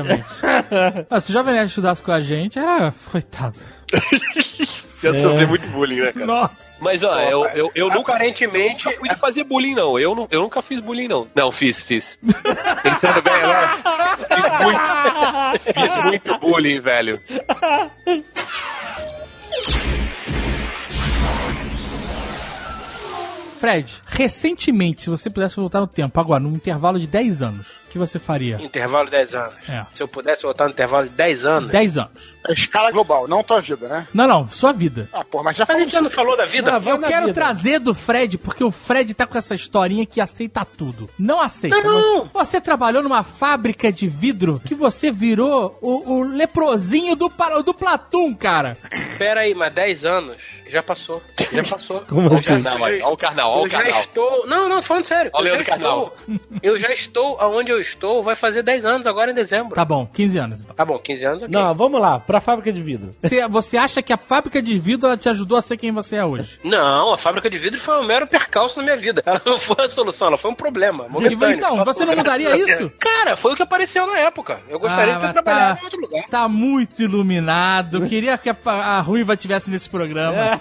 [1.09, 2.93] Mas se o Jovem Nerd estudasse com a gente, era.
[3.11, 3.57] Coitado.
[5.03, 6.27] Ia sofrer muito bullying, né, cara?
[6.27, 6.83] Nossa.
[6.83, 9.99] Mas, ó, eu, eu, eu nunca, Aparentemente, nunca fui de fazer bullying, não.
[9.99, 10.27] Eu, não.
[10.31, 11.29] eu nunca fiz bullying, não.
[11.35, 12.19] Não, fiz, fiz.
[12.83, 17.21] Pensando bem agora, fiz muito, fiz muito bullying, velho.
[23.57, 27.67] Fred, recentemente, se você pudesse voltar no tempo, agora, num intervalo de 10 anos,
[27.97, 28.61] que você faria?
[28.61, 29.55] intervalo de 10 anos.
[29.69, 29.87] É.
[29.95, 31.71] Se eu pudesse voltar no intervalo de 10 anos.
[31.73, 32.36] 10 anos.
[32.49, 34.07] É escala global, não tua vida, né?
[34.13, 35.09] Não, não, sua vida.
[35.13, 36.71] Ah, pô, mas já Mas a falamos gente não falou da vida?
[36.71, 37.35] Não, Eu quero vida.
[37.35, 41.09] trazer do Fred, porque o Fred tá com essa historinha que aceita tudo.
[41.19, 41.77] Não aceita.
[41.83, 42.25] Não.
[42.25, 47.31] Você, você trabalhou numa fábrica de vidro que você virou o, o leprosinho do,
[47.65, 48.77] do Platum, cara.
[49.19, 50.37] Pera aí, mas 10 anos
[50.69, 51.23] já passou.
[51.53, 52.01] Já passou.
[52.09, 52.43] Como Eu assim?
[52.43, 53.03] já- Carnaval, aí.
[53.03, 54.47] Olha o carnaval, olha eu o já estou.
[54.47, 55.31] Não, não, tô falando sério.
[55.35, 56.17] Olha o eu, Leandro já Carnal.
[56.29, 59.75] estou, eu já estou aonde eu estou, vai fazer 10 anos agora em dezembro.
[59.75, 60.75] Tá bom, 15 anos então.
[60.75, 61.53] Tá bom, 15 anos ok.
[61.55, 63.15] Não, vamos lá, pra fábrica de vidro.
[63.21, 66.17] Você, você acha que a fábrica de vidro ela te ajudou a ser quem você
[66.17, 66.59] é hoje?
[66.65, 69.23] Não, a fábrica de vidro foi um mero percalço na minha vida.
[69.27, 71.07] Ela não foi a solução, ela foi um problema.
[71.09, 71.57] momentâneo.
[71.57, 72.91] Então, você não mudaria isso?
[72.99, 74.61] Cara, foi o que apareceu na época.
[74.69, 76.25] Eu gostaria Ah, de ter mas trabalhado tá- em outro lugar.
[76.29, 78.07] Tá muito iluminado.
[78.07, 80.61] Queria que a, a Ruiva tivesse nesse programa.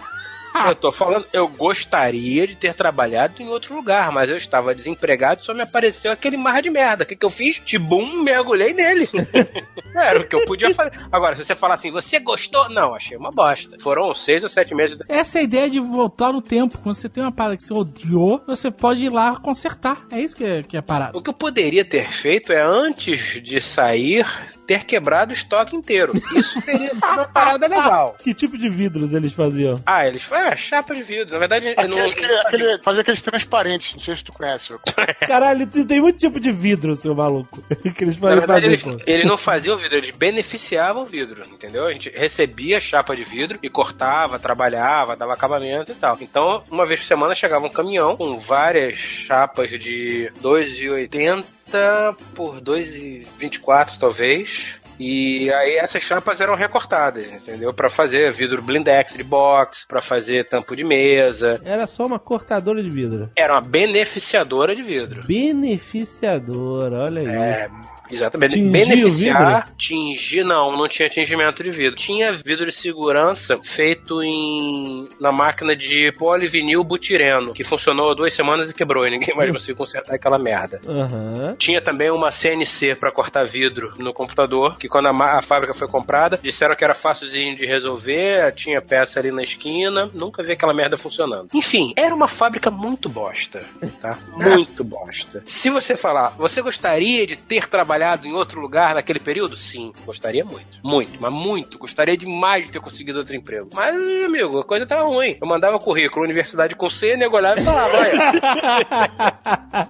[0.67, 5.41] Eu tô falando, eu gostaria de ter trabalhado em outro lugar, mas eu estava desempregado
[5.41, 7.03] e só me apareceu aquele mar de merda.
[7.03, 7.59] O que, que eu fiz?
[7.59, 9.07] Tibum, mergulhei nele.
[9.95, 10.91] Era o que eu podia fazer.
[11.11, 12.69] Agora, se você falar assim, você gostou?
[12.69, 13.77] Não, achei uma bosta.
[13.79, 14.97] Foram seis ou sete meses.
[15.07, 16.77] Essa é a ideia de voltar no tempo.
[16.79, 20.05] Quando você tem uma parada que você odiou, você pode ir lá consertar.
[20.11, 21.17] É isso que é, que é a parada.
[21.17, 24.25] O que eu poderia ter feito é, antes de sair,
[24.67, 26.13] ter quebrado o estoque inteiro.
[26.35, 28.15] Isso sido uma parada legal.
[28.25, 29.75] Que tipo de vidros eles faziam?
[29.85, 31.33] Ah, eles falam É, chapa de vidro.
[31.33, 31.97] Na verdade, eu não...
[31.97, 34.73] Aqueles que, aquele, fazer aqueles transparentes, não sei se tu conhece.
[35.27, 37.63] Caralho, tem, tem muito tipo de vidro, seu maluco.
[37.95, 41.85] Que eles Na podem verdade, eles não faziam vidro, eles beneficiavam o vidro, entendeu?
[41.85, 46.17] A gente recebia chapa de vidro e cortava, trabalhava, dava acabamento e tal.
[46.19, 53.97] Então, uma vez por semana chegava um caminhão com várias chapas de 2,80 por 2,24
[53.99, 54.75] talvez.
[54.99, 57.73] E aí essas chapas eram recortadas, entendeu?
[57.73, 61.59] Pra fazer vidro blindex de box, pra fazer tampo de mesa.
[61.63, 63.29] Era só uma cortadora de vidro.
[63.35, 65.25] Era uma beneficiadora de vidro.
[65.25, 67.27] Beneficiadora, olha aí.
[67.27, 67.69] É,
[68.11, 68.55] exatamente.
[68.55, 71.95] Tingia o Beneficiar, tingir, não, não tinha tingimento de vidro.
[71.95, 78.69] Tinha vidro de segurança feito em na máquina de polivinil butireno, que funcionou duas semanas
[78.69, 80.79] e quebrou, e ninguém mais conseguiu consertar aquela merda.
[80.87, 81.55] Aham.
[81.57, 85.87] Tinha também uma CNC pra cortar vidro no computador, que quando a, a fábrica foi
[85.87, 90.73] comprada, disseram que era facilzinho de resolver, tinha peça ali na esquina, nunca vi aquela
[90.73, 91.49] merda funcionando.
[91.53, 93.59] Enfim, era uma fábrica muito bosta,
[94.01, 94.17] tá?
[94.35, 95.41] Muito bosta.
[95.45, 99.55] Se você falar, você gostaria de ter trabalhado em outro lugar naquele período?
[99.57, 100.79] Sim, gostaria muito.
[100.83, 101.77] Muito, mas muito.
[101.77, 103.69] Gostaria demais de ter conseguido outro emprego.
[103.73, 105.37] Mas, amigo, a coisa tava ruim.
[105.41, 108.15] Eu mandava currículo, universidade com C, nego olhava e falava, olha,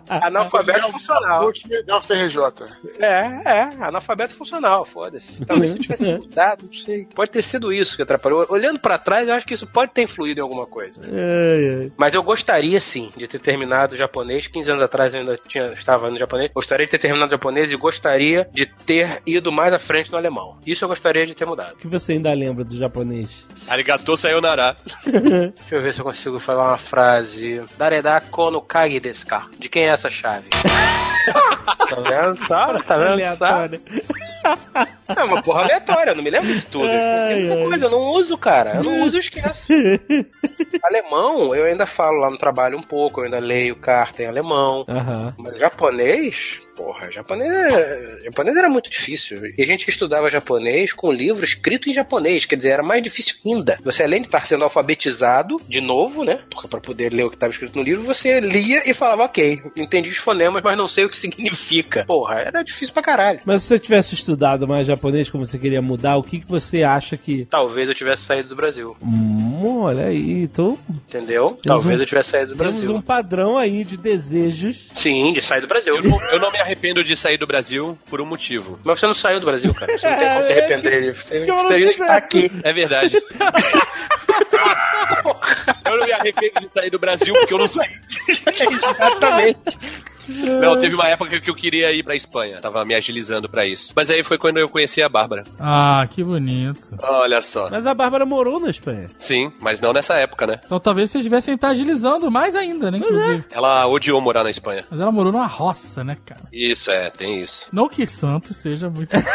[0.25, 1.51] analfabeto funcional.
[1.85, 2.37] Dá uma FRJ.
[2.99, 5.45] É, é, analfabeto funcional, foda-se.
[5.45, 7.07] Talvez se eu tivesse mudado, não sei.
[7.15, 8.45] Pode ter sido isso que atrapalhou.
[8.49, 11.01] Olhando pra trás, eu acho que isso pode ter influído em alguma coisa.
[11.05, 11.91] Ai, ai.
[11.97, 14.47] Mas eu gostaria sim de ter terminado o japonês.
[14.47, 16.51] 15 anos atrás eu ainda tinha, estava no japonês.
[16.51, 17.94] Gostaria de ter terminado o japonês e gostaria
[18.51, 20.57] de ter ido mais à frente no alemão.
[20.65, 21.73] Isso eu gostaria de ter mudado.
[21.73, 23.45] O que você ainda lembra do japonês?
[23.67, 24.75] Arigatou sayonara.
[25.05, 27.63] Deixa eu ver se eu consigo falar uma frase.
[27.77, 29.47] Dareda kono kagi desu ka?
[29.57, 30.47] De quem é essa chave?
[31.89, 32.65] tá vendo só?
[32.83, 33.13] Tá vendo só?
[33.13, 33.81] Aleatório.
[35.17, 36.85] É uma porra aleatória, eu não me lembro de tudo.
[36.87, 37.63] Ai, Tem muita ai.
[37.69, 38.75] coisa, eu não uso, cara.
[38.77, 39.65] Eu não uso, eu esqueço.
[40.83, 44.85] alemão, eu ainda falo lá no trabalho um pouco, eu ainda leio carta em alemão.
[44.87, 45.33] Aham.
[45.37, 49.37] Mas japonês, porra, japonês, é- japonês era muito difícil.
[49.57, 53.35] E a gente estudava japonês com livro escrito em japonês, quer dizer, era mais difícil
[53.45, 53.77] ainda.
[53.83, 56.37] Você, além de estar sendo alfabetizado, de novo, né?
[56.49, 59.61] Porque pra poder ler o que estava escrito no livro, você lia e falava, ok,
[59.75, 62.05] entendi os fonemas, mas não sei o que significa.
[62.05, 63.39] Porra, era difícil pra caralho.
[63.45, 66.83] Mas se você tivesse estudado mais japonês, como você queria mudar, o que, que você
[66.83, 67.45] acha que.
[67.45, 68.95] Talvez eu tivesse saído do Brasil.
[69.01, 71.59] Hum, olha aí, então Entendeu?
[71.63, 72.95] Talvez um- eu tivesse saído do temos Brasil.
[72.95, 74.87] um padrão aí de desejos.
[74.95, 75.95] Sim, de sair do Brasil.
[75.95, 78.79] Eu não, eu não me arrependo de sair do Brasil por um motivo.
[78.83, 79.97] Mas você não saiu do Brasil, cara.
[79.97, 81.15] Você não tem como se arrepender.
[81.15, 82.51] Você Eu não estar aqui.
[82.63, 83.15] É verdade.
[85.85, 87.91] eu não me arrependo de sair do Brasil porque eu não saí.
[88.27, 89.59] Exatamente.
[90.27, 92.57] Não, teve uma época que eu queria ir pra Espanha.
[92.57, 93.93] Tava me agilizando pra isso.
[93.95, 95.43] Mas aí foi quando eu conheci a Bárbara.
[95.59, 96.95] Ah, que bonito.
[97.01, 97.69] Olha só.
[97.69, 99.07] Mas a Bárbara morou na Espanha.
[99.17, 100.59] Sim, mas não nessa época, né?
[100.65, 102.97] Então talvez vocês devessem estar agilizando mais ainda, né?
[102.97, 103.45] Inclusive.
[103.51, 104.83] Ela odiou morar na Espanha.
[104.89, 106.41] Mas ela morou numa roça, né, cara?
[106.51, 107.67] Isso, é, tem isso.
[107.71, 109.15] Não que Santos seja muito.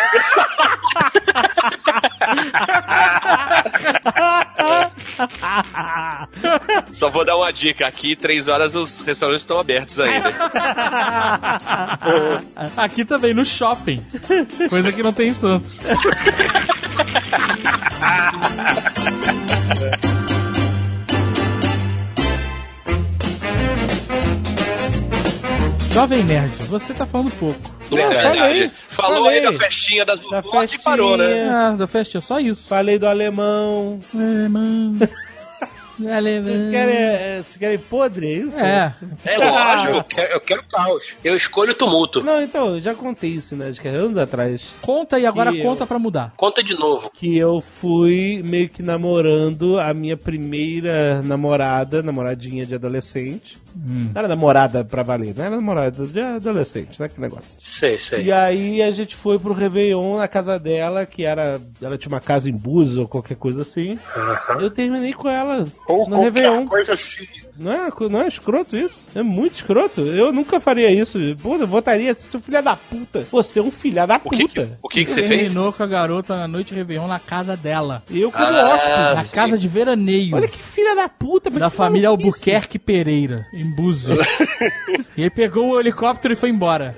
[6.93, 7.87] Só vou dar uma dica.
[7.87, 10.31] Aqui, três horas, os restaurantes estão abertos ainda.
[12.77, 14.01] Aqui também, no shopping.
[14.69, 15.73] Coisa que não tem em Santos.
[25.93, 27.59] Jovem Nerd, você tá falando pouco.
[27.90, 28.39] Verdade.
[28.39, 29.39] falei, Falou falei.
[29.47, 31.24] aí da festinha das Da vovós e parou, né?
[31.27, 31.52] festinha.
[31.57, 32.69] Ah, da festinha, só isso.
[32.69, 33.98] Falei do alemão.
[34.15, 34.94] Alemão.
[36.01, 36.70] Vocês Alemão.
[36.70, 38.59] querem, é, vocês querem podre, é isso?
[38.60, 38.94] É.
[39.24, 41.14] É lógico, eu quero, eu quero caos.
[41.24, 42.22] Eu escolho tumulto.
[42.22, 43.68] Não, então, eu já contei isso, né?
[43.68, 44.74] Acho que é anos atrás.
[44.82, 46.32] Conta e agora conta eu- pra mudar.
[46.36, 47.10] Conta de novo.
[47.10, 53.59] Que eu fui meio que namorando a minha primeira namorada, namoradinha de adolescente.
[53.74, 57.09] Não era namorada pra valer, não era namorada de adolescente, né?
[57.09, 57.56] Que negócio.
[57.60, 58.24] Sei, sei.
[58.24, 61.60] E aí a gente foi pro Réveillon na casa dela, que era.
[61.80, 63.98] Ela tinha uma casa em Búzios ou qualquer coisa assim.
[64.60, 66.64] Eu terminei com ela Ou no qualquer Réveillon.
[66.66, 67.26] coisa assim.
[67.61, 69.07] Não é, não é escroto isso?
[69.15, 70.01] É muito escroto.
[70.01, 71.19] Eu nunca faria isso.
[71.43, 73.27] Pô, eu votaria, seu filho da puta.
[73.31, 74.66] Você é um filho da O que, puta.
[74.66, 75.41] que- o que, que você fez?
[75.43, 78.03] Terminou com a garota na noite de Réveillon na casa dela.
[78.11, 79.15] E eu como Ah, hóspede.
[79.15, 80.35] Na casa de veraneio.
[80.35, 81.51] Olha que filha da puta.
[81.51, 82.09] da família.
[82.09, 84.19] Albuquerque Pereira, em Búzios.
[85.16, 86.97] e aí pegou o helicóptero e foi embora.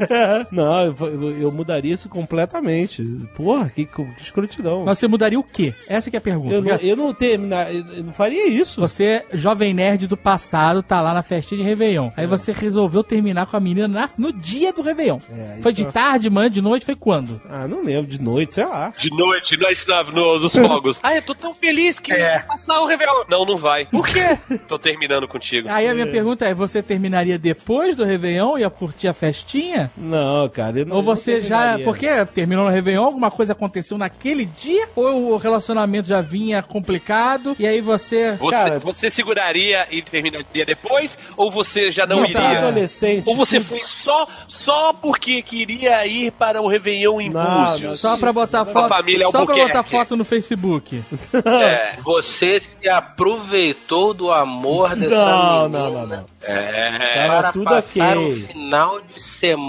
[0.52, 3.02] não, eu, eu- eu mudaria isso completamente.
[3.34, 4.84] Porra, que, que escrotidão.
[4.84, 5.74] Mas você mudaria o quê?
[5.88, 6.54] Essa que é a pergunta.
[6.54, 8.80] Eu não, eu não terminar, eu não faria isso.
[8.80, 12.10] Você, jovem nerd do passado, tá lá na festinha de Réveillon.
[12.16, 15.18] Aí você resolveu terminar com a menina na- no dia do Réveillon.
[15.32, 17.40] É, foi de é- tarde, manhã, de noite, foi quando?
[17.48, 18.92] Ah, não lembro, de noite, sei lá.
[18.98, 21.00] De noite, nós estávamos no- nos fogos.
[21.02, 22.38] Ai, eu tô tão feliz que É.
[22.38, 23.24] vai passar o Réveillon.
[23.28, 23.86] Não, não vai.
[23.86, 24.38] Por quê?
[24.68, 25.68] tô terminando contigo.
[25.70, 29.85] Aí a minha pergunta é, você terminaria depois do Réveillon, ia curtir a festinha?
[29.96, 30.84] Não, cara.
[30.84, 31.78] Não, Ou você não já.
[31.84, 34.88] Porque terminou no Réveillon, alguma coisa aconteceu naquele dia?
[34.96, 37.54] Ou o relacionamento já vinha complicado?
[37.58, 38.32] E aí você.
[38.32, 41.16] Você, Cara- você seguraria e terminaria depois?
[41.36, 42.58] Ou você já não Não, iria?
[42.58, 43.24] adolescente.
[43.28, 47.82] Ou você foi só, só porque queria ir para o Réveillon em Não, Búzios?
[47.82, 48.88] não, Só pra botar a foto.
[48.88, 49.68] família Só pra Albuquerque.
[49.68, 51.02] botar foto no Facebook.
[51.44, 51.96] É.
[52.02, 56.24] Você se aproveitou do amor dessa Não, menina não, não, não.
[56.42, 57.26] É.
[57.28, 58.26] Tava para tudo passar ok.
[58.26, 59.65] um final de semana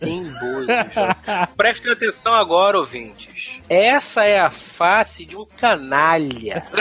[0.00, 0.66] em Búzios.
[1.56, 3.60] Prestem atenção agora, ouvintes.
[3.68, 6.62] Essa é a face de um canalha.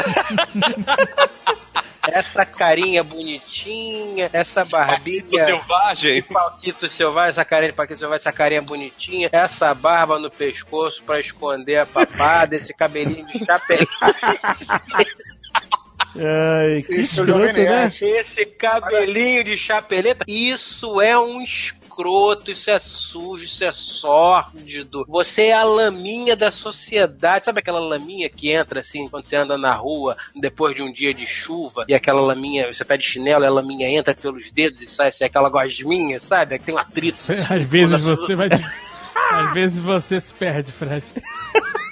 [2.10, 5.24] essa carinha bonitinha, essa barbinha...
[5.24, 6.24] O selvagem.
[6.24, 11.20] Paquito Selvagem, essa carinha de Paquito Selvagem, essa carinha bonitinha, essa barba no pescoço pra
[11.20, 13.88] esconder a papada, esse cabelinho de chapéu.
[16.14, 17.90] Ai, que Esse é o escroto, né?
[18.02, 21.81] Esse cabelinho de chapeleta, isso é um escroto,
[22.48, 25.06] isso é sujo, isso é sórdido.
[25.08, 27.46] Você é a laminha da sociedade.
[27.46, 31.14] Sabe aquela laminha que entra assim quando você anda na rua depois de um dia
[31.14, 34.82] de chuva e aquela laminha, você tá de chinelo e a laminha entra pelos dedos
[34.82, 36.58] e sai assim, aquela gosminha, sabe?
[36.60, 37.24] Que tem um atrito.
[37.50, 38.50] Às vezes você vai.
[39.32, 41.04] Às vezes você se perde, Fred.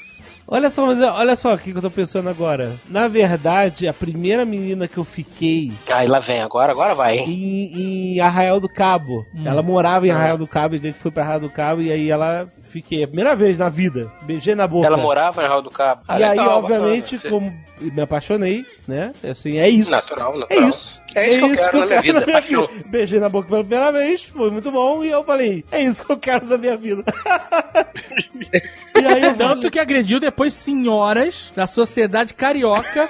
[0.51, 2.73] Olha só, mas olha só o que que eu tô pensando agora.
[2.89, 7.30] Na verdade, a primeira menina que eu fiquei Aí lá vem, agora, agora vai, hein?
[7.30, 9.26] em, em Arraial do Cabo.
[9.45, 11.91] Ela morava em Arraial do Cabo, e a gente foi pra Arraial do Cabo e
[11.91, 14.11] aí ela fiquei a primeira vez na vida.
[14.23, 14.88] Beijei na boca.
[14.88, 16.01] Ela morava em Raul do Cabo.
[16.07, 17.34] Ah, E aí, legal, obviamente, bacana.
[17.34, 19.13] como me apaixonei, né?
[19.23, 19.89] Assim, é isso.
[19.91, 20.69] Natural, É natural.
[20.69, 21.01] isso.
[21.15, 22.69] É isso que eu quero na minha vida, paixão.
[22.91, 26.11] Beijei na boca pela primeira vez, foi muito bom, e eu falei, é isso que
[26.11, 27.03] eu quero na minha vida.
[29.01, 33.10] e aí eu Tanto que agrediu depois senhoras da sociedade carioca.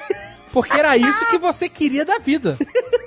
[0.52, 2.58] Porque era isso que você queria da vida.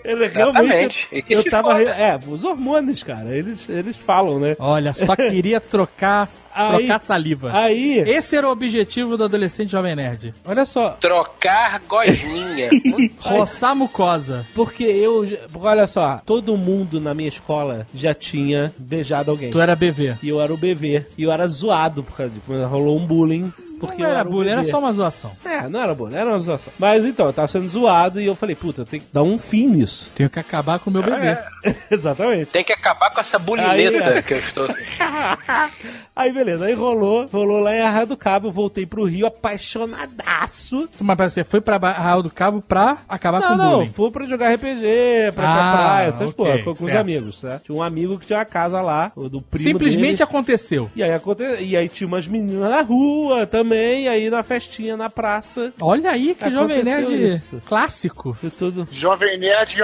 [0.05, 0.65] Ele realmente.
[0.69, 1.09] Exatamente.
[1.11, 1.73] E que Eu se tava.
[1.77, 1.91] foda.
[1.91, 3.37] É, os hormônios, cara.
[3.37, 4.55] Eles, eles falam, né?
[4.61, 7.51] Olha, só queria trocar, Aí- trocar saliva.
[7.53, 10.33] Aí, Esse era o objetivo do adolescente jovem nerd.
[10.45, 10.91] olha só.
[10.91, 12.71] Trocar gosminha.
[13.19, 14.47] Roçar mucosa.
[14.55, 15.27] Porque eu.
[15.53, 19.51] Olha só, todo mundo na minha escola já tinha beijado alguém.
[19.51, 20.15] Tu era BV.
[20.23, 21.07] E eu era o BV.
[21.19, 22.67] E eu era zoado por causa disso.
[22.69, 23.53] Rolou um bullying.
[23.87, 25.33] Porque Não era bullying, era só uma zoação.
[25.45, 26.73] É, não era bullying, era uma zoação.
[26.79, 29.39] Mas então, eu tava sendo zoado e eu falei, puta, eu tenho que dar um
[29.39, 30.09] fim nisso.
[30.15, 31.37] Tenho que acabar com o meu bebê.
[31.91, 32.47] Exatamente.
[32.53, 33.73] Tem que acabar com essa bulineta
[34.11, 34.23] Aí, é.
[34.23, 34.69] que eu estou.
[36.15, 40.89] Aí beleza, aí rolou, rolou lá em Arraia do Cabo, eu voltei pro Rio apaixonadaço.
[41.01, 43.93] Mas pera, você foi pra Arraial do Cabo pra acabar com Não, o não, bullying.
[43.93, 46.91] fui pra jogar RPG, pra ir pra Ah, praia, essas ok, porra, foi com os
[46.91, 47.01] certo.
[47.01, 47.61] amigos, né?
[47.65, 50.23] Tinha um amigo que tinha uma casa lá, do primo Simplesmente dele.
[50.25, 50.91] aconteceu.
[50.95, 51.43] E aí, aconte...
[51.61, 55.73] e aí tinha umas meninas na rua também, e aí na festinha, na praça.
[55.81, 57.63] Olha aí que jovem nerd isso.
[57.67, 58.35] clássico.
[58.35, 58.89] Foi tudo.
[58.91, 59.83] Jovem Nerd e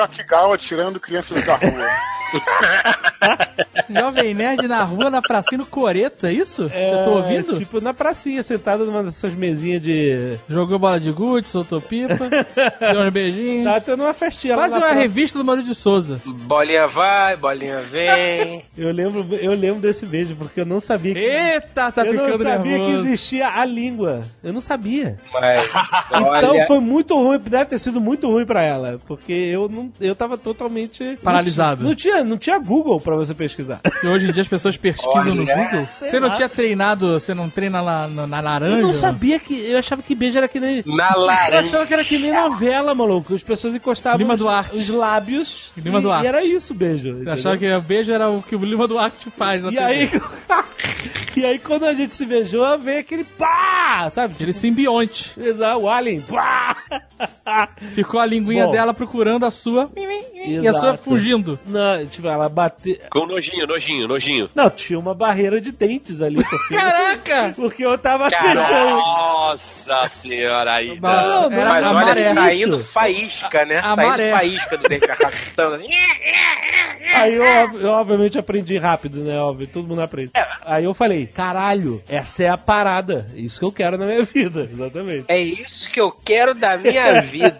[0.57, 1.89] tirando crianças da rua.
[3.91, 6.63] Jovem nerd na rua, na pracinha, no coreto, é isso?
[6.63, 7.59] Eu tô ouvindo?
[7.59, 10.37] Tipo, na pracinha, sentado numa dessas mesinhas de.
[10.49, 12.15] Jogou bola de gude, soltou pipa,
[12.93, 13.65] deu uns beijinhos.
[13.65, 15.01] Tava tendo uma festinha lá Quase na uma praça.
[15.01, 16.21] revista do Mano de Souza.
[16.25, 18.63] Bolinha vai, bolinha vem.
[18.77, 21.21] Eu lembro, eu lembro desse beijo, porque eu não sabia que.
[21.21, 23.09] Eita, tá eu não ficando sabia que nervoso.
[23.09, 24.21] existia a língua.
[24.43, 25.19] Eu não sabia.
[25.33, 25.67] Mas,
[26.09, 29.91] Então olha, foi muito ruim, deve ter sido muito ruim pra ela, porque eu não,
[30.01, 31.83] eu tava totalmente Paralisado.
[31.85, 33.78] Não tinha, não tinha Google pra você pesquisar.
[34.03, 35.89] E hoje em dia as pessoas pesquisam no Google.
[36.01, 36.35] Você não lá.
[36.35, 38.77] tinha treinado, você não treina lá na, na laranja?
[38.77, 41.59] Eu não sabia que, eu achava que beijo era que nem na Eu laranja.
[41.59, 43.35] achava que era que nem novela, maluco.
[43.35, 44.77] As pessoas encostavam Lima os, Duarte.
[44.77, 46.25] os lábios Lima e, Duarte.
[46.25, 47.15] e era isso, beijo.
[47.19, 49.85] Você achava que o beijo era o que o Lima Duarte faz na E TV.
[49.85, 50.11] aí,
[51.37, 54.35] e aí quando a gente se beijou, veio aquele pá, sabe?
[54.35, 55.33] Aquele simbionte.
[55.39, 56.77] Exato, o alien, pá.
[57.95, 58.73] Ficou a linguinha Bom.
[58.73, 59.91] dela procurando a sua
[60.47, 61.05] e a sua Exato.
[61.05, 61.59] fugindo.
[61.67, 62.97] Não, tipo, ela bateu...
[63.11, 64.47] Com nojinho, nojinho, nojinho.
[64.55, 66.75] Não, tinha uma barreira de dentes ali, porque...
[66.75, 67.53] Caraca!
[67.55, 68.97] Porque eu tava beijando...
[68.97, 70.99] Nossa senhora, aí.
[71.01, 72.35] Nossa, Não, não, era Mas a olha, maré.
[72.35, 72.93] saindo Isso.
[72.93, 73.79] faísca, né?
[73.79, 74.31] A saindo maré.
[74.33, 75.87] faísca do dente arrastando assim.
[77.15, 79.39] Aí eu, eu, obviamente aprendi rápido, né?
[79.41, 80.31] Óbvio, todo mundo aprende.
[80.65, 83.27] Aí eu falei, caralho, essa é a parada.
[83.35, 85.25] Isso que eu quero na minha vida, exatamente.
[85.29, 87.59] É isso que eu quero da minha vida.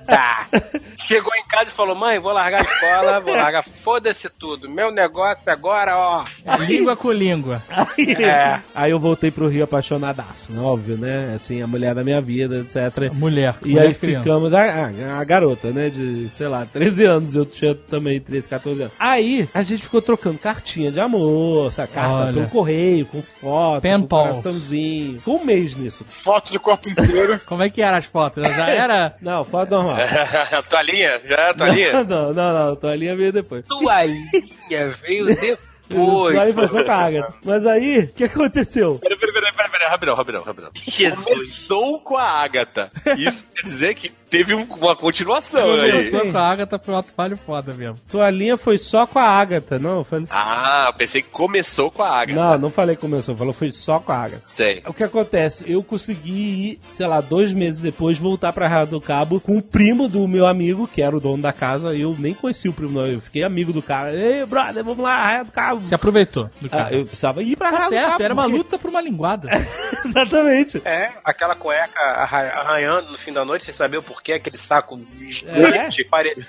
[1.09, 4.69] Chegou em casa e falou: mãe, vou largar a escola, vou largar, foda-se tudo.
[4.69, 6.25] Meu negócio agora, ó.
[6.45, 7.63] É língua com língua.
[7.71, 8.61] Aí, É.
[8.75, 10.61] aí eu voltei pro Rio apaixonadaço, né?
[10.61, 11.33] óbvio, né?
[11.35, 13.11] Assim, a mulher da minha vida, etc.
[13.15, 13.55] Mulher.
[13.65, 14.23] E mulher aí criança.
[14.25, 18.49] ficamos, a, a- a garota, né, de, sei lá, 13 anos, eu tinha também 13,
[18.49, 18.95] 14 anos.
[18.99, 22.33] Aí a gente ficou trocando cartinha de amor, essa carta Olha.
[22.35, 24.29] pelo correio, com foto, Pen com pals.
[24.31, 25.19] coraçãozinho.
[25.21, 26.05] Ficou um mês nisso.
[26.07, 27.41] Foto de corpo inteiro.
[27.47, 28.43] Como é que eram as fotos?
[28.45, 29.15] Já era.
[29.23, 29.97] Não, foto normal.
[29.99, 30.63] a
[30.99, 31.21] toalhinha?
[31.25, 31.93] Já é a toalhinha?
[32.05, 33.65] Não, não, não, toalhinha veio depois.
[33.67, 35.59] Toalhinha veio depois.
[35.89, 37.35] Toalhinha foi só com a Agatha.
[37.45, 38.99] Mas aí, o que aconteceu?
[38.99, 40.71] Pera, pera, pera, pera, pera, rapidão, rapidão, rapidão.
[40.87, 41.25] Jesus.
[41.25, 42.91] Começou com a Agatha.
[43.17, 45.91] Isso quer dizer que teve um- uma continuação aí.
[46.11, 47.97] Começou com a Agatha foi um ato falho foda mesmo.
[48.11, 49.99] Toalhinha foi só com a Agatha, não?
[49.99, 50.27] Eu falei...
[50.31, 52.39] Ah, pensei que começou com a Agatha.
[52.41, 54.43] Não, não falei que começou, falou foi só com a Agatha.
[54.47, 54.83] Sei.
[54.87, 55.65] O que acontece?
[55.71, 56.31] Eu consegui
[56.73, 60.27] ir, sei lá, dois meses depois, voltar pra Raia do Cabo com o primo do
[60.29, 61.95] meu amigo, que era o dono da casa.
[61.95, 63.07] Eu nem conheci o primo, não.
[63.07, 64.15] Eu fiquei amigo do cara.
[64.15, 65.81] Ei, brother, vamos lá, Raia do Cabo.
[65.83, 66.95] Se aproveitou do Ah, cara.
[66.95, 68.23] eu precisava ir pra Tá Raia do certo, Cabo.
[68.23, 69.49] era uma porque- luta por uma linguada.
[70.05, 70.81] Exatamente.
[70.85, 75.01] É, aquela cueca arra- arranhando no fim da noite, sem saber o porquê, aquele saco
[75.29, 76.45] gigante, parecia,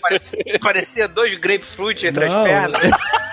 [0.00, 2.38] parecia, parecia dois grapefruit entre Não.
[2.38, 2.82] as pernas.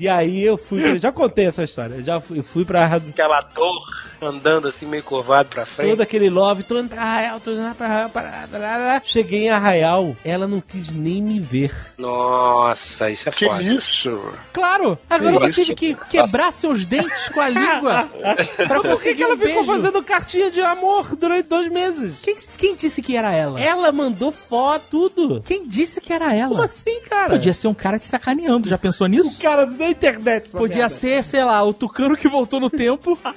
[0.00, 0.98] E aí eu fui.
[0.98, 1.96] Já contei essa história.
[1.96, 3.82] Eu já fui, eu fui pra Aquela dor
[4.22, 5.90] andando assim meio curvado pra frente.
[5.90, 8.22] Todo aquele love, tô indo pra Arraial, tô indo pra Arraial, pra...
[8.22, 11.70] pra- pra- Cheguei em Arraial, ela não quis nem me ver.
[11.98, 13.62] Nossa, isso é Que foda.
[13.62, 14.32] isso?
[14.52, 18.08] Claro, agora Que você tive que quebrar seus dentes com a língua
[18.56, 19.72] pra Por que, conseguir que ela um ficou beijo.
[19.82, 22.20] fazendo cartinha de amor durante dois meses?
[22.22, 23.60] Quem, quem disse que era ela?
[23.60, 25.42] Ela mandou foto, tudo.
[25.46, 26.50] Quem disse que era ela?
[26.50, 27.30] Como assim, cara?
[27.30, 29.40] Podia ser um cara te sacaneando, já pensou O nisso?
[29.40, 30.50] cara da internet.
[30.50, 30.94] Podia merda.
[30.94, 33.18] ser, sei lá, o tucano que voltou no tempo.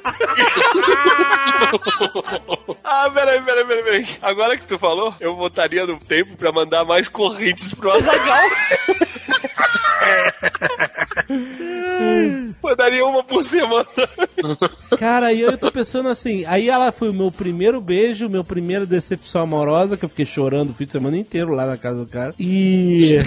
[2.84, 4.08] Ah, peraí, peraí, peraí, peraí.
[4.22, 8.50] Agora que tu falou, eu voltaria no tempo pra mandar mais correntes pro Azagal.
[12.62, 13.86] Mandaria uma por semana.
[14.98, 18.86] Cara, e eu tô pensando assim, aí ela foi o meu primeiro beijo, meu primeira
[18.86, 22.10] decepção amorosa, que eu fiquei chorando o fim de semana inteiro lá na casa do
[22.10, 22.34] cara.
[22.40, 23.20] E.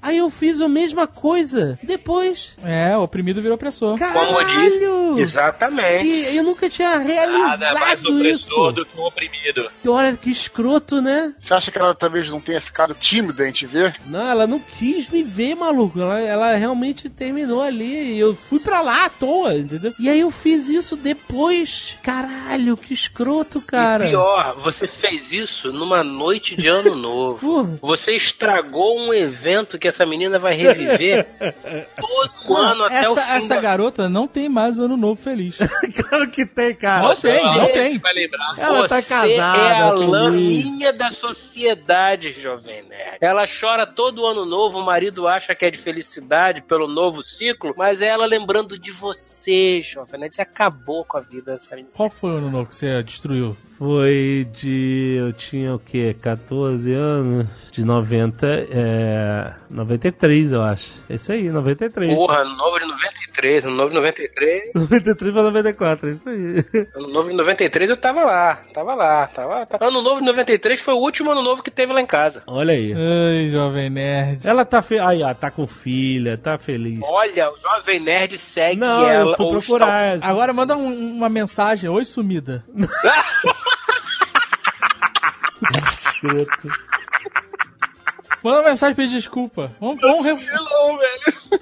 [0.00, 2.54] Aí eu fiz a mesma coisa depois.
[2.64, 3.98] É, o oprimido virou opressor.
[3.98, 5.18] Caralho!
[5.18, 6.06] Exatamente.
[6.06, 8.72] E eu nunca tinha Nada mais realizado opressor isso.
[8.72, 9.70] do que um oprimido.
[9.82, 11.32] Que Olha, que escroto, né?
[11.38, 13.96] Você acha que ela talvez não tenha ficado tímida em te ver?
[14.06, 16.00] Não, ela não quis me ver, maluco.
[16.00, 18.14] Ela, ela realmente terminou ali.
[18.14, 19.92] E eu fui pra lá à toa, entendeu?
[19.98, 21.96] E aí eu fiz isso depois.
[22.02, 24.06] Caralho, que escroto, cara.
[24.06, 27.78] E pior, você fez isso numa noite de ano novo.
[27.80, 31.26] Você estragou um evento que essa menina vai reviver
[31.96, 33.60] todo ano até o essa fim essa da...
[33.60, 35.58] garota não tem mais ano novo feliz.
[36.08, 37.08] Claro que tem, cara.
[37.08, 37.98] Não tem, não tem.
[37.98, 38.54] Vai lembrar.
[38.58, 43.18] Ela tá Você casada é a laminha da sociedade, jovem nerd.
[43.20, 47.74] Ela chora todo ano novo, o marido acha que é de felicidade pelo novo ciclo,
[47.76, 50.36] mas é ela lembrando de você, jovem nerd.
[50.36, 51.94] Você acabou com a vida dessa menina.
[51.94, 53.56] Qual foi o ano novo que você destruiu?
[53.78, 55.14] Foi de.
[55.20, 56.12] Eu tinha o quê?
[56.20, 57.46] 14 anos?
[57.70, 58.44] De 90.
[58.72, 59.54] É.
[59.70, 61.00] 93, eu acho.
[61.08, 62.12] Esse aí, 93.
[62.12, 64.72] Porra, novo de 93, ano novo de 93.
[64.74, 66.86] 93 pra 94, é isso aí.
[66.94, 69.86] Ano novo de 93 eu tava lá, tava lá, tava, tava.
[69.86, 72.42] Ano novo de 93 foi o último ano novo que teve lá em casa.
[72.46, 72.92] Olha aí.
[72.94, 74.46] Ai, jovem nerd.
[74.46, 74.98] Ela tá fe...
[74.98, 76.98] Aí, ó, tá com filha, tá feliz.
[77.02, 79.30] Olha, o Jovem Nerd segue Não, ela.
[79.32, 80.18] eu fui procurar.
[80.22, 81.88] Agora manda um- uma mensagem.
[81.88, 82.64] Oi, sumida.
[85.92, 86.68] Escroto.
[88.42, 89.70] Manda uma mensagem pedir desculpa.
[89.80, 91.60] Vamos, vamos Não, velho.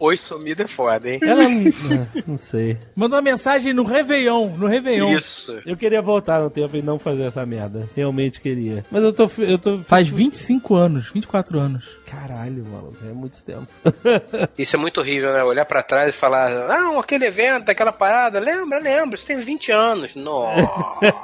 [0.00, 1.18] Oi, sumida é foda, hein?
[1.22, 1.60] Ela não.
[1.66, 2.78] é, não sei.
[2.94, 4.56] Manda uma mensagem no Réveillon.
[4.56, 5.16] No Réveillon.
[5.16, 5.58] Isso.
[5.66, 7.88] Eu queria voltar no tempo e não fazer essa merda.
[7.96, 8.84] Realmente queria.
[8.90, 9.28] Mas eu tô.
[9.38, 11.84] Eu tô Faz 25 anos, 24 anos.
[12.10, 12.96] Caralho, maluco.
[13.04, 13.66] É muito tempo.
[14.58, 15.44] Isso é muito horrível, né?
[15.44, 19.72] Olhar pra trás e falar, ah, aquele evento, aquela parada, lembra, lembra, isso tem 20
[19.72, 20.14] anos.
[20.16, 20.68] Nossa,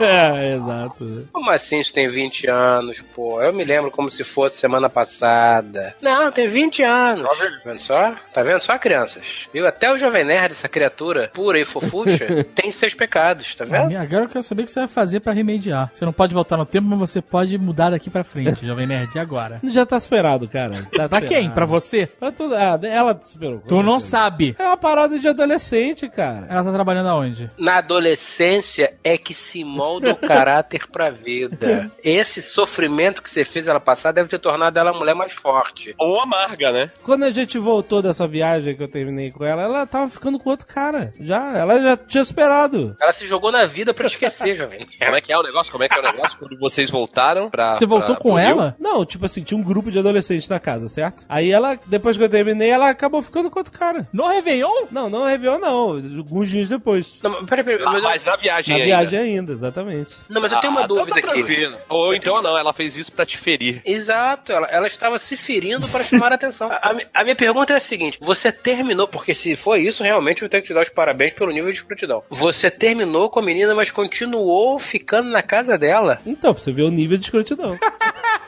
[0.01, 1.29] é, exato.
[1.33, 3.43] como assim isso tem 20 anos, pô?
[3.43, 5.95] Eu me lembro como se fosse semana passada.
[6.01, 7.27] Não, tem 20 anos.
[7.27, 8.15] Tá vendo só?
[8.33, 9.49] Tá vendo só, crianças?
[9.53, 9.67] Viu?
[9.67, 13.97] Até o Jovem Nerd, essa criatura pura e fofucha, tem seus pecados, tá vendo?
[13.97, 15.91] Agora eu quero saber o que você vai fazer pra remediar.
[15.93, 19.15] Você não pode voltar no tempo, mas você pode mudar daqui pra frente, Jovem Nerd.
[19.15, 19.61] E agora?
[19.65, 20.74] Já tá superado, cara.
[20.83, 21.09] Cara.
[21.09, 21.51] Tá Pra quem?
[21.51, 22.07] Pra você?
[22.07, 22.55] Pra tudo.
[22.55, 23.61] Ah, ela superou.
[23.67, 24.55] Tu não sabe.
[24.59, 26.47] É uma parada de adolescente, cara.
[26.49, 27.51] Ela tá trabalhando aonde?
[27.59, 31.91] Na adolescência é que se molda o caráter pra vida.
[32.03, 35.95] Esse sofrimento que você fez ela passar deve ter tornado ela uma mulher mais forte.
[35.99, 36.91] Ou amarga, né?
[37.03, 40.51] Quando a gente voltou dessa viagem que eu terminei com ela, ela tava ficando com
[40.51, 41.13] outro cara.
[41.21, 42.97] Já, ela já tinha superado.
[43.01, 44.87] Ela se jogou na vida pra esquecer, jovem.
[44.99, 45.73] Como é que é o negócio?
[45.73, 46.39] Como é que é o negócio?
[46.39, 47.77] Quando vocês voltaram pra.
[47.77, 48.77] Você voltou pra- com ela?
[48.79, 51.25] Não, tipo assim, tinha um grupo de adolescentes na casa, certo?
[51.29, 54.07] Aí ela, depois que eu terminei, ela acabou ficando com outro cara.
[54.13, 54.87] No Réveillon?
[54.91, 55.91] Não, não Réveillon, não.
[56.19, 57.19] Alguns dias depois.
[57.23, 58.87] Não, mas peraí, peraí, Ah, mas eu- mas na viagem Na ainda.
[58.97, 60.15] viagem ainda, exatamente.
[60.29, 61.43] não, mas eu tenho uma Ah, dúvida tá, aqui.
[61.45, 61.77] tranquilo.
[61.89, 63.83] Ou então não, ela fez isso pra te ferir.
[63.85, 66.71] Exato, ela, ela estava se ferindo para chamar a atenção.
[66.71, 70.03] A, a mi- a minha pergunta é a seguinte: você terminou, porque se for isso,
[70.03, 72.23] realmente eu tenho que te dar os parabéns pelo nível de escrutidão.
[72.31, 76.21] Você terminou com a menina, mas continuou ficando na casa dela.
[76.25, 77.79] Então, pra você ver o nível de escrotidão.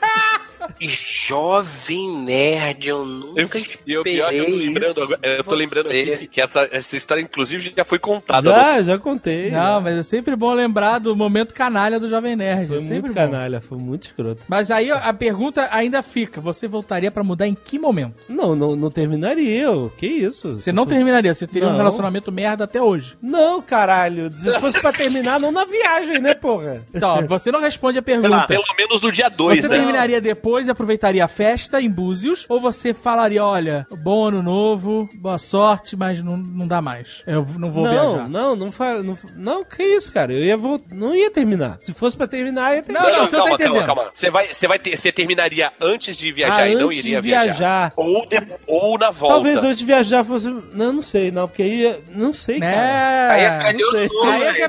[0.79, 5.43] Jovem nerd, eu nunca E o pior é que eu tô esperei lembrando, agora- eu
[5.43, 8.49] tô lembrando aqui que essa, essa história, inclusive, já foi contada.
[8.49, 9.51] já, já contei.
[9.51, 12.67] Não, mas é sempre bom lembrar do momento canalha do Jovem Nerd.
[12.67, 13.13] Foi é sempre muito bom.
[13.15, 14.45] canalha, foi muito escroto.
[14.49, 18.25] Mas aí a pergunta ainda fica: você voltaria pra mudar em que momento?
[18.29, 19.47] Não, não, não terminaria.
[19.47, 19.91] eu.
[19.97, 20.55] Que isso?
[20.55, 21.77] Você não terminaria, você teria um Não.
[21.77, 23.15] relacionamento merda até hoje.
[23.21, 24.31] Não, caralho.
[24.37, 26.83] Se fosse pra terminar, não na viagem, né, porra?
[26.93, 28.47] Então, você não responde a lá, pergunta.
[28.47, 29.75] pelo menos no dia 2, Você né?
[29.77, 32.45] terminaria depois e aproveitaria a festa em Búzios?
[32.49, 37.23] Ou você falaria, olha, bom ano novo, boa sorte, mas não, não dá mais.
[37.25, 38.29] Eu não vou não, viajar.
[38.29, 40.33] não, não, fa- não, não, que isso, cara.
[40.33, 41.77] Eu ia vol- não ia terminar.
[41.81, 43.07] Se fosse pra terminar, ia terminar.
[43.09, 43.85] Não, não, você tá calma, calma, entendendo.
[43.85, 44.11] calma.
[44.13, 47.21] Você vai, você vai ter, você terminaria antes de viajar Ah, e não antes iria
[47.21, 47.93] de viajar.
[47.95, 49.35] Ou, de- ou na volta.
[49.35, 50.49] Talvez antes de viajar fosse.
[50.73, 51.99] Não, não sei, não, porque aí.
[52.13, 53.33] Não sei, cara.
[53.33, 53.73] Aí é Né?
[53.73, 54.07] não sei.
[54.07, 54.53] novo, Aí é né?
[54.53, 54.67] que é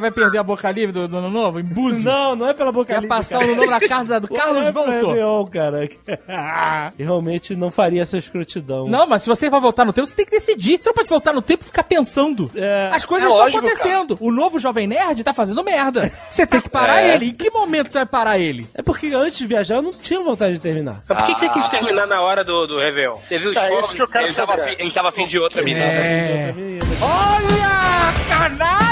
[0.00, 2.04] vai perder a boca livre do, do ano novo em Búzios?
[2.04, 3.50] Não, não é pela boca Ia livre, passar cara.
[3.50, 4.72] o ano novo na casa do Não Carlos é
[5.16, 5.88] Réveillon, cara.
[6.98, 8.86] Eu realmente não faria essa escrotidão.
[8.88, 10.78] Não, mas se você vai voltar no tempo, você tem que decidir.
[10.80, 12.50] Você não pode voltar no tempo e ficar pensando.
[12.54, 12.90] É.
[12.92, 14.16] As coisas É estão lógico, acontecendo.
[14.20, 16.10] O novo Jovem Nerd tá fazendo merda.
[16.30, 17.14] Você tem que parar É.
[17.14, 17.26] ele.
[17.30, 18.66] Em que momento você vai parar ele?
[18.74, 21.02] É porque antes de viajar eu não tinha vontade de terminar.
[21.08, 23.16] Mas por que você quis terminar na hora do, do Réveillon?
[23.26, 25.38] Você viu os Tá, isso que eu quero Ele tava, afim, ele tava afim de
[25.38, 25.84] outra menina.
[25.86, 26.52] É.
[26.52, 26.84] Menina.
[27.00, 28.86] Olha, canalha!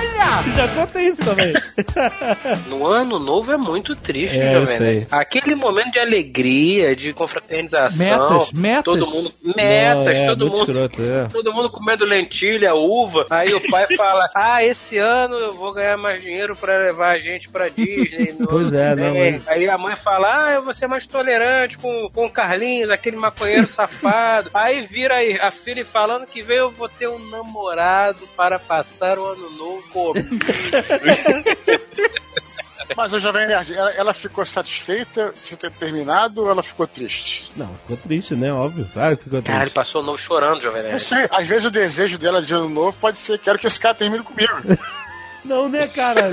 [0.57, 1.53] Já contei isso também.
[2.69, 4.79] No ano novo é muito triste, É, jovem.
[4.81, 5.07] Nerd.
[5.11, 7.97] Aquele momento de alegria, de confraternização.
[7.99, 8.85] Metas, metas.
[8.85, 9.33] Todo mundo.
[9.57, 10.59] Metas, Não, é, todo mundo.
[10.71, 11.29] escroto, é.
[11.33, 13.25] Todo mundo comendo lentilha, uva.
[13.31, 17.19] Aí o pai fala: Ah, esse ano eu vou ganhar mais dinheiro pra levar a
[17.19, 18.35] gente pra Disney.
[18.49, 21.07] Pois é, que não, vem." mas- Aí a mãe fala: Ah, eu vou ser mais
[21.07, 24.51] tolerante com, com o Carlinhos, aquele maconheiro safado.
[24.55, 29.19] Aí vira aí a filha falando que veio eu vou ter um namorado para passar
[29.19, 30.29] o ano novo comigo.
[32.97, 37.51] Mas o Jovem Nerd, ela, ela ficou satisfeita de ter terminado ou ela ficou triste?
[37.57, 38.53] Não, ficou triste, né?
[38.53, 38.89] Óbvio.
[38.93, 39.75] Claro que ficou Cara, ele triste.
[39.75, 41.03] passou o novo chorando, jovem nerd.
[41.03, 43.95] sei, às vezes o desejo dela de ano novo pode ser, quero que esse cara
[43.95, 44.53] termine comigo.
[45.45, 46.31] Não, né, cara?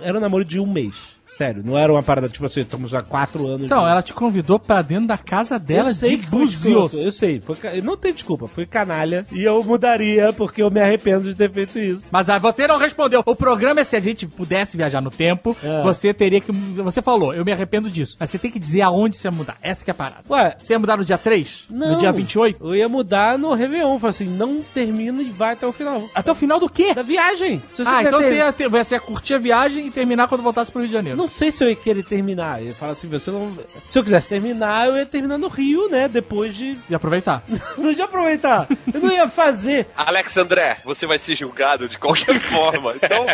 [0.00, 1.15] Era um namoro de um mês.
[1.36, 3.66] Sério, não era uma parada tipo assim, estamos há quatro anos.
[3.66, 3.90] Então, de...
[3.90, 6.94] ela te convidou pra dentro da casa dela eu sei de Búzios.
[6.94, 11.28] Eu sei, foi, não tem desculpa, foi canalha e eu mudaria porque eu me arrependo
[11.28, 12.06] de ter feito isso.
[12.10, 13.22] Mas ah, você não respondeu.
[13.26, 15.82] O programa é se a gente pudesse viajar no tempo, É.
[15.82, 16.50] você teria que.
[16.52, 18.16] Você falou, eu me arrependo disso.
[18.18, 19.56] Mas você tem que dizer aonde você ia mudar.
[19.60, 20.22] Essa que é a parada.
[20.30, 21.66] Ué, Você ia mudar no dia 3?
[21.70, 21.92] não.
[21.92, 22.64] No dia 28?
[22.64, 26.02] Eu ia mudar no Réveillon, falar assim, não termina e vai até o final.
[26.14, 26.94] Até o final do quê?
[26.94, 27.62] Da viagem.
[27.84, 30.70] Ah, então ter- você ia, ter, você ia curtir a viagem e terminar quando voltasse
[30.70, 31.18] pro Rio de Janeiro.
[31.18, 32.62] Não sei se eu ia querer terminar.
[32.62, 33.56] Eu falo assim, você não.
[33.88, 36.08] Se eu quisesse terminar, eu ia terminar no Rio, né?
[36.08, 36.76] Depois de.
[36.88, 37.42] E aproveitar.
[37.78, 38.66] Não ia aproveitar.
[38.92, 39.86] Eu não ia fazer.
[39.96, 42.94] Alex André, você vai ser julgado de qualquer forma.
[42.96, 43.26] Então,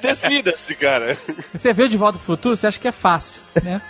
[0.00, 1.16] decida-se, cara.
[1.52, 3.80] Você vê De Volta pro Futuro, você acha que é fácil, né?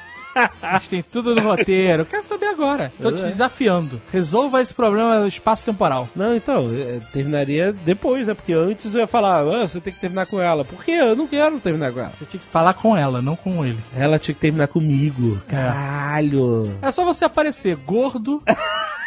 [0.63, 2.03] A gente tem tudo no roteiro.
[2.03, 2.93] Eu quero saber agora.
[3.01, 3.27] Tô te É.
[3.27, 4.01] desafiando.
[4.13, 6.09] Resolva esse problema espaço-temporal.
[6.15, 8.35] Não, então, eh, terminaria depois, né?
[8.35, 10.65] Porque antes eu ia falar, ah, você tem que terminar com ela.
[10.65, 10.93] Por quê?
[10.93, 12.13] Eu não quero terminar com ela.
[12.19, 13.79] Você tinha que falar com ela, não com ele.
[13.97, 15.41] Ela tinha que terminar comigo.
[15.47, 16.71] Caralho.
[16.83, 18.43] É só você aparecer gordo,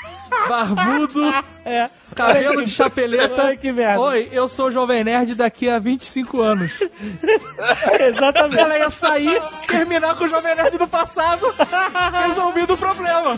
[0.47, 1.33] barbudo,
[1.65, 1.89] É.
[2.15, 3.43] cabelo de chapeleta.
[3.43, 3.99] Ai, que merda.
[3.99, 6.71] Oi, eu sou o Jovem Nerd daqui a 25 anos.
[7.99, 8.59] Exatamente.
[8.61, 11.45] Ela ia sair, terminar com o Jovem Nerd do passado,
[12.25, 13.37] resolvido o problema.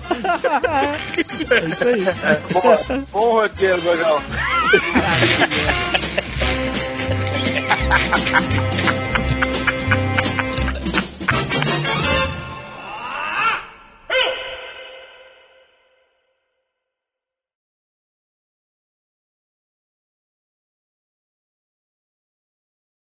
[1.50, 2.06] É isso aí.
[2.54, 4.22] Bom, bom roteiro, Gogão.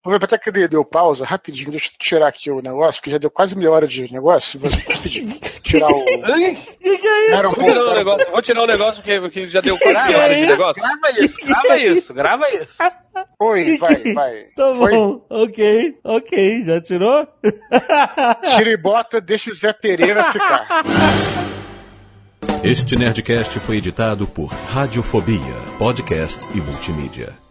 [0.07, 3.17] Vou aproveitar que deu, deu pausa, rapidinho, deixa eu tirar aqui o negócio, porque já
[3.17, 4.57] deu quase meia hora de negócio.
[4.57, 6.05] Vou rapidinho tirar o.
[7.29, 9.49] Era um Vou tirar, pouco, um era um negócio, vou tirar um negócio porque, porque
[9.49, 10.81] já deu quase Grava, horas de negócio.
[10.81, 12.77] grava isso, grava isso, grava isso.
[13.41, 14.43] Oi, vai, vai.
[14.55, 14.91] Tá Foi.
[14.91, 17.27] bom, ok, ok, já tirou?
[18.55, 20.85] Tira e bota, deixa o Zé Pereira ficar.
[22.63, 25.41] Este Nerdcast foi editado por Radiofobia,
[25.77, 27.46] podcast e multimídia.